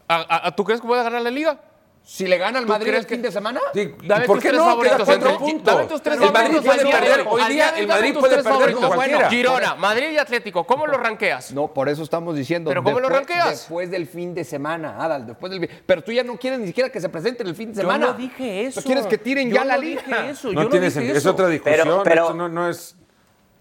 ¿A, 0.10 0.48
a- 0.48 0.56
tú 0.56 0.66
crees 0.66 0.82
que 0.82 0.88
puede 0.88 1.04
ganar 1.04 1.22
la 1.22 1.32
Liga? 1.32 1.58
Si 2.10 2.26
le 2.26 2.38
gana 2.38 2.60
al 2.60 2.66
¿Tú 2.66 2.72
Madrid 2.72 2.94
el 2.94 3.06
que- 3.06 3.16
fin 3.16 3.22
de 3.22 3.32
semana. 3.34 3.60
Sí, 3.74 3.88
¿Por 4.26 4.40
qué 4.40 4.48
tres 4.48 4.60
no? 4.62 4.66
favoritos, 4.66 4.98
Queda 5.00 5.06
cuatro 5.20 5.38
puntos. 5.40 6.02
El 6.06 6.32
Madrid 6.32 6.58
puede 6.64 6.80
al 6.80 6.86
día 6.86 6.96
de 6.96 7.02
perder. 7.02 7.26
hoy. 7.28 7.44
Día 7.52 7.70
el 7.78 7.88
Madrid 7.88 8.14
tus 8.14 8.20
puede 8.22 8.34
tres 8.36 8.44
perder 8.46 8.72
con 8.72 8.82
favoritos. 8.82 8.96
cualquiera. 8.96 9.30
Girona, 9.30 9.76
Madrid 9.76 10.12
y 10.12 10.18
Atlético, 10.18 10.64
¿cómo 10.66 10.88
los 10.88 10.98
ranqueas? 11.02 11.52
No, 11.52 11.68
por 11.74 11.90
eso 11.90 12.04
estamos 12.04 12.34
diciendo. 12.38 12.70
¿Pero 12.70 12.82
cómo 12.82 13.02
lo 13.02 13.10
ranqueas? 13.10 13.50
Después 13.50 13.92
del 13.92 14.08
fin 14.08 14.34
de 14.34 14.46
semana, 14.46 15.04
Adal. 15.04 15.28
Después 15.28 15.52
del. 15.52 15.70
Pero 15.86 16.02
tú 16.02 16.14
ya 16.14 16.24
no 16.24 16.38
quieres 16.38 16.60
ni 16.60 16.68
siquiera 16.68 16.90
que 16.90 17.02
se 17.02 17.10
presente 17.10 17.44
el 17.44 17.54
fin 17.56 17.70
de 17.72 17.76
Yo 17.76 17.82
semana. 17.82 18.06
no 18.08 18.14
dije 18.14 18.66
eso. 18.68 18.82
Tú 18.82 18.88
quieres 18.88 19.06
que 19.06 19.18
tiren 19.18 19.50
Yo 19.50 19.56
ya 19.56 19.66
la 19.66 19.76
liga. 19.78 20.02
dije 20.08 20.30
eso. 20.30 20.54
No 20.54 20.64
yo 20.64 20.70
tiene 20.70 20.86
dije 20.86 20.94
sentido. 21.00 21.18
Es 21.18 21.26
otra 21.26 21.48
discusión. 21.50 21.78
Pero- 21.88 22.04
pero- 22.04 22.22
esto 22.24 22.34
no, 22.36 22.48
no 22.48 22.70
es. 22.70 22.96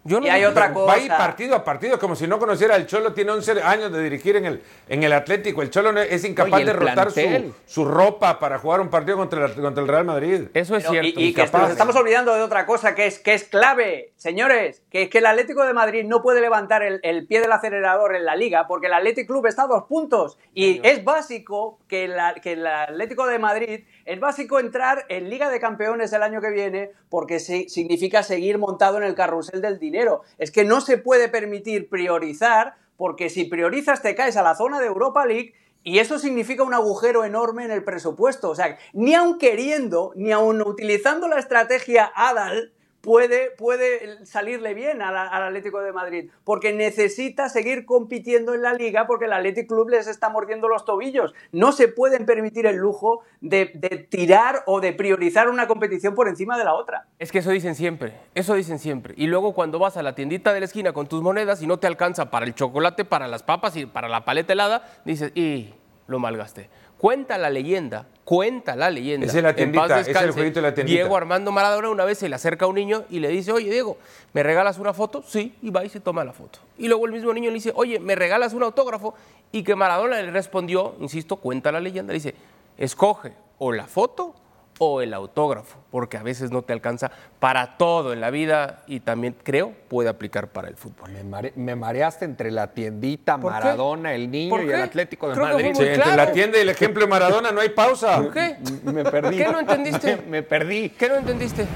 Yo 0.07 0.21
no 0.21 0.27
Y 0.27 0.31
hay 0.31 0.45
otra 0.45 0.69
Va 0.69 0.95
a 0.95 0.99
ir 0.99 1.09
cosa. 1.09 1.17
partido 1.19 1.55
a 1.57 1.65
partido, 1.65 1.99
como 1.99 2.15
si 2.17 2.27
no 2.27 2.39
conociera 2.39 2.77
el 2.77 2.87
Cholo. 2.87 3.13
Tiene 3.13 3.33
11 3.33 3.63
años 3.63 3.93
de 3.93 4.03
dirigir 4.03 4.37
en 4.37 4.47
el, 4.47 4.63
en 4.89 5.03
el 5.03 5.13
Atlético. 5.13 5.63
El 5.63 5.71
Cholo 5.71 5.91
es 6.01 6.25
incapaz 6.25 6.65
de 6.65 6.73
rotar 6.73 7.11
su, 7.11 7.55
su 7.67 7.85
ropa 7.85 8.39
para 8.39 8.59
jugar 8.59 8.81
un 8.81 8.89
partido 8.89 9.17
contra 9.17 9.47
el, 9.47 9.53
contra 9.55 9.83
el 9.83 9.89
Real 9.89 10.05
Madrid. 10.05 10.49
Eso 10.55 10.77
es 10.77 10.83
Pero- 10.85 10.93
cierto. 10.93 11.21
y, 11.21 11.25
y 11.29 11.35
que 11.35 11.47
nos 11.53 11.71
estamos 11.71 11.97
olvidando 11.97 12.35
de 12.35 12.43
otra 12.43 12.67
cosa 12.67 12.95
que 12.95 13.07
es, 13.07 13.19
que 13.19 13.35
es 13.35 13.45
clave, 13.45 14.13
señores, 14.17 14.83
que 14.91 15.03
es 15.03 15.09
que 15.11 15.19
el 15.19 15.27
Atlético 15.27 15.65
de 15.65 15.73
Madrid 15.73 16.05
no 16.07 16.23
puede 16.23 16.41
levantar 16.41 16.83
el, 16.83 17.01
el 17.03 17.27
pie 17.27 17.41
del 17.41 17.53
acelerador 17.53 18.15
en 18.17 18.25
la 18.25 18.37
liga 18.37 18.67
porque 18.67 18.87
el 18.87 18.95
Atlético 18.95 19.35
Club 19.35 19.47
está 19.47 19.63
a 19.63 19.67
dos 19.67 19.85
puntos 19.89 20.39
y 20.55 20.81
es 20.87 21.03
básico 21.05 21.79
que, 21.89 22.09
la- 22.09 22.35
que 22.35 22.53
el 22.53 22.67
Atlético 22.67 23.27
de 23.27 23.39
Madrid, 23.39 23.85
es 24.07 24.21
básico 24.21 24.61
entrar 24.61 25.05
en 25.09 25.29
Liga 25.29 25.51
de 25.51 25.59
Campeones 25.59 26.13
el 26.13 26.23
año 26.23 26.41
que 26.41 26.51
viene 26.51 26.93
porque 27.11 27.41
significa 27.41 28.23
seguir 28.23 28.57
montado 28.57 28.99
en 28.99 29.03
el 29.03 29.17
carrusel 29.17 29.61
del 29.61 29.81
dinero. 29.81 30.23
Es 30.39 30.53
que 30.53 30.65
no 30.65 30.81
se 30.81 30.97
puede 30.97 31.29
permitir 31.29 31.89
priorizar 31.89 32.77
porque 32.97 33.29
si 33.29 33.45
priorizas 33.45 34.03
te 34.03 34.15
caes 34.15 34.37
a 34.37 34.45
la 34.45 34.55
zona 34.55 34.81
de 34.81 34.87
Europa 34.87 35.27
League 35.27 35.55
y 35.83 35.99
eso 35.99 36.21
significa 36.21 36.63
un 36.63 36.73
agujero 36.73 37.25
enorme 37.25 37.65
en 37.65 37.73
el 37.73 37.83
presupuesto. 37.83 38.51
O 38.51 38.55
sea, 38.55 38.79
ni 38.93 39.15
aun 39.15 39.39
queriendo, 39.39 40.13
ni 40.15 40.31
aun 40.31 40.63
utilizando 40.63 41.27
la 41.27 41.41
estrategia 41.41 42.11
ADAL, 42.15 42.73
puede, 43.07 43.53
puede 43.53 44.27
salirle 44.27 44.75
bien 44.75 45.01
a 45.01 45.13
la- 45.13 45.29
al 45.29 45.45
Atlético 45.45 45.81
de 45.81 45.93
Madrid. 45.93 46.29
Porque 46.45 46.73
necesita 46.73 47.49
seguir 47.49 47.87
compitiendo 47.87 48.53
en 48.53 48.63
la 48.63 48.75
liga 48.75 49.07
porque 49.07 49.27
el 49.27 49.33
Athletic 49.33 49.69
Club 49.69 49.91
les 49.91 50.09
está 50.09 50.29
mordiendo 50.29 50.67
los 50.69 50.85
tobillos. 50.85 51.33
No 51.53 51.71
se 51.71 51.87
pueden 51.87 52.27
permitir 52.27 52.67
el 52.67 52.77
lujo 52.77 53.23
de, 53.41 53.71
de 53.75 53.99
tirar 53.99 54.65
o 54.67 54.81
de 54.81 54.93
priorizar 54.93 55.49
una 55.49 55.69
competición 55.69 56.17
por 56.17 56.27
encima 56.29 56.59
de 56.59 56.65
la 56.65 56.75
otra. 56.75 57.07
Es 57.21 57.31
que 57.31 57.39
eso 57.39 57.51
dicen 57.51 57.77
siempre, 57.77 58.15
eso 58.35 58.55
dicen 58.55 58.81
siempre. 58.81 59.15
Y 59.17 59.29
luego 59.29 59.55
cuando 59.55 59.79
vas 59.79 59.97
a 59.97 60.03
la 60.03 60.17
tiendita 60.17 60.53
de 60.53 60.59
la 60.61 60.67
esquina 60.67 60.93
con 60.93 61.07
tus 61.07 61.23
monedas 61.23 61.63
y 61.63 61.67
no 61.69 61.79
te 61.79 61.87
alcanza 61.87 62.29
para 62.31 62.45
el 62.45 62.55
chocolate, 62.57 63.05
para 63.05 63.29
las 63.29 63.45
papas 63.45 63.77
y 63.77 63.87
para 63.87 64.09
la 64.09 64.25
paleta 64.25 64.53
helada, 64.53 64.83
dices, 65.05 65.31
y 65.37 65.73
lo 66.09 66.19
malgasté. 66.19 66.69
Cuenta 66.99 67.37
la 67.37 67.51
leyenda, 67.51 68.07
cuenta 68.25 68.75
la 68.75 68.91
leyenda. 68.91 69.27
Esa 69.27 69.37
es 69.37 69.43
la 69.43 69.51
en 69.51 69.57
tiendita, 69.57 70.01
es 70.01 70.09
el 70.09 70.31
jueguito 70.33 70.61
de 70.61 70.63
la 70.63 70.75
tiendita. 70.75 70.97
Diego 70.97 71.17
Armando 71.17 71.53
Maradona 71.53 71.91
una 71.91 72.05
vez 72.05 72.19
se 72.19 72.29
le 72.29 72.35
acerca 72.35 72.65
a 72.65 72.69
un 72.69 72.75
niño 72.75 73.05
y 73.11 73.21
le 73.21 73.29
dice, 73.29 73.53
oye 73.53 73.71
Diego, 73.71 73.99
¿me 74.33 74.43
regalas 74.43 74.79
una 74.79 74.95
foto? 74.95 75.23
Sí, 75.27 75.55
y 75.61 75.71
va 75.71 75.85
y 75.85 75.91
se 75.91 76.01
toma 76.01 76.25
la 76.25 76.33
foto. 76.33 76.59
Y 76.79 76.89
luego 76.89 77.07
el 77.07 77.13
mismo 77.13 77.33
niño 77.35 77.51
le 77.51 77.55
dice, 77.55 77.73
oye, 77.75 78.01
¿me 78.01 78.15
regalas 78.15 78.55
un 78.55 78.63
autógrafo? 78.63 79.15
Y 79.53 79.63
que 79.63 79.77
Maradona 79.77 80.21
le 80.23 80.31
respondió, 80.31 80.95
insisto, 81.01 81.37
cuenta 81.37 81.71
la 81.71 81.81
leyenda, 81.81 82.13
le 82.13 82.19
dice, 82.19 82.35
escoge 82.79 83.33
o 83.59 83.73
la 83.73 83.87
foto 83.87 84.35
o 84.79 85.01
el 85.01 85.15
autógrafo, 85.15 85.79
porque 85.91 86.17
a 86.19 86.23
veces 86.23 86.51
no 86.51 86.61
te 86.63 86.73
alcanza 86.73 87.11
para 87.41 87.79
todo 87.79 88.13
en 88.13 88.21
la 88.21 88.31
vida 88.31 88.83
y 88.87 89.01
también 89.01 89.35
creo 89.43 89.73
puede 89.89 90.09
aplicar 90.11 90.49
para 90.49 90.69
el 90.69 90.77
fútbol. 90.77 91.11
Me, 91.13 91.25
mare- 91.25 91.53
me 91.57 91.75
mareaste 91.77 92.25
entre 92.27 92.51
la 92.51 92.69
tiendita. 92.75 93.39
Maradona, 93.39 94.13
el 94.15 94.31
niño 94.31 94.51
¿Por 94.51 94.63
y 94.65 94.71
el 94.71 94.83
Atlético 94.83 95.29
de 95.29 95.35
Creo 95.35 95.47
Madrid. 95.47 95.73
Sí, 95.75 95.83
entre 95.87 96.15
la 96.17 96.31
tienda 96.33 96.59
y 96.59 96.61
el 96.61 96.69
ejemplo 96.69 97.03
de 97.05 97.09
Maradona 97.09 97.53
no 97.53 97.61
hay 97.61 97.71
pausa. 97.71 98.17
¿Por 98.17 98.33
qué? 98.33 98.57
Me 98.85 99.03
perdí. 99.05 99.39
¿Qué 99.39 99.49
no 99.49 99.61
entendiste? 99.61 100.17
me 100.29 100.43
perdí. 100.43 100.91
¿Qué 100.91 101.09
no 101.09 101.15
entendiste? 101.17 101.67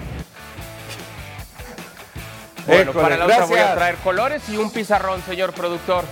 Bueno, 2.66 2.90
École, 2.90 3.02
para 3.02 3.16
la 3.16 3.24
otra 3.24 3.44
voy 3.46 3.58
a 3.58 3.74
traer 3.74 3.94
colores 3.96 4.46
y 4.48 4.56
un 4.56 4.70
pizarrón, 4.70 5.22
señor 5.22 5.52
productor. 5.52 6.04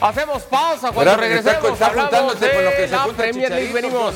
Hacemos 0.00 0.42
pausa 0.44 0.92
cuando 0.92 1.10
está- 1.12 1.20
regresemos. 1.20 1.72
está 1.72 1.86
hablamos 1.86 2.10
juntándote 2.10 2.54
con 2.54 2.64
lo 2.64 2.70
que 2.70 2.82
de 2.82 2.88
se 2.88 2.96
la 2.96 3.06
Premier 3.16 3.50
League. 3.50 3.72
Venimos. 3.72 4.14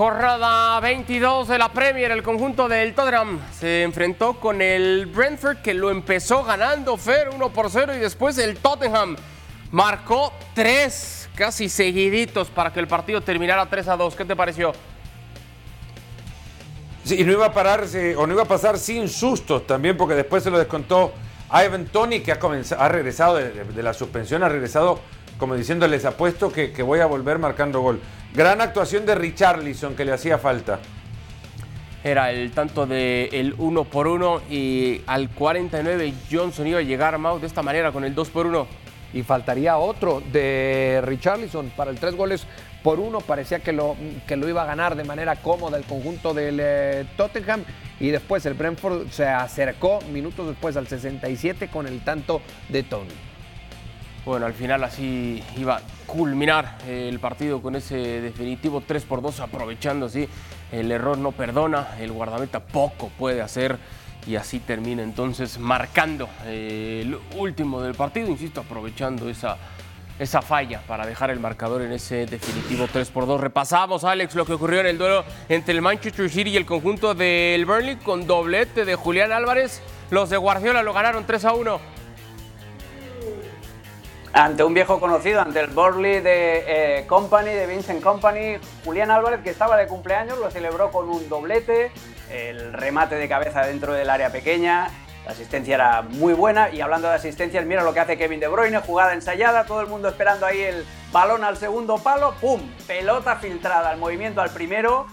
Jornada 0.00 0.80
22 0.80 1.46
de 1.46 1.58
la 1.58 1.70
Premier, 1.74 2.10
el 2.10 2.22
conjunto 2.22 2.70
del 2.70 2.94
Tottenham 2.94 3.38
se 3.52 3.82
enfrentó 3.82 4.40
con 4.40 4.62
el 4.62 5.04
Brentford 5.04 5.58
que 5.58 5.74
lo 5.74 5.90
empezó 5.90 6.42
ganando 6.42 6.96
Fer 6.96 7.28
1 7.28 7.50
por 7.50 7.70
0 7.70 7.94
y 7.94 7.98
después 7.98 8.38
el 8.38 8.56
Tottenham 8.56 9.14
marcó 9.70 10.32
tres 10.54 11.28
casi 11.34 11.68
seguiditos 11.68 12.48
para 12.48 12.72
que 12.72 12.80
el 12.80 12.88
partido 12.88 13.20
terminara 13.20 13.68
3 13.68 13.88
a 13.88 13.96
2. 13.98 14.16
¿Qué 14.16 14.24
te 14.24 14.34
pareció? 14.34 14.72
Sí, 17.04 17.20
y 17.20 17.24
no 17.24 17.32
iba 17.32 17.44
a 17.44 17.52
pararse, 17.52 18.16
o 18.16 18.26
no 18.26 18.32
iba 18.32 18.44
a 18.44 18.48
pasar 18.48 18.78
sin 18.78 19.06
sustos 19.06 19.66
también, 19.66 19.98
porque 19.98 20.14
después 20.14 20.42
se 20.42 20.50
lo 20.50 20.56
descontó 20.56 21.12
Ivan 21.52 21.84
Tony, 21.84 22.20
que 22.20 22.32
ha, 22.32 22.88
regresado 22.88 23.36
de, 23.36 23.82
la 23.82 23.92
suspensión, 23.92 24.42
ha 24.44 24.48
regresado 24.48 24.98
como 25.36 25.56
diciendo, 25.56 25.86
les 25.86 26.06
apuesto 26.06 26.50
que 26.50 26.82
voy 26.82 27.00
a 27.00 27.06
volver 27.06 27.38
marcando 27.38 27.82
gol. 27.82 28.00
Gran 28.32 28.60
actuación 28.60 29.04
de 29.06 29.16
Richarlison, 29.16 29.96
que 29.96 30.04
le 30.04 30.12
hacía 30.12 30.38
falta. 30.38 30.78
Era 32.04 32.30
el 32.30 32.52
tanto 32.52 32.86
de 32.86 33.28
el 33.32 33.54
1 33.58 33.84
por 33.84 34.06
1 34.06 34.42
y 34.48 35.02
al 35.06 35.30
49 35.30 36.14
Johnson 36.30 36.66
iba 36.68 36.78
a 36.78 36.82
llegar 36.82 37.18
Mau 37.18 37.40
de 37.40 37.48
esta 37.48 37.62
manera 37.62 37.90
con 37.90 38.04
el 38.04 38.14
2 38.14 38.30
por 38.30 38.46
1. 38.46 38.66
Y 39.12 39.24
faltaría 39.24 39.76
otro 39.76 40.22
de 40.32 41.02
Richarlison 41.04 41.70
para 41.70 41.90
el 41.90 41.98
tres 41.98 42.14
goles 42.14 42.46
por 42.84 43.00
uno. 43.00 43.20
Parecía 43.20 43.58
que 43.58 43.72
lo, 43.72 43.96
que 44.28 44.36
lo 44.36 44.48
iba 44.48 44.62
a 44.62 44.66
ganar 44.66 44.94
de 44.94 45.02
manera 45.02 45.34
cómoda 45.34 45.76
el 45.76 45.84
conjunto 45.84 46.32
del 46.32 46.58
eh, 46.62 47.06
Tottenham. 47.16 47.64
Y 47.98 48.10
después 48.10 48.46
el 48.46 48.54
Brentford 48.54 49.08
se 49.10 49.26
acercó 49.26 49.98
minutos 50.12 50.46
después 50.46 50.76
al 50.76 50.86
67 50.86 51.68
con 51.68 51.88
el 51.88 52.04
tanto 52.04 52.40
de 52.68 52.84
Tony. 52.84 53.29
Bueno, 54.24 54.46
al 54.46 54.52
final 54.52 54.84
así 54.84 55.42
iba 55.56 55.76
a 55.76 55.80
culminar 56.06 56.76
el 56.86 57.18
partido 57.20 57.62
con 57.62 57.74
ese 57.74 58.20
definitivo 58.20 58.82
3 58.86 59.04
por 59.04 59.22
2, 59.22 59.40
aprovechando 59.40 60.06
así 60.06 60.28
el 60.72 60.92
error 60.92 61.18
no 61.18 61.32
perdona, 61.32 61.96
el 61.98 62.12
guardameta 62.12 62.60
poco 62.60 63.10
puede 63.18 63.40
hacer 63.40 63.78
y 64.26 64.36
así 64.36 64.60
termina 64.60 65.02
entonces 65.02 65.58
marcando 65.58 66.28
eh, 66.44 67.00
el 67.02 67.18
último 67.38 67.80
del 67.80 67.94
partido, 67.94 68.28
insisto, 68.28 68.60
aprovechando 68.60 69.28
esa, 69.28 69.56
esa 70.18 70.42
falla 70.42 70.82
para 70.86 71.06
dejar 71.06 71.30
el 71.30 71.40
marcador 71.40 71.82
en 71.82 71.92
ese 71.92 72.26
definitivo 72.26 72.86
3 72.92 73.08
por 73.08 73.26
2. 73.26 73.40
Repasamos, 73.40 74.04
Alex, 74.04 74.34
lo 74.34 74.44
que 74.44 74.52
ocurrió 74.52 74.80
en 74.80 74.86
el 74.86 74.98
duelo 74.98 75.24
entre 75.48 75.74
el 75.74 75.80
Manchester 75.80 76.28
City 76.28 76.50
y 76.50 76.56
el 76.56 76.66
conjunto 76.66 77.14
del 77.14 77.64
Burnley 77.64 77.96
con 77.96 78.26
doblete 78.26 78.84
de 78.84 78.94
Julián 78.94 79.32
Álvarez. 79.32 79.82
Los 80.10 80.28
de 80.28 80.36
Guardiola 80.36 80.82
lo 80.82 80.92
ganaron 80.92 81.24
3 81.24 81.44
a 81.46 81.54
1. 81.54 81.99
Ante 84.32 84.62
un 84.62 84.74
viejo 84.74 85.00
conocido, 85.00 85.40
ante 85.40 85.58
el 85.58 85.66
Burley 85.66 86.20
de 86.20 86.98
eh, 87.00 87.06
Company, 87.08 87.50
de 87.50 87.66
Vincent 87.66 88.00
Company, 88.00 88.58
Julián 88.84 89.10
Álvarez, 89.10 89.40
que 89.42 89.50
estaba 89.50 89.76
de 89.76 89.88
cumpleaños, 89.88 90.38
lo 90.38 90.48
celebró 90.52 90.92
con 90.92 91.08
un 91.08 91.28
doblete, 91.28 91.90
el 92.30 92.72
remate 92.72 93.16
de 93.16 93.28
cabeza 93.28 93.66
dentro 93.66 93.92
del 93.92 94.08
área 94.08 94.30
pequeña, 94.30 94.88
la 95.26 95.32
asistencia 95.32 95.74
era 95.74 96.02
muy 96.02 96.32
buena 96.32 96.70
y 96.70 96.80
hablando 96.80 97.08
de 97.08 97.14
asistencias, 97.14 97.66
mira 97.66 97.82
lo 97.82 97.92
que 97.92 97.98
hace 97.98 98.16
Kevin 98.16 98.38
De 98.38 98.46
Bruyne, 98.46 98.78
jugada 98.78 99.14
ensayada, 99.14 99.64
todo 99.64 99.80
el 99.80 99.88
mundo 99.88 100.08
esperando 100.08 100.46
ahí 100.46 100.60
el 100.60 100.86
balón 101.10 101.42
al 101.42 101.56
segundo 101.56 101.98
palo, 101.98 102.34
¡pum! 102.40 102.60
Pelota 102.86 103.34
filtrada, 103.34 103.92
el 103.92 103.98
movimiento 103.98 104.40
al 104.40 104.50
primero, 104.50 105.06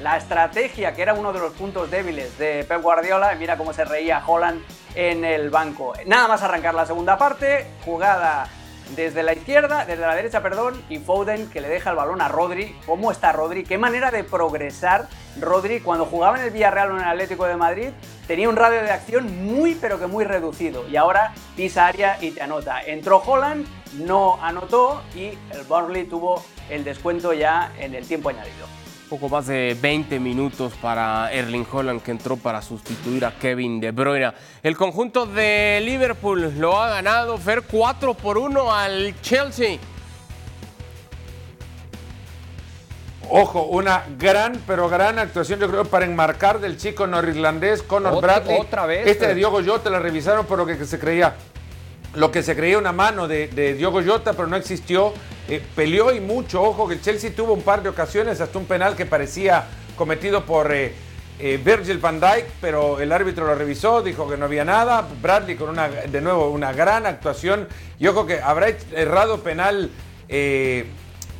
la 0.00 0.16
estrategia, 0.16 0.94
que 0.94 1.02
era 1.02 1.14
uno 1.14 1.32
de 1.32 1.40
los 1.40 1.52
puntos 1.54 1.90
débiles 1.90 2.38
de 2.38 2.64
Pep 2.64 2.80
Guardiola, 2.80 3.34
mira 3.34 3.56
cómo 3.56 3.72
se 3.72 3.84
reía 3.84 4.22
Holland 4.24 4.62
en 4.94 5.24
el 5.24 5.50
banco. 5.50 5.92
Nada 6.06 6.28
más 6.28 6.42
arrancar 6.44 6.74
la 6.74 6.86
segunda 6.86 7.18
parte, 7.18 7.66
jugada 7.84 8.48
desde 8.96 9.22
la 9.22 9.32
izquierda, 9.32 9.84
desde 9.84 10.06
la 10.06 10.14
derecha, 10.14 10.42
perdón, 10.42 10.82
y 10.88 10.98
Foden 10.98 11.48
que 11.50 11.60
le 11.60 11.68
deja 11.68 11.90
el 11.90 11.96
balón 11.96 12.20
a 12.20 12.28
Rodri. 12.28 12.76
¿Cómo 12.86 13.12
está 13.12 13.32
Rodri? 13.32 13.64
Qué 13.64 13.78
manera 13.78 14.10
de 14.10 14.24
progresar 14.24 15.08
Rodri 15.38 15.80
cuando 15.80 16.06
jugaba 16.06 16.38
en 16.38 16.44
el 16.44 16.50
Villarreal 16.50 16.90
o 16.90 16.96
en 16.96 17.02
el 17.02 17.08
Atlético 17.08 17.46
de 17.46 17.56
Madrid. 17.56 17.88
Tenía 18.26 18.48
un 18.48 18.56
radio 18.56 18.82
de 18.82 18.90
acción 18.90 19.44
muy 19.44 19.74
pero 19.74 19.98
que 19.98 20.06
muy 20.06 20.24
reducido 20.24 20.88
y 20.88 20.96
ahora 20.96 21.32
pisa 21.56 21.86
área 21.86 22.18
y 22.20 22.32
te 22.32 22.42
anota. 22.42 22.80
Entró 22.82 23.22
Holland, 23.24 23.66
no 23.94 24.38
anotó 24.42 25.02
y 25.14 25.38
el 25.52 25.62
Burnley 25.68 26.04
tuvo 26.04 26.44
el 26.68 26.84
descuento 26.84 27.32
ya 27.32 27.72
en 27.78 27.94
el 27.94 28.06
tiempo 28.06 28.28
añadido. 28.28 28.79
Poco 29.10 29.28
más 29.28 29.48
de 29.48 29.76
20 29.80 30.20
minutos 30.20 30.72
para 30.80 31.32
Erling 31.32 31.66
Holland 31.70 32.00
que 32.00 32.12
entró 32.12 32.36
para 32.36 32.62
sustituir 32.62 33.24
a 33.24 33.32
Kevin 33.36 33.80
De 33.80 33.90
Bruyne. 33.90 34.32
El 34.62 34.76
conjunto 34.76 35.26
de 35.26 35.80
Liverpool 35.84 36.54
lo 36.58 36.80
ha 36.80 36.90
ganado 36.90 37.36
Fer 37.36 37.62
4 37.62 38.14
por 38.14 38.38
1 38.38 38.72
al 38.72 39.20
Chelsea. 39.20 39.78
Ojo, 43.28 43.64
una 43.64 44.04
gran, 44.16 44.60
pero 44.64 44.88
gran 44.88 45.18
actuación, 45.18 45.58
yo 45.58 45.68
creo, 45.68 45.84
para 45.86 46.04
enmarcar 46.04 46.60
del 46.60 46.76
chico 46.76 47.08
norirlandés 47.08 47.82
Conor 47.82 48.12
Otra- 48.14 48.38
Bradley. 48.38 48.58
otra 48.60 48.86
vez, 48.86 49.06
Este 49.08 49.26
de 49.26 49.34
Diogo 49.34 49.60
Jota 49.64 49.90
la 49.90 49.98
revisaron 49.98 50.46
por 50.46 50.56
lo 50.58 50.66
que 50.66 50.84
se 50.84 50.98
creía. 51.00 51.34
Lo 52.14 52.30
que 52.30 52.44
se 52.44 52.54
creía 52.54 52.78
una 52.78 52.92
mano 52.92 53.26
de, 53.26 53.48
de 53.48 53.74
Diogo 53.74 54.02
Jota, 54.04 54.32
pero 54.34 54.46
no 54.46 54.56
existió. 54.56 55.12
Eh, 55.50 55.60
peleó 55.74 56.14
y 56.14 56.20
mucho. 56.20 56.62
Ojo 56.62 56.86
que 56.86 56.94
el 56.94 57.02
Chelsea 57.02 57.32
tuvo 57.34 57.52
un 57.52 57.62
par 57.62 57.82
de 57.82 57.88
ocasiones, 57.88 58.40
hasta 58.40 58.56
un 58.56 58.66
penal 58.66 58.94
que 58.94 59.04
parecía 59.04 59.66
cometido 59.96 60.46
por 60.46 60.72
eh, 60.72 60.94
eh, 61.40 61.60
Virgil 61.62 61.98
van 61.98 62.20
Dijk, 62.20 62.46
pero 62.60 63.00
el 63.00 63.10
árbitro 63.10 63.44
lo 63.46 63.56
revisó, 63.56 64.00
dijo 64.00 64.30
que 64.30 64.36
no 64.36 64.44
había 64.44 64.64
nada. 64.64 65.04
Bradley 65.20 65.56
con 65.56 65.70
una, 65.70 65.88
de 65.88 66.20
nuevo, 66.20 66.50
una 66.50 66.72
gran 66.72 67.04
actuación. 67.04 67.66
Y 67.98 68.06
ojo 68.06 68.26
que 68.26 68.40
habrá 68.40 68.68
errado 68.92 69.40
penal. 69.40 69.90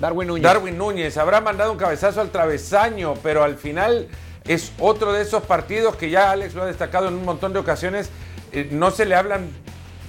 Darwin 0.01 0.27
Núñez. 0.27 0.43
Darwin 0.43 0.77
Núñez 0.77 1.17
habrá 1.17 1.41
mandado 1.41 1.71
un 1.71 1.79
cabezazo 1.79 2.21
al 2.21 2.31
travesaño, 2.31 3.15
pero 3.23 3.45
al 3.45 3.57
final 3.57 4.09
es 4.45 4.73
otro 4.81 5.13
de 5.13 5.23
esos 5.23 5.45
partidos 5.45 5.95
que 5.95 6.11
ya 6.11 6.33
Alex 6.33 6.55
lo 6.55 6.63
ha 6.63 6.67
destacado 6.67 7.07
en 7.07 7.15
un 7.15 7.25
montón 7.25 7.53
de 7.53 7.61
ocasiones. 7.61 8.11
eh, 8.51 8.69
no 8.73 8.91
se 8.91 9.05
le 9.05 9.15
hablan 9.15 9.51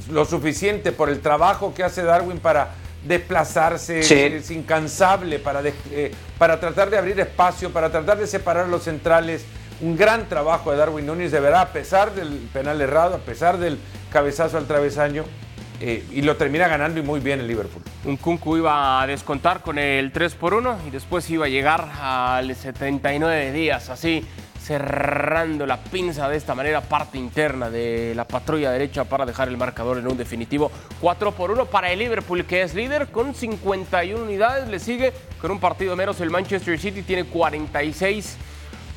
lo 0.09 0.25
suficiente 0.25 0.91
por 0.91 1.09
el 1.09 1.19
trabajo 1.19 1.75
que 1.75 1.83
hace 1.83 2.01
Darwin 2.01 2.39
para 2.39 2.80
desplazarse, 3.03 4.03
Sí. 4.03 4.13
es 4.15 4.51
incansable 4.51 5.39
para, 5.39 5.61
de- 5.61 5.73
eh, 5.91 6.11
para 6.37 6.59
tratar 6.59 6.89
de 6.89 6.97
abrir 6.97 7.19
espacio, 7.19 7.71
para 7.71 7.89
tratar 7.91 8.17
de 8.17 8.27
separar 8.27 8.67
los 8.67 8.83
centrales. 8.83 9.45
Un 9.81 9.97
gran 9.97 10.29
trabajo 10.29 10.71
de 10.71 10.77
Darwin 10.77 11.05
Núñez, 11.07 11.31
de 11.31 11.39
verdad, 11.39 11.61
a 11.61 11.69
pesar 11.73 12.13
del 12.13 12.29
penal 12.53 12.79
errado, 12.81 13.15
a 13.15 13.19
pesar 13.19 13.57
del 13.57 13.79
cabezazo 14.11 14.57
al 14.57 14.67
travesaño, 14.67 15.23
eh, 15.79 16.05
y 16.11 16.21
lo 16.21 16.35
termina 16.37 16.67
ganando 16.67 16.99
y 16.99 17.03
muy 17.03 17.19
bien 17.19 17.39
el 17.39 17.47
Liverpool. 17.47 17.81
Un 18.05 18.17
Kunku 18.17 18.57
iba 18.57 19.01
a 19.01 19.07
descontar 19.07 19.61
con 19.61 19.79
el 19.79 20.11
3 20.11 20.35
por 20.35 20.53
1 20.53 20.77
y 20.87 20.91
después 20.91 21.27
iba 21.31 21.47
a 21.47 21.49
llegar 21.49 21.89
al 21.99 22.55
79 22.55 23.51
días, 23.51 23.89
así 23.89 24.23
cerrando 24.61 25.65
la 25.65 25.77
pinza 25.77 26.29
de 26.29 26.37
esta 26.37 26.53
manera, 26.53 26.81
parte 26.81 27.17
interna 27.17 27.69
de 27.69 28.13
la 28.15 28.27
patrulla 28.27 28.71
derecha 28.71 29.05
para 29.05 29.25
dejar 29.25 29.47
el 29.47 29.57
marcador 29.57 29.97
en 29.97 30.07
un 30.07 30.17
definitivo 30.17 30.71
4 30.99 31.31
por 31.31 31.51
1 31.51 31.65
para 31.65 31.91
el 31.91 31.99
Liverpool, 31.99 32.45
que 32.45 32.61
es 32.61 32.75
líder 32.75 33.07
con 33.07 33.33
51 33.33 34.23
unidades. 34.23 34.69
Le 34.69 34.79
sigue 34.79 35.13
con 35.41 35.51
un 35.51 35.59
partido 35.59 35.95
menos 35.95 36.21
el 36.21 36.29
Manchester 36.29 36.79
City, 36.79 37.01
tiene 37.01 37.25
46 37.25 38.37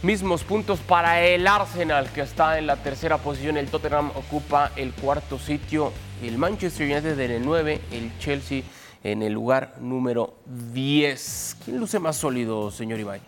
mismos 0.02 0.44
puntos 0.44 0.80
para 0.80 1.22
el 1.22 1.46
Arsenal, 1.46 2.10
que 2.10 2.20
está 2.20 2.58
en 2.58 2.66
la 2.66 2.76
tercera 2.76 3.16
posición. 3.16 3.56
El 3.56 3.68
Tottenham 3.68 4.10
ocupa 4.14 4.70
el 4.76 4.92
cuarto 4.92 5.38
sitio. 5.38 5.92
El 6.22 6.36
Manchester 6.36 6.86
United 6.86 7.18
en 7.18 7.30
el 7.30 7.44
9, 7.44 7.80
el 7.90 8.18
Chelsea 8.18 8.62
en 9.02 9.22
el 9.22 9.32
lugar 9.32 9.76
número 9.80 10.34
10. 10.46 11.56
¿Quién 11.64 11.80
luce 11.80 11.98
más 11.98 12.16
sólido, 12.16 12.70
señor 12.70 13.00
Ibai? 13.00 13.20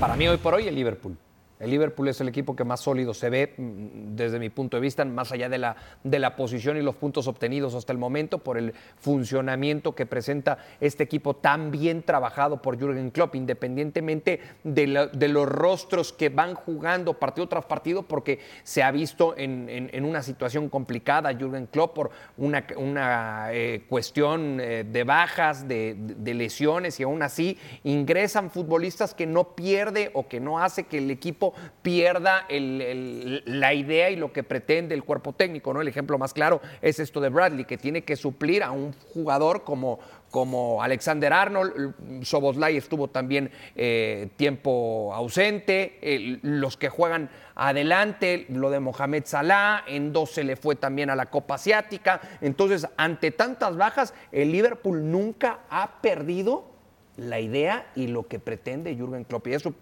Para 0.00 0.16
mí 0.16 0.28
hoy 0.28 0.36
por 0.36 0.54
hoy 0.54 0.68
el 0.68 0.74
Liverpool. 0.74 1.16
El 1.60 1.70
Liverpool 1.70 2.08
es 2.08 2.20
el 2.20 2.28
equipo 2.28 2.56
que 2.56 2.64
más 2.64 2.80
sólido 2.80 3.14
se 3.14 3.30
ve 3.30 3.54
mm, 3.56 4.16
desde 4.16 4.38
mi 4.38 4.50
punto 4.50 4.76
de 4.76 4.80
vista, 4.80 5.04
más 5.04 5.30
allá 5.30 5.48
de 5.48 5.58
la, 5.58 5.76
de 6.02 6.18
la 6.18 6.34
posición 6.34 6.76
y 6.76 6.82
los 6.82 6.96
puntos 6.96 7.28
obtenidos 7.28 7.74
hasta 7.74 7.92
el 7.92 7.98
momento 7.98 8.38
por 8.38 8.58
el 8.58 8.74
funcionamiento 8.98 9.94
que 9.94 10.04
presenta 10.04 10.58
este 10.80 11.04
equipo 11.04 11.34
tan 11.34 11.70
bien 11.70 12.02
trabajado 12.02 12.60
por 12.60 12.78
Jürgen 12.78 13.10
Klopp, 13.10 13.36
independientemente 13.36 14.40
de, 14.64 14.86
los 15.28 15.48
rostros 15.48 16.12
que 16.12 16.28
van 16.28 16.54
jugando 16.54 17.14
partido 17.14 17.48
tras 17.48 17.64
partido, 17.66 18.02
porque 18.02 18.40
se 18.64 18.82
ha 18.82 18.90
visto 18.90 19.34
en, 19.36 20.04
una 20.04 20.22
situación 20.22 20.68
complicada 20.68 21.32
Jürgen 21.32 21.66
Klopp 21.66 21.94
por 21.94 22.10
una, 22.36 23.48
eh, 23.52 23.84
cuestión 23.88 24.60
eh, 24.60 24.84
de 24.84 25.04
bajas, 25.04 25.66
de 25.68 26.34
lesiones, 26.34 26.98
y 26.98 27.04
aún 27.04 27.22
así 27.22 27.58
ingresan 27.84 28.50
futbolistas 28.50 29.14
que 29.14 29.26
no 29.26 29.54
pierde 29.54 30.10
o 30.14 30.26
que 30.26 30.40
no 30.40 30.58
hace 30.58 30.84
que 30.84 30.98
el 30.98 31.10
equipo 31.10 31.53
pierda 31.82 32.46
la 32.48 33.74
idea 33.74 34.10
y 34.10 34.16
lo 34.16 34.32
que 34.32 34.42
pretende 34.42 34.94
el 34.94 35.04
cuerpo 35.04 35.32
técnico. 35.32 35.72
¿no? 35.72 35.80
El 35.80 35.88
ejemplo 35.88 36.18
más 36.18 36.32
claro 36.32 36.60
es 36.82 36.98
esto 36.98 37.20
de 37.20 37.28
Bradley, 37.28 37.64
que 37.64 37.78
tiene 37.78 38.02
que 38.02 38.16
suplir 38.16 38.62
a 38.62 38.70
un 38.70 38.92
jugador 39.12 39.64
como, 39.64 39.98
como 40.30 40.82
Alexander 40.82 41.32
Arnold. 41.32 42.24
Soboslai 42.24 42.76
estuvo 42.76 43.08
también 43.08 43.50
eh, 43.76 44.28
tiempo 44.36 45.12
ausente. 45.14 45.98
Los 46.42 46.76
que 46.76 46.88
juegan 46.88 47.30
adelante, 47.54 48.46
lo 48.48 48.70
de 48.70 48.80
Mohamed 48.80 49.24
Salah, 49.26 49.84
en 49.86 50.12
dos 50.12 50.30
se 50.30 50.44
le 50.44 50.56
fue 50.56 50.76
también 50.76 51.10
a 51.10 51.16
la 51.16 51.26
Copa 51.26 51.54
Asiática. 51.54 52.20
Entonces, 52.40 52.86
ante 52.96 53.30
tantas 53.30 53.76
bajas, 53.76 54.14
el 54.32 54.52
Liverpool 54.52 55.10
nunca 55.10 55.60
ha 55.70 56.00
perdido 56.00 56.74
la 57.16 57.40
idea 57.40 57.86
y 57.94 58.08
lo 58.08 58.26
que 58.26 58.38
pretende 58.38 58.94
Jürgen 58.94 59.24
Klopp. 59.24 59.46
Y 59.48 59.54
eso 59.54 59.72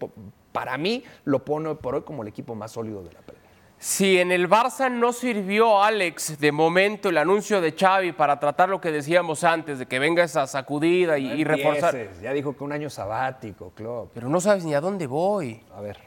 para 0.53 0.77
mí 0.77 1.03
lo 1.25 1.43
pone 1.43 1.75
por 1.75 1.95
hoy 1.95 2.03
como 2.03 2.21
el 2.21 2.29
equipo 2.29 2.55
más 2.55 2.71
sólido 2.71 3.03
de 3.03 3.11
la 3.11 3.19
Premier. 3.19 3.43
Si 3.77 4.17
en 4.17 4.31
el 4.31 4.49
Barça 4.49 4.89
no 4.89 5.11
sirvió, 5.11 5.83
Alex, 5.83 6.39
de 6.39 6.53
momento 6.53 7.09
el 7.09 7.17
anuncio 7.17 7.59
de 7.59 7.73
Xavi 7.73 8.13
para 8.13 8.39
tratar 8.39 8.69
lo 8.69 8.79
que 8.79 8.93
decíamos 8.93 9.43
antes, 9.43 9.77
de 9.77 9.87
que 9.87 9.99
venga 9.99 10.23
esa 10.23 10.47
sacudida 10.47 11.17
y, 11.17 11.29
y 11.33 11.43
reforzar. 11.43 11.93
Ya 12.21 12.31
dijo 12.31 12.55
que 12.55 12.63
un 12.63 12.71
año 12.71 12.89
sabático, 12.89 13.73
Klopp. 13.75 14.11
Pero 14.13 14.29
no 14.29 14.39
sabes 14.39 14.63
ni 14.63 14.73
a 14.73 14.79
dónde 14.79 15.05
voy. 15.05 15.61
A 15.75 15.81
ver. 15.81 15.99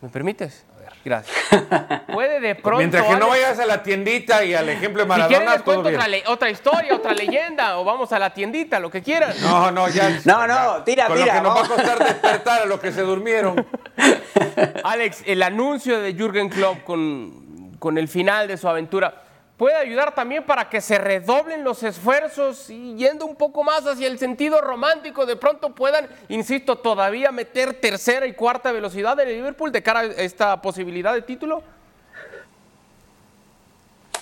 ¿Me 0.00 0.08
permites? 0.08 0.64
Gracias. 1.04 1.36
Puede 2.12 2.40
de 2.40 2.54
pronto. 2.54 2.78
Mientras 2.78 3.04
que 3.04 3.12
no 3.16 3.26
Alex, 3.26 3.30
vayas 3.30 3.58
a 3.60 3.66
la 3.66 3.82
tiendita 3.82 4.44
y 4.44 4.54
al 4.54 4.68
ejemplo 4.68 5.04
de 5.04 5.14
Si 5.14 5.20
quieren 5.22 5.46
Maradona, 5.46 5.52
les 5.52 5.64
todo 5.64 5.64
cuento 5.74 5.88
bien. 5.88 5.94
otra, 6.00 6.08
le- 6.08 6.24
otra 6.26 6.50
historia, 6.50 6.94
otra 6.94 7.12
leyenda, 7.14 7.78
o 7.78 7.84
vamos 7.84 8.12
a 8.12 8.18
la 8.18 8.30
tiendita, 8.34 8.78
lo 8.80 8.90
que 8.90 9.02
quieran. 9.02 9.34
No, 9.42 9.70
no, 9.70 9.88
ya. 9.88 10.18
No, 10.24 10.46
no, 10.46 10.82
tira, 10.84 11.06
Con 11.06 11.16
tira, 11.16 11.34
lo 11.36 11.40
que 11.42 11.48
nos 11.48 11.56
va 11.56 11.60
a 11.60 11.62
vamos. 11.62 11.68
costar 11.68 11.98
despertar 12.04 12.62
a 12.62 12.64
los 12.66 12.80
que 12.80 12.92
se 12.92 13.02
durmieron. 13.02 13.66
Alex, 14.84 15.22
el 15.26 15.42
anuncio 15.42 16.00
de 16.00 16.14
Jürgen 16.14 16.48
Klopp 16.48 16.82
con, 16.84 17.72
con 17.78 17.98
el 17.98 18.08
final 18.08 18.48
de 18.48 18.56
su 18.56 18.68
aventura 18.68 19.22
puede 19.56 19.74
ayudar 19.76 20.14
también 20.14 20.44
para 20.44 20.68
que 20.68 20.80
se 20.80 20.98
redoblen 20.98 21.64
los 21.64 21.82
esfuerzos 21.82 22.68
y 22.70 22.94
yendo 22.96 23.24
un 23.26 23.36
poco 23.36 23.64
más 23.64 23.86
hacia 23.86 24.06
el 24.06 24.18
sentido 24.18 24.60
romántico, 24.60 25.24
de 25.26 25.36
pronto 25.36 25.74
puedan, 25.74 26.08
insisto, 26.28 26.76
todavía 26.76 27.32
meter 27.32 27.74
tercera 27.74 28.26
y 28.26 28.34
cuarta 28.34 28.72
velocidad 28.72 29.18
en 29.20 29.28
el 29.28 29.36
Liverpool 29.36 29.72
de 29.72 29.82
cara 29.82 30.00
a 30.00 30.04
esta 30.04 30.60
posibilidad 30.60 31.14
de 31.14 31.22
título. 31.22 31.62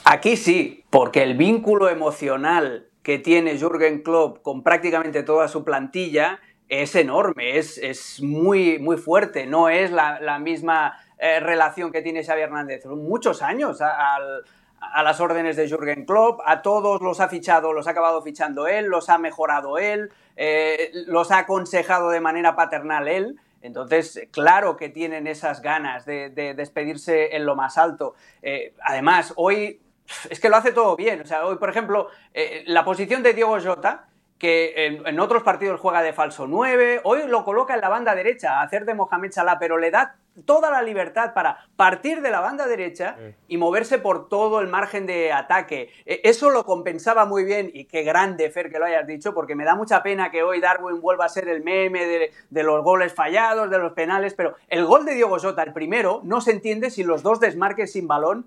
Aquí 0.04 0.36
sí, 0.36 0.84
porque 0.90 1.22
el 1.22 1.34
vínculo 1.34 1.88
emocional 1.88 2.88
que 3.02 3.18
tiene 3.18 3.58
Jürgen 3.58 4.02
Klopp 4.02 4.42
con 4.42 4.62
prácticamente 4.62 5.22
toda 5.22 5.48
su 5.48 5.64
plantilla 5.64 6.40
es 6.68 6.94
enorme, 6.94 7.58
es, 7.58 7.78
es 7.78 8.22
muy, 8.22 8.78
muy 8.78 8.96
fuerte, 8.96 9.46
no 9.46 9.68
es 9.68 9.90
la, 9.90 10.38
misma 10.38 10.98
eh, 11.18 11.40
relación 11.40 11.90
que 11.90 12.02
tiene 12.02 12.24
Xavi 12.24 12.42
Hernández. 12.42 12.86
Muchos 12.86 13.42
años 13.42 13.80
al- 13.80 14.44
a 14.92 15.02
las 15.02 15.20
órdenes 15.20 15.56
de 15.56 15.68
Jürgen 15.68 16.04
Klopp, 16.04 16.40
a 16.44 16.62
todos 16.62 17.00
los 17.00 17.20
ha 17.20 17.28
fichado, 17.28 17.72
los 17.72 17.86
ha 17.86 17.90
acabado 17.90 18.22
fichando 18.22 18.66
él, 18.66 18.86
los 18.86 19.08
ha 19.08 19.18
mejorado 19.18 19.78
él, 19.78 20.10
eh, 20.36 20.90
los 21.06 21.30
ha 21.30 21.38
aconsejado 21.38 22.10
de 22.10 22.20
manera 22.20 22.56
paternal 22.56 23.08
él. 23.08 23.40
Entonces, 23.62 24.28
claro 24.30 24.76
que 24.76 24.90
tienen 24.90 25.26
esas 25.26 25.62
ganas 25.62 26.04
de, 26.04 26.28
de 26.30 26.54
despedirse 26.54 27.34
en 27.34 27.46
lo 27.46 27.56
más 27.56 27.78
alto. 27.78 28.14
Eh, 28.42 28.74
además, 28.82 29.32
hoy 29.36 29.80
es 30.28 30.40
que 30.40 30.48
lo 30.48 30.56
hace 30.56 30.72
todo 30.72 30.96
bien. 30.96 31.20
O 31.20 31.26
sea, 31.26 31.46
hoy, 31.46 31.56
por 31.56 31.70
ejemplo, 31.70 32.08
eh, 32.32 32.62
la 32.66 32.84
posición 32.84 33.22
de 33.22 33.32
Diego 33.32 33.58
Jota, 33.60 34.08
que 34.38 34.86
en, 34.86 35.06
en 35.06 35.20
otros 35.20 35.42
partidos 35.42 35.80
juega 35.80 36.02
de 36.02 36.12
falso 36.12 36.46
9, 36.46 37.00
hoy 37.04 37.26
lo 37.28 37.44
coloca 37.44 37.74
en 37.74 37.80
la 37.80 37.88
banda 37.88 38.14
derecha, 38.14 38.58
a 38.58 38.62
hacer 38.62 38.84
de 38.84 38.94
Mohamed 38.94 39.30
Salah, 39.32 39.58
pero 39.58 39.78
le 39.78 39.90
da 39.90 40.16
toda 40.44 40.70
la 40.70 40.82
libertad 40.82 41.32
para 41.32 41.58
partir 41.76 42.20
de 42.20 42.30
la 42.30 42.40
banda 42.40 42.66
derecha 42.66 43.16
y 43.46 43.56
moverse 43.56 43.98
por 43.98 44.28
todo 44.28 44.60
el 44.60 44.66
margen 44.66 45.06
de 45.06 45.32
ataque. 45.32 45.90
Eh, 46.04 46.22
Eso 46.24 46.50
lo 46.50 46.64
compensaba 46.64 47.24
muy 47.24 47.44
bien 47.44 47.70
y 47.72 47.84
qué 47.84 48.02
grande, 48.02 48.50
Fer, 48.50 48.70
que 48.70 48.80
lo 48.80 48.86
hayas 48.86 49.06
dicho, 49.06 49.32
porque 49.32 49.54
me 49.54 49.64
da 49.64 49.76
mucha 49.76 50.02
pena 50.02 50.32
que 50.32 50.42
hoy 50.42 50.60
Darwin 50.60 51.00
vuelva 51.00 51.26
a 51.26 51.28
ser 51.28 51.48
el 51.48 51.62
meme 51.62 52.04
de, 52.04 52.32
de 52.50 52.62
los 52.64 52.82
goles 52.82 53.14
fallados, 53.14 53.70
de 53.70 53.78
los 53.78 53.92
penales, 53.92 54.34
pero 54.34 54.56
el 54.68 54.84
gol 54.84 55.04
de 55.04 55.14
Diego 55.14 55.38
Jota, 55.38 55.62
el 55.62 55.72
primero, 55.72 56.20
no 56.24 56.40
se 56.40 56.50
entiende 56.50 56.90
sin 56.90 57.06
los 57.06 57.22
dos 57.22 57.38
desmarques 57.38 57.92
sin 57.92 58.08
balón 58.08 58.46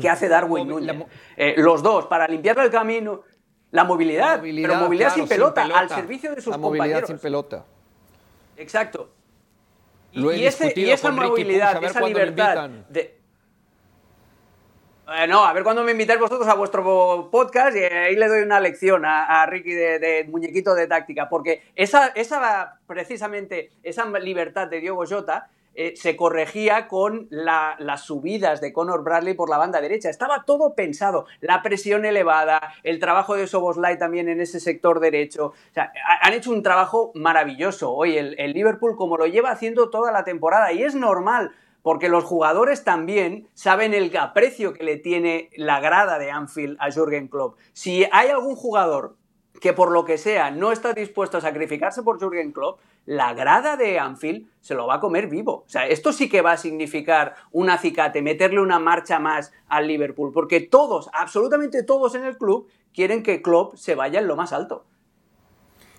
que 0.00 0.08
hace 0.08 0.26
Darwin 0.30 0.66
Núñez. 0.68 0.96
Eh, 1.36 1.52
los 1.58 1.82
dos, 1.82 2.06
para 2.06 2.26
limpiarle 2.26 2.62
el 2.64 2.70
camino. 2.70 3.20
La 3.76 3.84
movilidad, 3.84 4.30
La 4.32 4.36
movilidad, 4.38 4.68
pero 4.70 4.80
movilidad 4.84 5.08
claro, 5.08 5.20
sin, 5.22 5.28
pelota, 5.28 5.62
pelota. 5.62 5.80
al 5.80 5.88
servicio 5.90 6.34
de 6.34 6.40
sus 6.40 6.50
La 6.50 6.58
movilidad 6.58 7.04
sin 7.04 7.18
pelota. 7.18 7.64
Exacto. 8.56 9.10
Y, 10.12 10.20
Lo 10.20 10.30
he 10.32 10.38
y 10.38 10.46
ese- 10.46 10.72
y 10.74 10.90
esa 10.90 11.10
movilidad, 11.12 11.84
esa 11.84 12.00
libertad 12.00 12.70
de... 12.88 13.16
Eh, 15.08 15.26
no, 15.28 15.44
a 15.44 15.52
ver 15.52 15.62
cuándo 15.62 15.84
me 15.84 15.92
invitáis 15.92 16.18
vosotros 16.18 16.48
a 16.48 16.54
vuestro 16.54 17.28
podcast 17.30 17.76
y 17.76 17.80
ahí 17.84 18.16
le 18.16 18.26
doy 18.26 18.40
una 18.42 18.58
lección 18.58 19.04
a, 19.04 19.42
a 19.42 19.46
Ricky 19.46 19.70
de, 19.70 19.98
de 20.00 20.24
muñequito 20.24 20.74
de 20.74 20.88
táctica, 20.88 21.28
porque 21.28 21.62
esa, 21.76 22.08
esa 22.08 22.80
precisamente 22.88 23.70
esa 23.84 24.04
libertad 24.18 24.66
de 24.66 24.80
Diego 24.80 25.04
Jota 25.08 25.48
eh, 25.76 25.94
se 25.96 26.16
corregía 26.16 26.88
con 26.88 27.28
las 27.30 28.02
subidas 28.02 28.60
de 28.60 28.72
Conor 28.72 29.04
Bradley 29.04 29.34
por 29.34 29.50
la 29.50 29.58
banda 29.58 29.80
derecha. 29.80 30.08
Estaba 30.08 30.44
todo 30.44 30.74
pensado, 30.74 31.26
la 31.40 31.62
presión 31.62 32.04
elevada, 32.04 32.60
el 32.82 32.98
trabajo 32.98 33.36
de 33.36 33.46
Soboslai 33.46 33.98
también 33.98 34.28
en 34.28 34.40
ese 34.40 34.58
sector 34.58 35.00
derecho. 35.00 35.52
Han 36.22 36.32
hecho 36.32 36.50
un 36.50 36.62
trabajo 36.62 37.12
maravilloso 37.14 37.92
hoy 37.92 38.16
el, 38.16 38.34
el 38.38 38.52
Liverpool 38.52 38.96
como 38.96 39.16
lo 39.16 39.26
lleva 39.26 39.50
haciendo 39.50 39.90
toda 39.90 40.12
la 40.12 40.24
temporada 40.24 40.72
y 40.72 40.82
es 40.82 40.94
normal 40.94 41.52
porque 41.82 42.08
los 42.08 42.24
jugadores 42.24 42.82
también 42.82 43.48
saben 43.54 43.94
el 43.94 44.16
aprecio 44.16 44.72
que 44.72 44.82
le 44.82 44.96
tiene 44.96 45.50
la 45.56 45.78
grada 45.78 46.18
de 46.18 46.32
Anfield 46.32 46.76
a 46.80 46.90
Jürgen 46.90 47.28
Klopp. 47.28 47.58
Si 47.74 48.04
hay 48.10 48.28
algún 48.30 48.56
jugador 48.56 49.14
que 49.60 49.72
por 49.72 49.90
lo 49.90 50.04
que 50.04 50.18
sea 50.18 50.50
no 50.50 50.72
está 50.72 50.92
dispuesto 50.92 51.38
a 51.38 51.40
sacrificarse 51.40 52.02
por 52.02 52.18
Jürgen 52.18 52.52
Klopp, 52.52 52.80
la 53.06 53.34
grada 53.34 53.76
de 53.76 53.98
Anfield 53.98 54.48
se 54.60 54.74
lo 54.74 54.86
va 54.86 54.94
a 54.94 55.00
comer 55.00 55.28
vivo. 55.28 55.64
O 55.66 55.68
sea, 55.68 55.86
esto 55.86 56.12
sí 56.12 56.28
que 56.28 56.42
va 56.42 56.52
a 56.52 56.56
significar 56.56 57.36
un 57.52 57.70
acicate, 57.70 58.22
meterle 58.22 58.60
una 58.60 58.78
marcha 58.78 59.18
más 59.18 59.52
al 59.68 59.86
Liverpool, 59.86 60.32
porque 60.32 60.60
todos, 60.60 61.08
absolutamente 61.12 61.82
todos 61.82 62.14
en 62.14 62.24
el 62.24 62.36
club, 62.36 62.68
quieren 62.92 63.22
que 63.22 63.42
Klopp 63.42 63.76
se 63.76 63.94
vaya 63.94 64.20
en 64.20 64.26
lo 64.26 64.36
más 64.36 64.52
alto. 64.52 64.84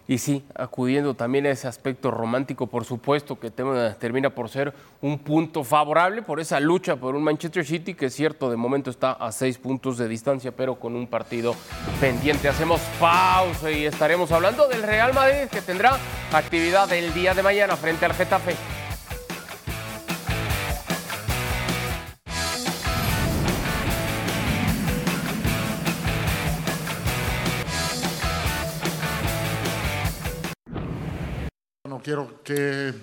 Y 0.10 0.20
sí, 0.20 0.46
acudiendo 0.56 1.16
también 1.16 1.46
a 1.48 1.50
ese 1.50 1.68
aspecto 1.68 2.12
romántico, 2.12 2.68
por 2.68 2.86
supuesto, 2.86 3.38
que 3.40 3.52
termina 3.52 4.30
por 4.30 4.50
ser 4.50 4.74
un 5.02 5.20
punto 5.20 5.66
favorable 5.66 6.22
por 6.22 6.40
esa 6.40 6.60
lucha 6.62 6.96
por 6.96 7.14
un 7.16 7.24
Manchester 7.24 7.66
City 7.66 7.94
que 7.94 8.06
es 8.06 8.14
cierto, 8.14 8.50
de 8.50 8.56
momento 8.56 8.90
está 8.90 9.12
a 9.12 9.32
seis 9.34 9.58
puntos 9.58 9.98
de 9.98 10.08
distancia, 10.08 10.54
pero 10.54 10.76
con 10.76 10.96
un 10.96 11.08
partido 11.08 11.54
pendiente. 12.00 12.48
Hacemos 12.48 12.80
pausa 13.00 13.70
y 13.70 13.86
estaremos 13.86 14.32
hablando 14.32 14.68
del 14.70 14.84
Real 14.84 15.14
Madrid 15.14 15.50
que 15.52 15.62
tendrá 15.62 15.98
actividad 16.32 16.92
el 16.94 17.14
día 17.14 17.34
de 17.34 17.44
mañana 17.44 17.76
frente 17.76 18.06
al 18.06 18.14
Getafe. 18.14 18.56
Quiero 32.08 32.42
que 32.42 32.94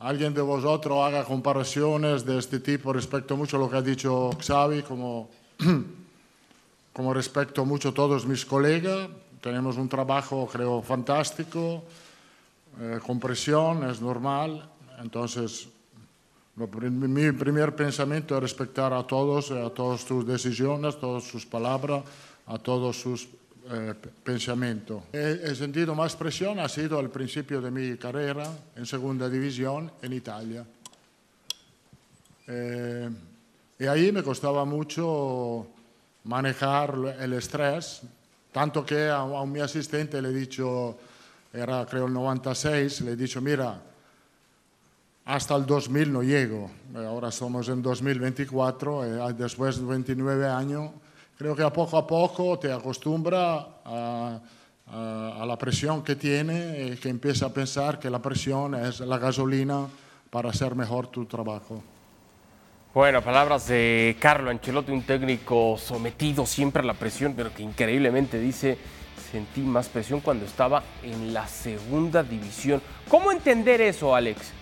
alguien 0.00 0.34
de 0.34 0.42
vosotros 0.42 0.98
haga 0.98 1.22
comparaciones 1.22 2.26
de 2.26 2.38
este 2.38 2.58
tipo 2.58 2.92
respecto 2.92 3.36
mucho 3.36 3.56
a 3.56 3.60
lo 3.60 3.70
que 3.70 3.76
ha 3.76 3.82
dicho 3.82 4.30
Xavi, 4.34 4.82
como, 4.82 5.30
como 6.92 7.14
respecto 7.14 7.64
mucho 7.64 7.90
a 7.90 7.94
todos 7.94 8.26
mis 8.26 8.44
colegas. 8.44 9.06
Tenemos 9.40 9.76
un 9.76 9.88
trabajo, 9.88 10.48
creo, 10.50 10.82
fantástico, 10.82 11.84
eh, 12.80 12.98
con 13.06 13.20
presión, 13.20 13.88
es 13.88 14.00
normal. 14.00 14.68
Entonces, 14.98 15.68
mi 16.56 17.30
primer 17.30 17.76
pensamiento 17.76 18.34
es 18.34 18.42
respetar 18.42 18.92
a 18.92 19.06
todos, 19.06 19.52
a 19.52 19.70
todas 19.70 20.00
sus 20.00 20.26
decisiones, 20.26 20.96
a 20.96 20.98
todas 20.98 21.22
sus 21.22 21.46
palabras, 21.46 22.02
a 22.48 22.58
todos 22.58 23.00
sus 23.00 23.28
eh, 23.70 23.94
pensamiento. 24.24 25.04
He, 25.12 25.54
sentido 25.54 25.94
más 25.94 26.16
presión, 26.16 26.58
ha 26.58 26.68
sido 26.68 26.98
al 26.98 27.10
principio 27.10 27.60
de 27.60 27.70
mi 27.70 27.96
carrera 27.96 28.50
en 28.74 28.86
segunda 28.86 29.28
división 29.28 29.92
en 30.02 30.12
Italia. 30.12 30.64
Eh, 32.48 33.08
y 33.78 33.86
ahí 33.86 34.10
me 34.10 34.22
costaba 34.22 34.64
mucho 34.64 35.68
manejar 36.24 37.16
el 37.20 37.32
estrés, 37.34 38.02
tanto 38.50 38.84
que 38.84 39.08
a, 39.08 39.20
a 39.20 39.46
mi 39.46 39.60
asistente 39.60 40.20
le 40.20 40.30
he 40.30 40.32
dicho, 40.32 40.98
era 41.52 41.86
creo 41.86 42.06
el 42.06 42.12
96, 42.12 43.02
le 43.02 43.12
he 43.12 43.16
dicho, 43.16 43.40
mira, 43.40 43.80
hasta 45.24 45.54
el 45.54 45.66
2000 45.66 46.12
no 46.12 46.22
llego, 46.22 46.68
ahora 46.96 47.30
somos 47.30 47.68
en 47.68 47.80
2024, 47.80 49.28
eh, 49.28 49.34
después 49.34 49.78
de 49.78 49.86
29 49.86 50.48
años 50.48 50.90
creo 51.42 51.56
que 51.56 51.64
a 51.64 51.72
poco 51.72 51.98
a 51.98 52.06
poco 52.06 52.56
te 52.56 52.72
acostumbra 52.72 53.66
a, 53.84 54.40
la 55.44 55.58
presión 55.58 56.04
que 56.04 56.14
tiene 56.14 56.92
y 56.92 56.96
que 56.98 57.08
empieza 57.08 57.46
a 57.46 57.48
pensar 57.48 57.98
que 57.98 58.08
la 58.08 58.20
presión 58.20 58.76
es 58.76 59.00
la 59.00 59.18
gasolina 59.18 59.88
para 60.30 60.50
hacer 60.50 60.76
mejor 60.76 61.08
tu 61.08 61.24
trabajo. 61.24 61.82
Bueno, 62.94 63.22
palabras 63.22 63.66
de 63.66 64.16
Carlo 64.20 64.50
Ancelotti, 64.50 64.92
un 64.92 65.02
técnico 65.02 65.76
sometido 65.78 66.46
siempre 66.46 66.82
a 66.82 66.84
la 66.84 66.94
presión, 66.94 67.34
pero 67.34 67.52
que 67.52 67.62
increíblemente 67.64 68.38
dice, 68.38 68.78
sentí 69.32 69.62
más 69.62 69.88
presión 69.88 70.20
cuando 70.20 70.44
estaba 70.44 70.82
en 71.02 71.34
la 71.34 71.48
segunda 71.48 72.22
división. 72.22 72.80
¿Cómo 73.08 73.32
entender 73.32 73.80
eso, 73.80 74.14
Alex? 74.14 74.52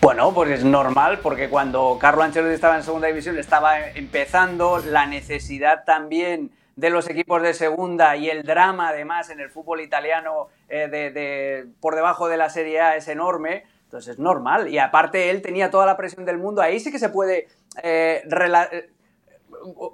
Bueno, 0.00 0.32
pues 0.32 0.50
es 0.50 0.64
normal, 0.64 1.18
porque 1.22 1.50
cuando 1.50 1.98
Carlo 2.00 2.22
Ancelotti 2.22 2.54
estaba 2.54 2.76
en 2.76 2.82
segunda 2.82 3.08
división 3.08 3.38
estaba 3.38 3.86
empezando, 3.90 4.78
la 4.78 5.04
necesidad 5.04 5.84
también 5.84 6.50
de 6.76 6.88
los 6.88 7.10
equipos 7.10 7.42
de 7.42 7.52
segunda 7.52 8.16
y 8.16 8.30
el 8.30 8.42
drama 8.44 8.88
además 8.88 9.28
en 9.28 9.40
el 9.40 9.50
fútbol 9.50 9.82
italiano 9.82 10.48
eh, 10.70 10.88
de, 10.88 11.66
por 11.80 11.96
debajo 11.96 12.28
de 12.28 12.38
la 12.38 12.48
Serie 12.48 12.80
A 12.80 12.96
es 12.96 13.08
enorme, 13.08 13.64
entonces 13.84 14.14
es 14.14 14.18
normal. 14.18 14.68
Y 14.68 14.78
aparte 14.78 15.28
él 15.28 15.42
tenía 15.42 15.70
toda 15.70 15.84
la 15.84 15.98
presión 15.98 16.24
del 16.24 16.38
mundo, 16.38 16.62
ahí 16.62 16.80
sí 16.80 16.90
que 16.90 16.98
se 16.98 17.10
puede 17.10 17.48
eh, 17.82 18.22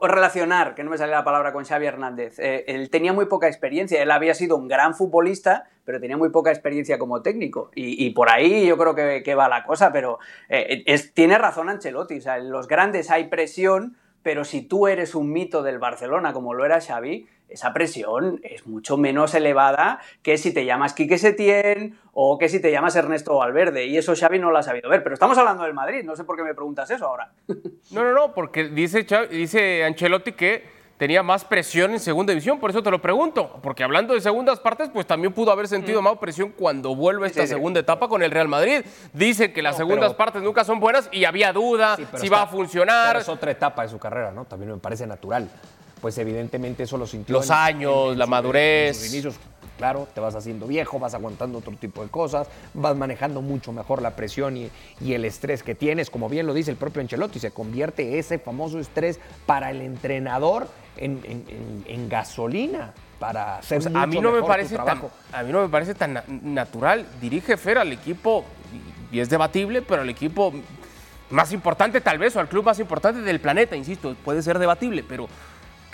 relacionar, 0.02 0.74
que 0.74 0.84
no 0.84 0.90
me 0.90 0.98
sale 0.98 1.12
la 1.12 1.24
palabra 1.24 1.52
con 1.52 1.64
Xavi 1.64 1.86
Hernández, 1.86 2.38
eh, 2.38 2.64
él 2.68 2.90
tenía 2.90 3.12
muy 3.12 3.26
poca 3.26 3.46
experiencia, 3.46 4.02
él 4.02 4.10
había 4.10 4.34
sido 4.34 4.56
un 4.56 4.68
gran 4.68 4.94
futbolista, 4.94 5.68
pero 5.84 6.00
tenía 6.00 6.16
muy 6.16 6.30
poca 6.30 6.50
experiencia 6.50 6.98
como 6.98 7.22
técnico. 7.22 7.70
Y, 7.74 8.10
por 8.10 8.30
ahí 8.30 8.66
yo 8.66 8.76
creo 8.76 8.94
que, 8.94 9.34
va 9.34 9.48
la 9.48 9.64
cosa, 9.64 9.92
pero 9.92 10.18
eh, 10.48 10.82
es, 10.86 11.14
tiene 11.14 11.38
razón 11.38 11.68
Ancelotti, 11.68 12.18
en 12.24 12.50
los 12.50 12.68
grandes 12.68 13.10
hay 13.10 13.28
presión, 13.28 13.96
pero 14.22 14.44
si 14.44 14.62
tú 14.62 14.88
eres 14.88 15.14
un 15.14 15.30
mito 15.30 15.62
del 15.62 15.78
Barcelona 15.78 16.32
como 16.32 16.54
lo 16.54 16.64
era 16.64 16.80
Xavi, 16.80 17.28
esa 17.49 17.72
presión 17.72 18.40
es 18.42 18.66
mucho 18.66 18.97
menos 18.97 19.34
elevada 19.34 20.01
que 20.22 20.36
si 20.38 20.53
te 20.53 20.64
llamas 20.64 20.94
Quique 20.94 21.18
Setién 21.18 21.99
o 22.12 22.38
que 22.38 22.49
si 22.49 22.61
te 22.61 22.70
llamas 22.70 22.97
Ernesto 22.97 23.36
Valverde. 23.36 23.86
Y 23.86 23.97
eso 23.97 24.14
Xavi 24.16 24.38
no 24.38 24.51
lo 24.51 24.59
ha 24.59 24.62
sabido 24.62 24.90
ver. 24.90 25.03
Pero 25.03 25.14
estamos 25.14 25.38
hablando 25.38 25.62
del 25.62 25.74
Madrid, 25.74 26.03
no 26.05 26.16
sé 26.16 26.24
por 26.24 26.36
qué 26.36 26.42
me 26.42 26.55
preguntas 26.55 26.90
eso 26.90 27.07
ahora. 27.07 27.32
No, 27.92 28.03
no, 28.03 28.12
no, 28.12 28.34
porque 28.34 28.64
dice, 28.68 29.07
dice 29.30 29.84
Ancelotti 29.84 30.32
que 30.32 30.64
tenía 30.97 31.22
más 31.22 31.44
presión 31.44 31.92
en 31.92 32.01
segunda 32.01 32.32
división, 32.32 32.59
por 32.59 32.70
eso 32.70 32.82
te 32.82 32.90
lo 32.90 33.01
pregunto, 33.01 33.61
porque 33.62 33.84
hablando 33.84 34.12
de 34.12 34.20
segundas 34.20 34.59
partes, 34.59 34.90
pues 34.92 35.07
también 35.07 35.32
pudo 35.32 35.53
haber 35.53 35.68
sentido 35.68 36.01
mm. 36.01 36.05
más 36.05 36.18
presión 36.18 36.51
cuando 36.51 36.97
vuelve 36.97 37.28
esta 37.28 37.47
segunda 37.47 37.80
etapa 37.80 38.09
con 38.09 38.24
el 38.24 38.30
Real 38.32 38.49
Madrid. 38.49 38.84
Dice 39.12 39.53
que 39.53 39.62
las 39.62 39.76
segundas 39.76 40.14
partes 40.14 40.42
nunca 40.42 40.64
son 40.64 40.80
buenas 40.80 41.09
y 41.12 41.24
había 41.24 41.53
duda 41.53 41.97
si 42.16 42.28
va 42.28 42.42
a 42.42 42.47
funcionar. 42.49 43.16
es 43.16 43.28
otra 43.28 43.53
etapa 43.53 43.82
de 43.82 43.88
su 43.88 43.99
carrera, 43.99 44.32
¿no? 44.32 44.47
También 44.47 44.72
me 44.72 44.78
parece 44.78 45.07
natural 45.07 45.49
pues 46.01 46.18
evidentemente 46.18 46.82
eso 46.82 46.99
lo 46.99 47.07
sintió. 47.07 47.34
Los 47.34 47.51
años, 47.51 48.16
la 48.16 48.26
madurez. 48.26 49.11
inicios, 49.11 49.36
claro, 49.76 50.09
te 50.12 50.20
vas 50.20 50.34
haciendo 50.34 50.66
viejo, 50.66 50.99
vas 50.99 51.14
aguantando 51.14 51.59
otro 51.59 51.72
tipo 51.76 52.03
de 52.03 52.09
cosas, 52.09 52.49
vas 52.74 52.97
manejando 52.97 53.42
mucho 53.42 53.72
mejor 53.72 54.03
la 54.03 54.16
presión 54.16 54.57
y, 54.57 54.70
el 55.01 55.24
estrés 55.24 55.62
que 55.62 55.74
tienes, 55.74 56.11
como 56.11 56.28
bien 56.28 56.47
lo 56.47 56.55
dice 56.55 56.70
el 56.70 56.76
propio 56.76 57.01
Ancelotti, 57.01 57.38
se 57.38 57.51
convierte 57.51 58.18
ese 58.18 58.38
famoso 58.38 58.78
estrés 58.78 59.20
para 59.47 59.70
el 59.70 59.80
entrenador 59.80 60.68
en, 60.97 62.09
gasolina 62.09 62.92
para 63.18 63.59
hacer 63.59 63.82
pues 63.82 63.94
a 63.94 64.07
mí 64.07 64.20
no 64.20 64.30
me 64.30 64.42
parece 64.42 64.76
tan, 64.76 65.03
a 65.32 65.42
mí 65.42 65.53
no 65.53 65.62
me 65.62 65.68
parece 65.68 65.94
tan 65.94 66.22
natural 66.28 67.07
dirige 67.20 67.57
Fer 67.57 67.78
al 67.78 67.92
equipo 67.92 68.44
y 69.11 69.20
es 69.20 69.28
debatible 69.28 69.82
pero 69.82 70.03
al 70.03 70.09
equipo 70.11 70.53
más 71.30 71.53
importante 71.53 72.01
tal 72.01 72.18
vez 72.18 72.36
o 72.36 72.40
al 72.40 72.49
club 72.49 72.64
más 72.64 72.78
importante 72.78 73.22
del 73.22 73.40
planeta 73.40 73.74
insisto 73.76 74.14
puede 74.24 74.42
ser 74.42 74.59
debatible 74.59 75.05
pero 75.07 75.28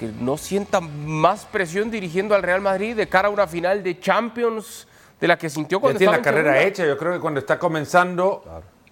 que 0.02 0.24
no 0.24 0.36
sienta 0.36 0.80
más 0.80 1.44
presión 1.44 1.90
dirigiendo 1.90 2.34
al 2.34 2.42
Real 2.42 2.60
Madrid 2.60 2.96
de 2.96 3.08
cara 3.08 3.28
a 3.28 3.30
una 3.30 3.46
final 3.46 3.82
de 3.82 4.00
Champions 4.00 4.88
de 5.20 5.28
la 5.28 5.38
que 5.38 5.48
sintió 5.48 5.80
cuando 5.80 5.94
ya 5.94 5.98
tiene 5.98 6.16
la 6.16 6.22
carrera 6.22 6.60
hecha. 6.62 6.84
Yo 6.84 6.98
creo 6.98 7.12
que 7.12 7.20
cuando 7.20 7.38
está 7.38 7.58
comenzando, 7.58 8.42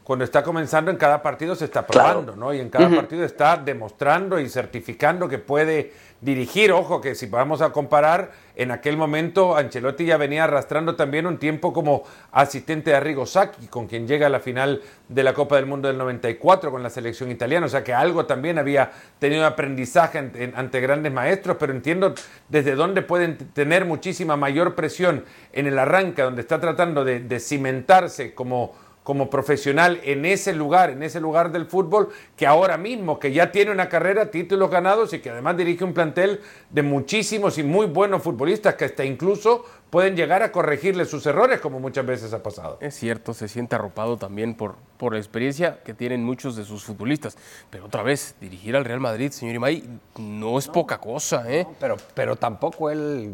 cuando 0.05 0.25
está 0.25 0.43
comenzando 0.43 0.91
en 0.91 0.97
cada 0.97 1.21
partido 1.21 1.57
se 1.57 1.65
está 1.65 1.85
probando, 1.85 2.37
¿no? 2.37 2.55
Y 2.55 2.61
en 2.61 2.71
cada 2.71 2.89
partido 2.89 3.25
está 3.25 3.57
demostrando 3.57 4.39
y 4.39 4.49
certificando 4.49 5.29
que 5.29 5.39
puede 5.39 5.93
dirigir. 6.21 6.73
Ojo 6.73 7.01
que 7.01 7.15
si 7.15 7.27
vamos 7.27 7.63
a 7.63 7.71
comparar, 7.71 8.33
en 8.57 8.71
aquel 8.71 8.97
momento 8.97 9.57
Ancelotti 9.57 10.05
ya 10.05 10.17
venía 10.17 10.45
arrastrando 10.45 10.97
también 10.97 11.27
un 11.27 11.39
tiempo 11.39 11.73
como 11.73 12.03
asistente 12.33 12.91
de 12.91 12.97
Arrigo 12.97 13.25
Sacchi, 13.25 13.69
con 13.69 13.87
quien 13.87 14.07
llega 14.07 14.27
a 14.27 14.31
la 14.31 14.41
final 14.41 14.83
de 15.09 15.23
la 15.23 15.33
Copa 15.33 15.57
del 15.57 15.67
Mundo 15.67 15.89
del 15.89 15.97
94 15.97 16.71
con 16.71 16.83
la 16.83 16.91
selección 16.91 17.31
italiana. 17.31 17.67
O 17.67 17.69
sea 17.69 17.83
que 17.83 17.95
algo 17.95 18.27
también 18.27 18.59
había 18.59 18.91
tenido 19.19 19.47
aprendizaje 19.47 20.19
ante, 20.19 20.81
grandes 20.81 21.13
maestros, 21.13 21.57
pero 21.59 21.73
entiendo 21.73 22.15
desde 22.49 22.75
dónde 22.75 23.03
pueden 23.03 23.39
tener 23.39 23.85
muchísima 23.85 24.37
mayor 24.37 24.75
presión 24.75 25.25
en 25.53 25.67
el 25.67 25.79
arranque, 25.79 26.23
donde 26.23 26.43
está 26.43 26.61
tratando 26.61 27.05
de 27.05 27.41
cimentarse 27.41 28.35
como 28.35 28.90
como 29.03 29.31
profesional 29.31 30.01
en 30.05 30.25
ese 30.25 30.53
lugar, 30.53 30.91
en 30.91 31.03
ese 31.03 31.21
lugar 31.21 31.53
del 31.53 31.67
fútbol, 31.67 32.11
que 32.37 32.47
ahora 32.47 32.77
mismo, 32.77 33.19
que 33.19 33.33
ya 33.33 33.51
tiene 33.51 33.71
una 33.71 33.89
carrera, 33.89 34.31
títulos 34.31 34.71
ganados 34.71 35.13
y 35.13 35.21
que 35.21 35.31
además 35.31 35.57
dirige 35.57 35.85
un 35.85 35.95
plantel 35.95 36.41
de 36.71 36.83
muchísimos 36.83 37.59
y 37.59 37.63
muy 37.63 37.87
buenos 37.87 38.23
futbolistas 38.23 38.75
que 38.75 38.85
hasta 38.85 39.05
incluso 39.05 39.65
pueden 39.91 40.17
llegar 40.17 40.43
a 40.43 40.53
corregirle 40.53 41.05
sus 41.05 41.27
errores, 41.27 41.61
como 41.61 41.81
muchas 41.81 42.07
veces 42.07 42.33
ha 42.33 42.43
pasado. 42.43 42.79
Es 42.81 42.95
cierto, 42.95 43.35
se 43.35 43.49
siente 43.49 43.75
arropado 43.75 44.17
también 44.17 44.55
por, 44.55 44.77
por 44.97 45.15
la 45.15 45.19
experiencia 45.19 45.81
que 45.83 45.95
tienen 45.95 46.23
muchos 46.23 46.55
de 46.55 46.65
sus 46.65 46.85
futbolistas. 46.85 47.37
Pero 47.71 47.87
otra 47.87 48.03
vez, 48.03 48.37
dirigir 48.41 48.77
al 48.77 48.85
Real 48.85 49.01
Madrid, 49.01 49.33
señor 49.33 49.57
Imay, 49.57 49.83
no 50.19 50.59
es 50.59 50.69
poca 50.69 50.99
cosa, 50.99 51.51
¿eh? 51.51 51.67
pero, 51.81 51.97
pero 52.15 52.37
tampoco 52.37 52.91
él 52.91 53.33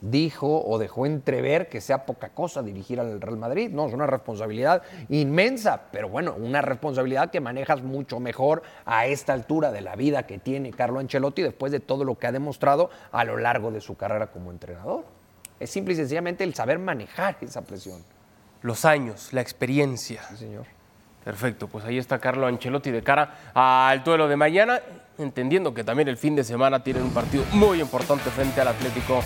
dijo 0.00 0.62
o 0.64 0.78
dejó 0.78 1.06
entrever 1.06 1.68
que 1.68 1.80
sea 1.80 2.04
poca 2.06 2.30
cosa 2.30 2.62
dirigir 2.62 3.00
al 3.00 3.20
Real 3.20 3.36
Madrid. 3.36 3.70
No, 3.70 3.86
es 3.86 3.94
una 3.94 4.06
responsabilidad 4.06 4.82
inmensa, 5.08 5.82
pero 5.90 6.08
bueno, 6.08 6.34
una 6.38 6.62
responsabilidad 6.62 7.30
que 7.30 7.40
manejas 7.40 7.82
mucho 7.82 8.20
mejor 8.20 8.62
a 8.84 9.06
esta 9.06 9.32
altura 9.32 9.72
de 9.72 9.80
la 9.80 9.96
vida 9.96 10.26
que 10.26 10.38
tiene 10.38 10.70
Carlo 10.72 11.00
Ancelotti 11.00 11.42
después 11.42 11.72
de 11.72 11.80
todo 11.80 12.04
lo 12.04 12.18
que 12.18 12.26
ha 12.26 12.32
demostrado 12.32 12.90
a 13.12 13.24
lo 13.24 13.36
largo 13.36 13.70
de 13.70 13.80
su 13.80 13.96
carrera 13.96 14.28
como 14.28 14.50
entrenador. 14.50 15.04
Es 15.58 15.70
simple 15.70 15.94
y 15.94 15.96
sencillamente 15.96 16.44
el 16.44 16.54
saber 16.54 16.78
manejar 16.78 17.36
esa 17.40 17.62
presión. 17.62 18.04
Los 18.62 18.84
años, 18.84 19.32
la 19.32 19.40
experiencia. 19.40 20.22
Sí, 20.30 20.36
señor. 20.36 20.66
Perfecto, 21.24 21.66
pues 21.66 21.84
ahí 21.84 21.98
está 21.98 22.20
Carlo 22.20 22.46
Ancelotti 22.46 22.92
de 22.92 23.02
cara 23.02 23.50
al 23.52 24.04
duelo 24.04 24.28
de 24.28 24.36
mañana, 24.36 24.80
entendiendo 25.18 25.74
que 25.74 25.84
también 25.84 26.08
el 26.08 26.16
fin 26.16 26.36
de 26.36 26.44
semana 26.44 26.82
tienen 26.82 27.02
un 27.02 27.10
partido 27.10 27.44
muy 27.52 27.80
importante 27.80 28.30
frente 28.30 28.60
al 28.60 28.68
Atlético 28.68 29.22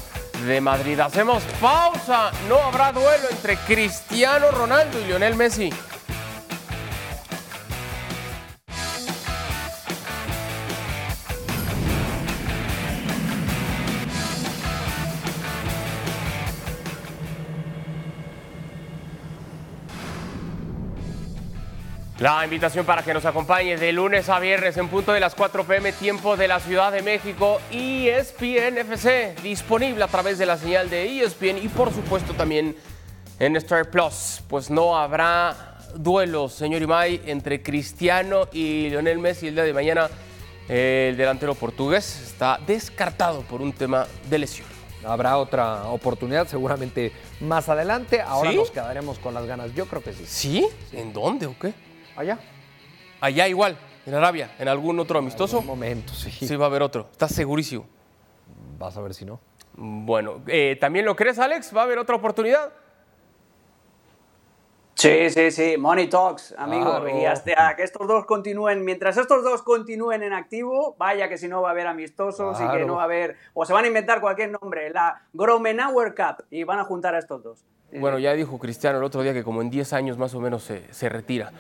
de 0.46 0.60
Madrid. 0.60 0.98
Hacemos 1.00 1.42
pausa, 1.60 2.30
no 2.48 2.56
habrá 2.56 2.92
duelo 2.92 3.28
entre 3.30 3.56
Cristiano 3.56 4.50
Ronaldo 4.50 5.00
y 5.00 5.04
Lionel 5.04 5.36
Messi. 5.36 5.70
La 22.20 22.44
invitación 22.44 22.84
para 22.84 23.02
que 23.02 23.14
nos 23.14 23.24
acompañe 23.24 23.78
de 23.78 23.94
lunes 23.94 24.28
a 24.28 24.38
viernes 24.38 24.76
en 24.76 24.88
punto 24.88 25.14
de 25.14 25.20
las 25.20 25.34
4 25.34 25.64
pm 25.64 25.90
tiempo 25.90 26.36
de 26.36 26.48
la 26.48 26.60
Ciudad 26.60 26.92
de 26.92 27.00
México 27.00 27.58
ESPN 27.70 28.76
FC 28.76 29.36
disponible 29.42 30.04
a 30.04 30.06
través 30.06 30.36
de 30.36 30.44
la 30.44 30.58
señal 30.58 30.90
de 30.90 31.22
ESPN 31.22 31.56
y 31.56 31.68
por 31.68 31.90
supuesto 31.94 32.34
también 32.34 32.76
en 33.38 33.56
Star 33.56 33.88
Plus. 33.88 34.42
Pues 34.48 34.68
no 34.68 34.98
habrá 34.98 35.78
duelos, 35.94 36.52
señor 36.52 36.82
Imay, 36.82 37.22
entre 37.24 37.62
Cristiano 37.62 38.48
y 38.52 38.90
Lionel 38.90 39.18
Messi 39.18 39.48
el 39.48 39.54
día 39.54 39.64
de 39.64 39.72
mañana. 39.72 40.10
El 40.68 41.16
delantero 41.16 41.54
portugués 41.54 42.20
está 42.20 42.60
descartado 42.66 43.40
por 43.44 43.62
un 43.62 43.72
tema 43.72 44.06
de 44.28 44.38
lesión. 44.40 44.68
Habrá 45.06 45.38
otra 45.38 45.84
oportunidad 45.84 46.46
seguramente 46.46 47.12
más 47.40 47.70
adelante. 47.70 48.20
Ahora 48.20 48.50
¿Sí? 48.50 48.56
nos 48.58 48.70
quedaremos 48.70 49.18
con 49.18 49.32
las 49.32 49.46
ganas. 49.46 49.74
Yo 49.74 49.86
creo 49.86 50.02
que 50.02 50.12
sí. 50.12 50.24
¿Sí? 50.26 50.68
¿En 50.92 51.14
dónde 51.14 51.46
o 51.46 51.58
qué? 51.58 51.72
Allá. 52.20 52.38
Allá 53.22 53.48
igual, 53.48 53.78
en 54.04 54.14
Arabia, 54.14 54.50
en 54.58 54.68
algún 54.68 54.98
otro 55.00 55.18
amistoso. 55.18 55.60
Un 55.60 55.66
momento, 55.66 56.12
sí. 56.12 56.30
Sí, 56.30 56.54
va 56.54 56.66
a 56.66 56.68
haber 56.68 56.82
otro. 56.82 57.08
¿Estás 57.10 57.32
segurísimo? 57.34 57.86
Vas 58.78 58.94
a 58.98 59.00
ver 59.00 59.14
si 59.14 59.24
no. 59.24 59.40
Bueno, 59.72 60.42
eh, 60.46 60.76
¿también 60.78 61.06
lo 61.06 61.16
crees, 61.16 61.38
Alex? 61.38 61.74
¿Va 61.74 61.80
a 61.80 61.84
haber 61.84 61.96
otra 61.98 62.16
oportunidad? 62.16 62.72
Sí, 64.96 65.30
sí, 65.30 65.50
sí, 65.50 65.76
Money 65.78 66.08
Talks, 66.10 66.54
amigo. 66.58 66.84
Claro. 66.90 67.08
Y 67.08 67.24
hasta 67.24 67.74
que 67.74 67.84
estos 67.84 68.06
dos 68.06 68.26
continúen, 68.26 68.84
mientras 68.84 69.16
estos 69.16 69.42
dos 69.42 69.62
continúen 69.62 70.22
en 70.22 70.34
activo, 70.34 70.94
vaya 70.98 71.26
que 71.26 71.38
si 71.38 71.48
no 71.48 71.62
va 71.62 71.68
a 71.68 71.72
haber 71.72 71.86
amistosos 71.86 72.58
y 72.58 72.62
que 72.64 72.68
Claro. 72.68 72.86
no 72.86 72.96
va 72.96 73.02
a 73.02 73.04
haber, 73.06 73.36
o 73.54 73.64
se 73.64 73.72
van 73.72 73.84
a 73.84 73.88
inventar 73.88 74.20
cualquier 74.20 74.50
nombre, 74.50 74.90
la 74.90 75.22
Gromenauer 75.32 76.14
Cup, 76.14 76.44
y 76.50 76.64
van 76.64 76.80
a 76.80 76.84
juntar 76.84 77.14
a 77.14 77.18
estos 77.18 77.42
dos. 77.42 77.64
Bueno, 77.98 78.18
ya 78.18 78.34
dijo 78.34 78.58
Cristiano 78.58 78.98
el 78.98 79.04
otro 79.04 79.22
día 79.22 79.32
que 79.32 79.42
como 79.42 79.62
en 79.62 79.70
10 79.70 79.94
años 79.94 80.18
más 80.18 80.34
o 80.34 80.40
menos 80.40 80.64
se, 80.64 80.92
se 80.92 81.08
retira. 81.08 81.50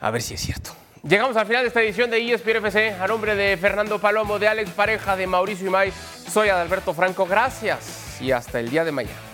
A 0.00 0.10
ver 0.10 0.22
si 0.22 0.34
es 0.34 0.40
cierto. 0.40 0.70
Llegamos 1.02 1.36
al 1.36 1.46
final 1.46 1.62
de 1.62 1.68
esta 1.68 1.80
edición 1.80 2.10
de 2.10 2.18
ESPN 2.18 2.56
FC. 2.56 2.94
A 2.94 3.06
nombre 3.06 3.34
de 3.34 3.56
Fernando 3.56 4.00
Palomo, 4.00 4.38
de 4.38 4.48
Alex 4.48 4.70
Pareja, 4.70 5.16
de 5.16 5.26
Mauricio 5.26 5.66
Imay, 5.66 5.92
soy 5.92 6.48
Adalberto 6.48 6.92
Franco. 6.92 7.26
Gracias 7.26 8.20
y 8.20 8.32
hasta 8.32 8.60
el 8.60 8.68
día 8.68 8.84
de 8.84 8.92
mañana. 8.92 9.27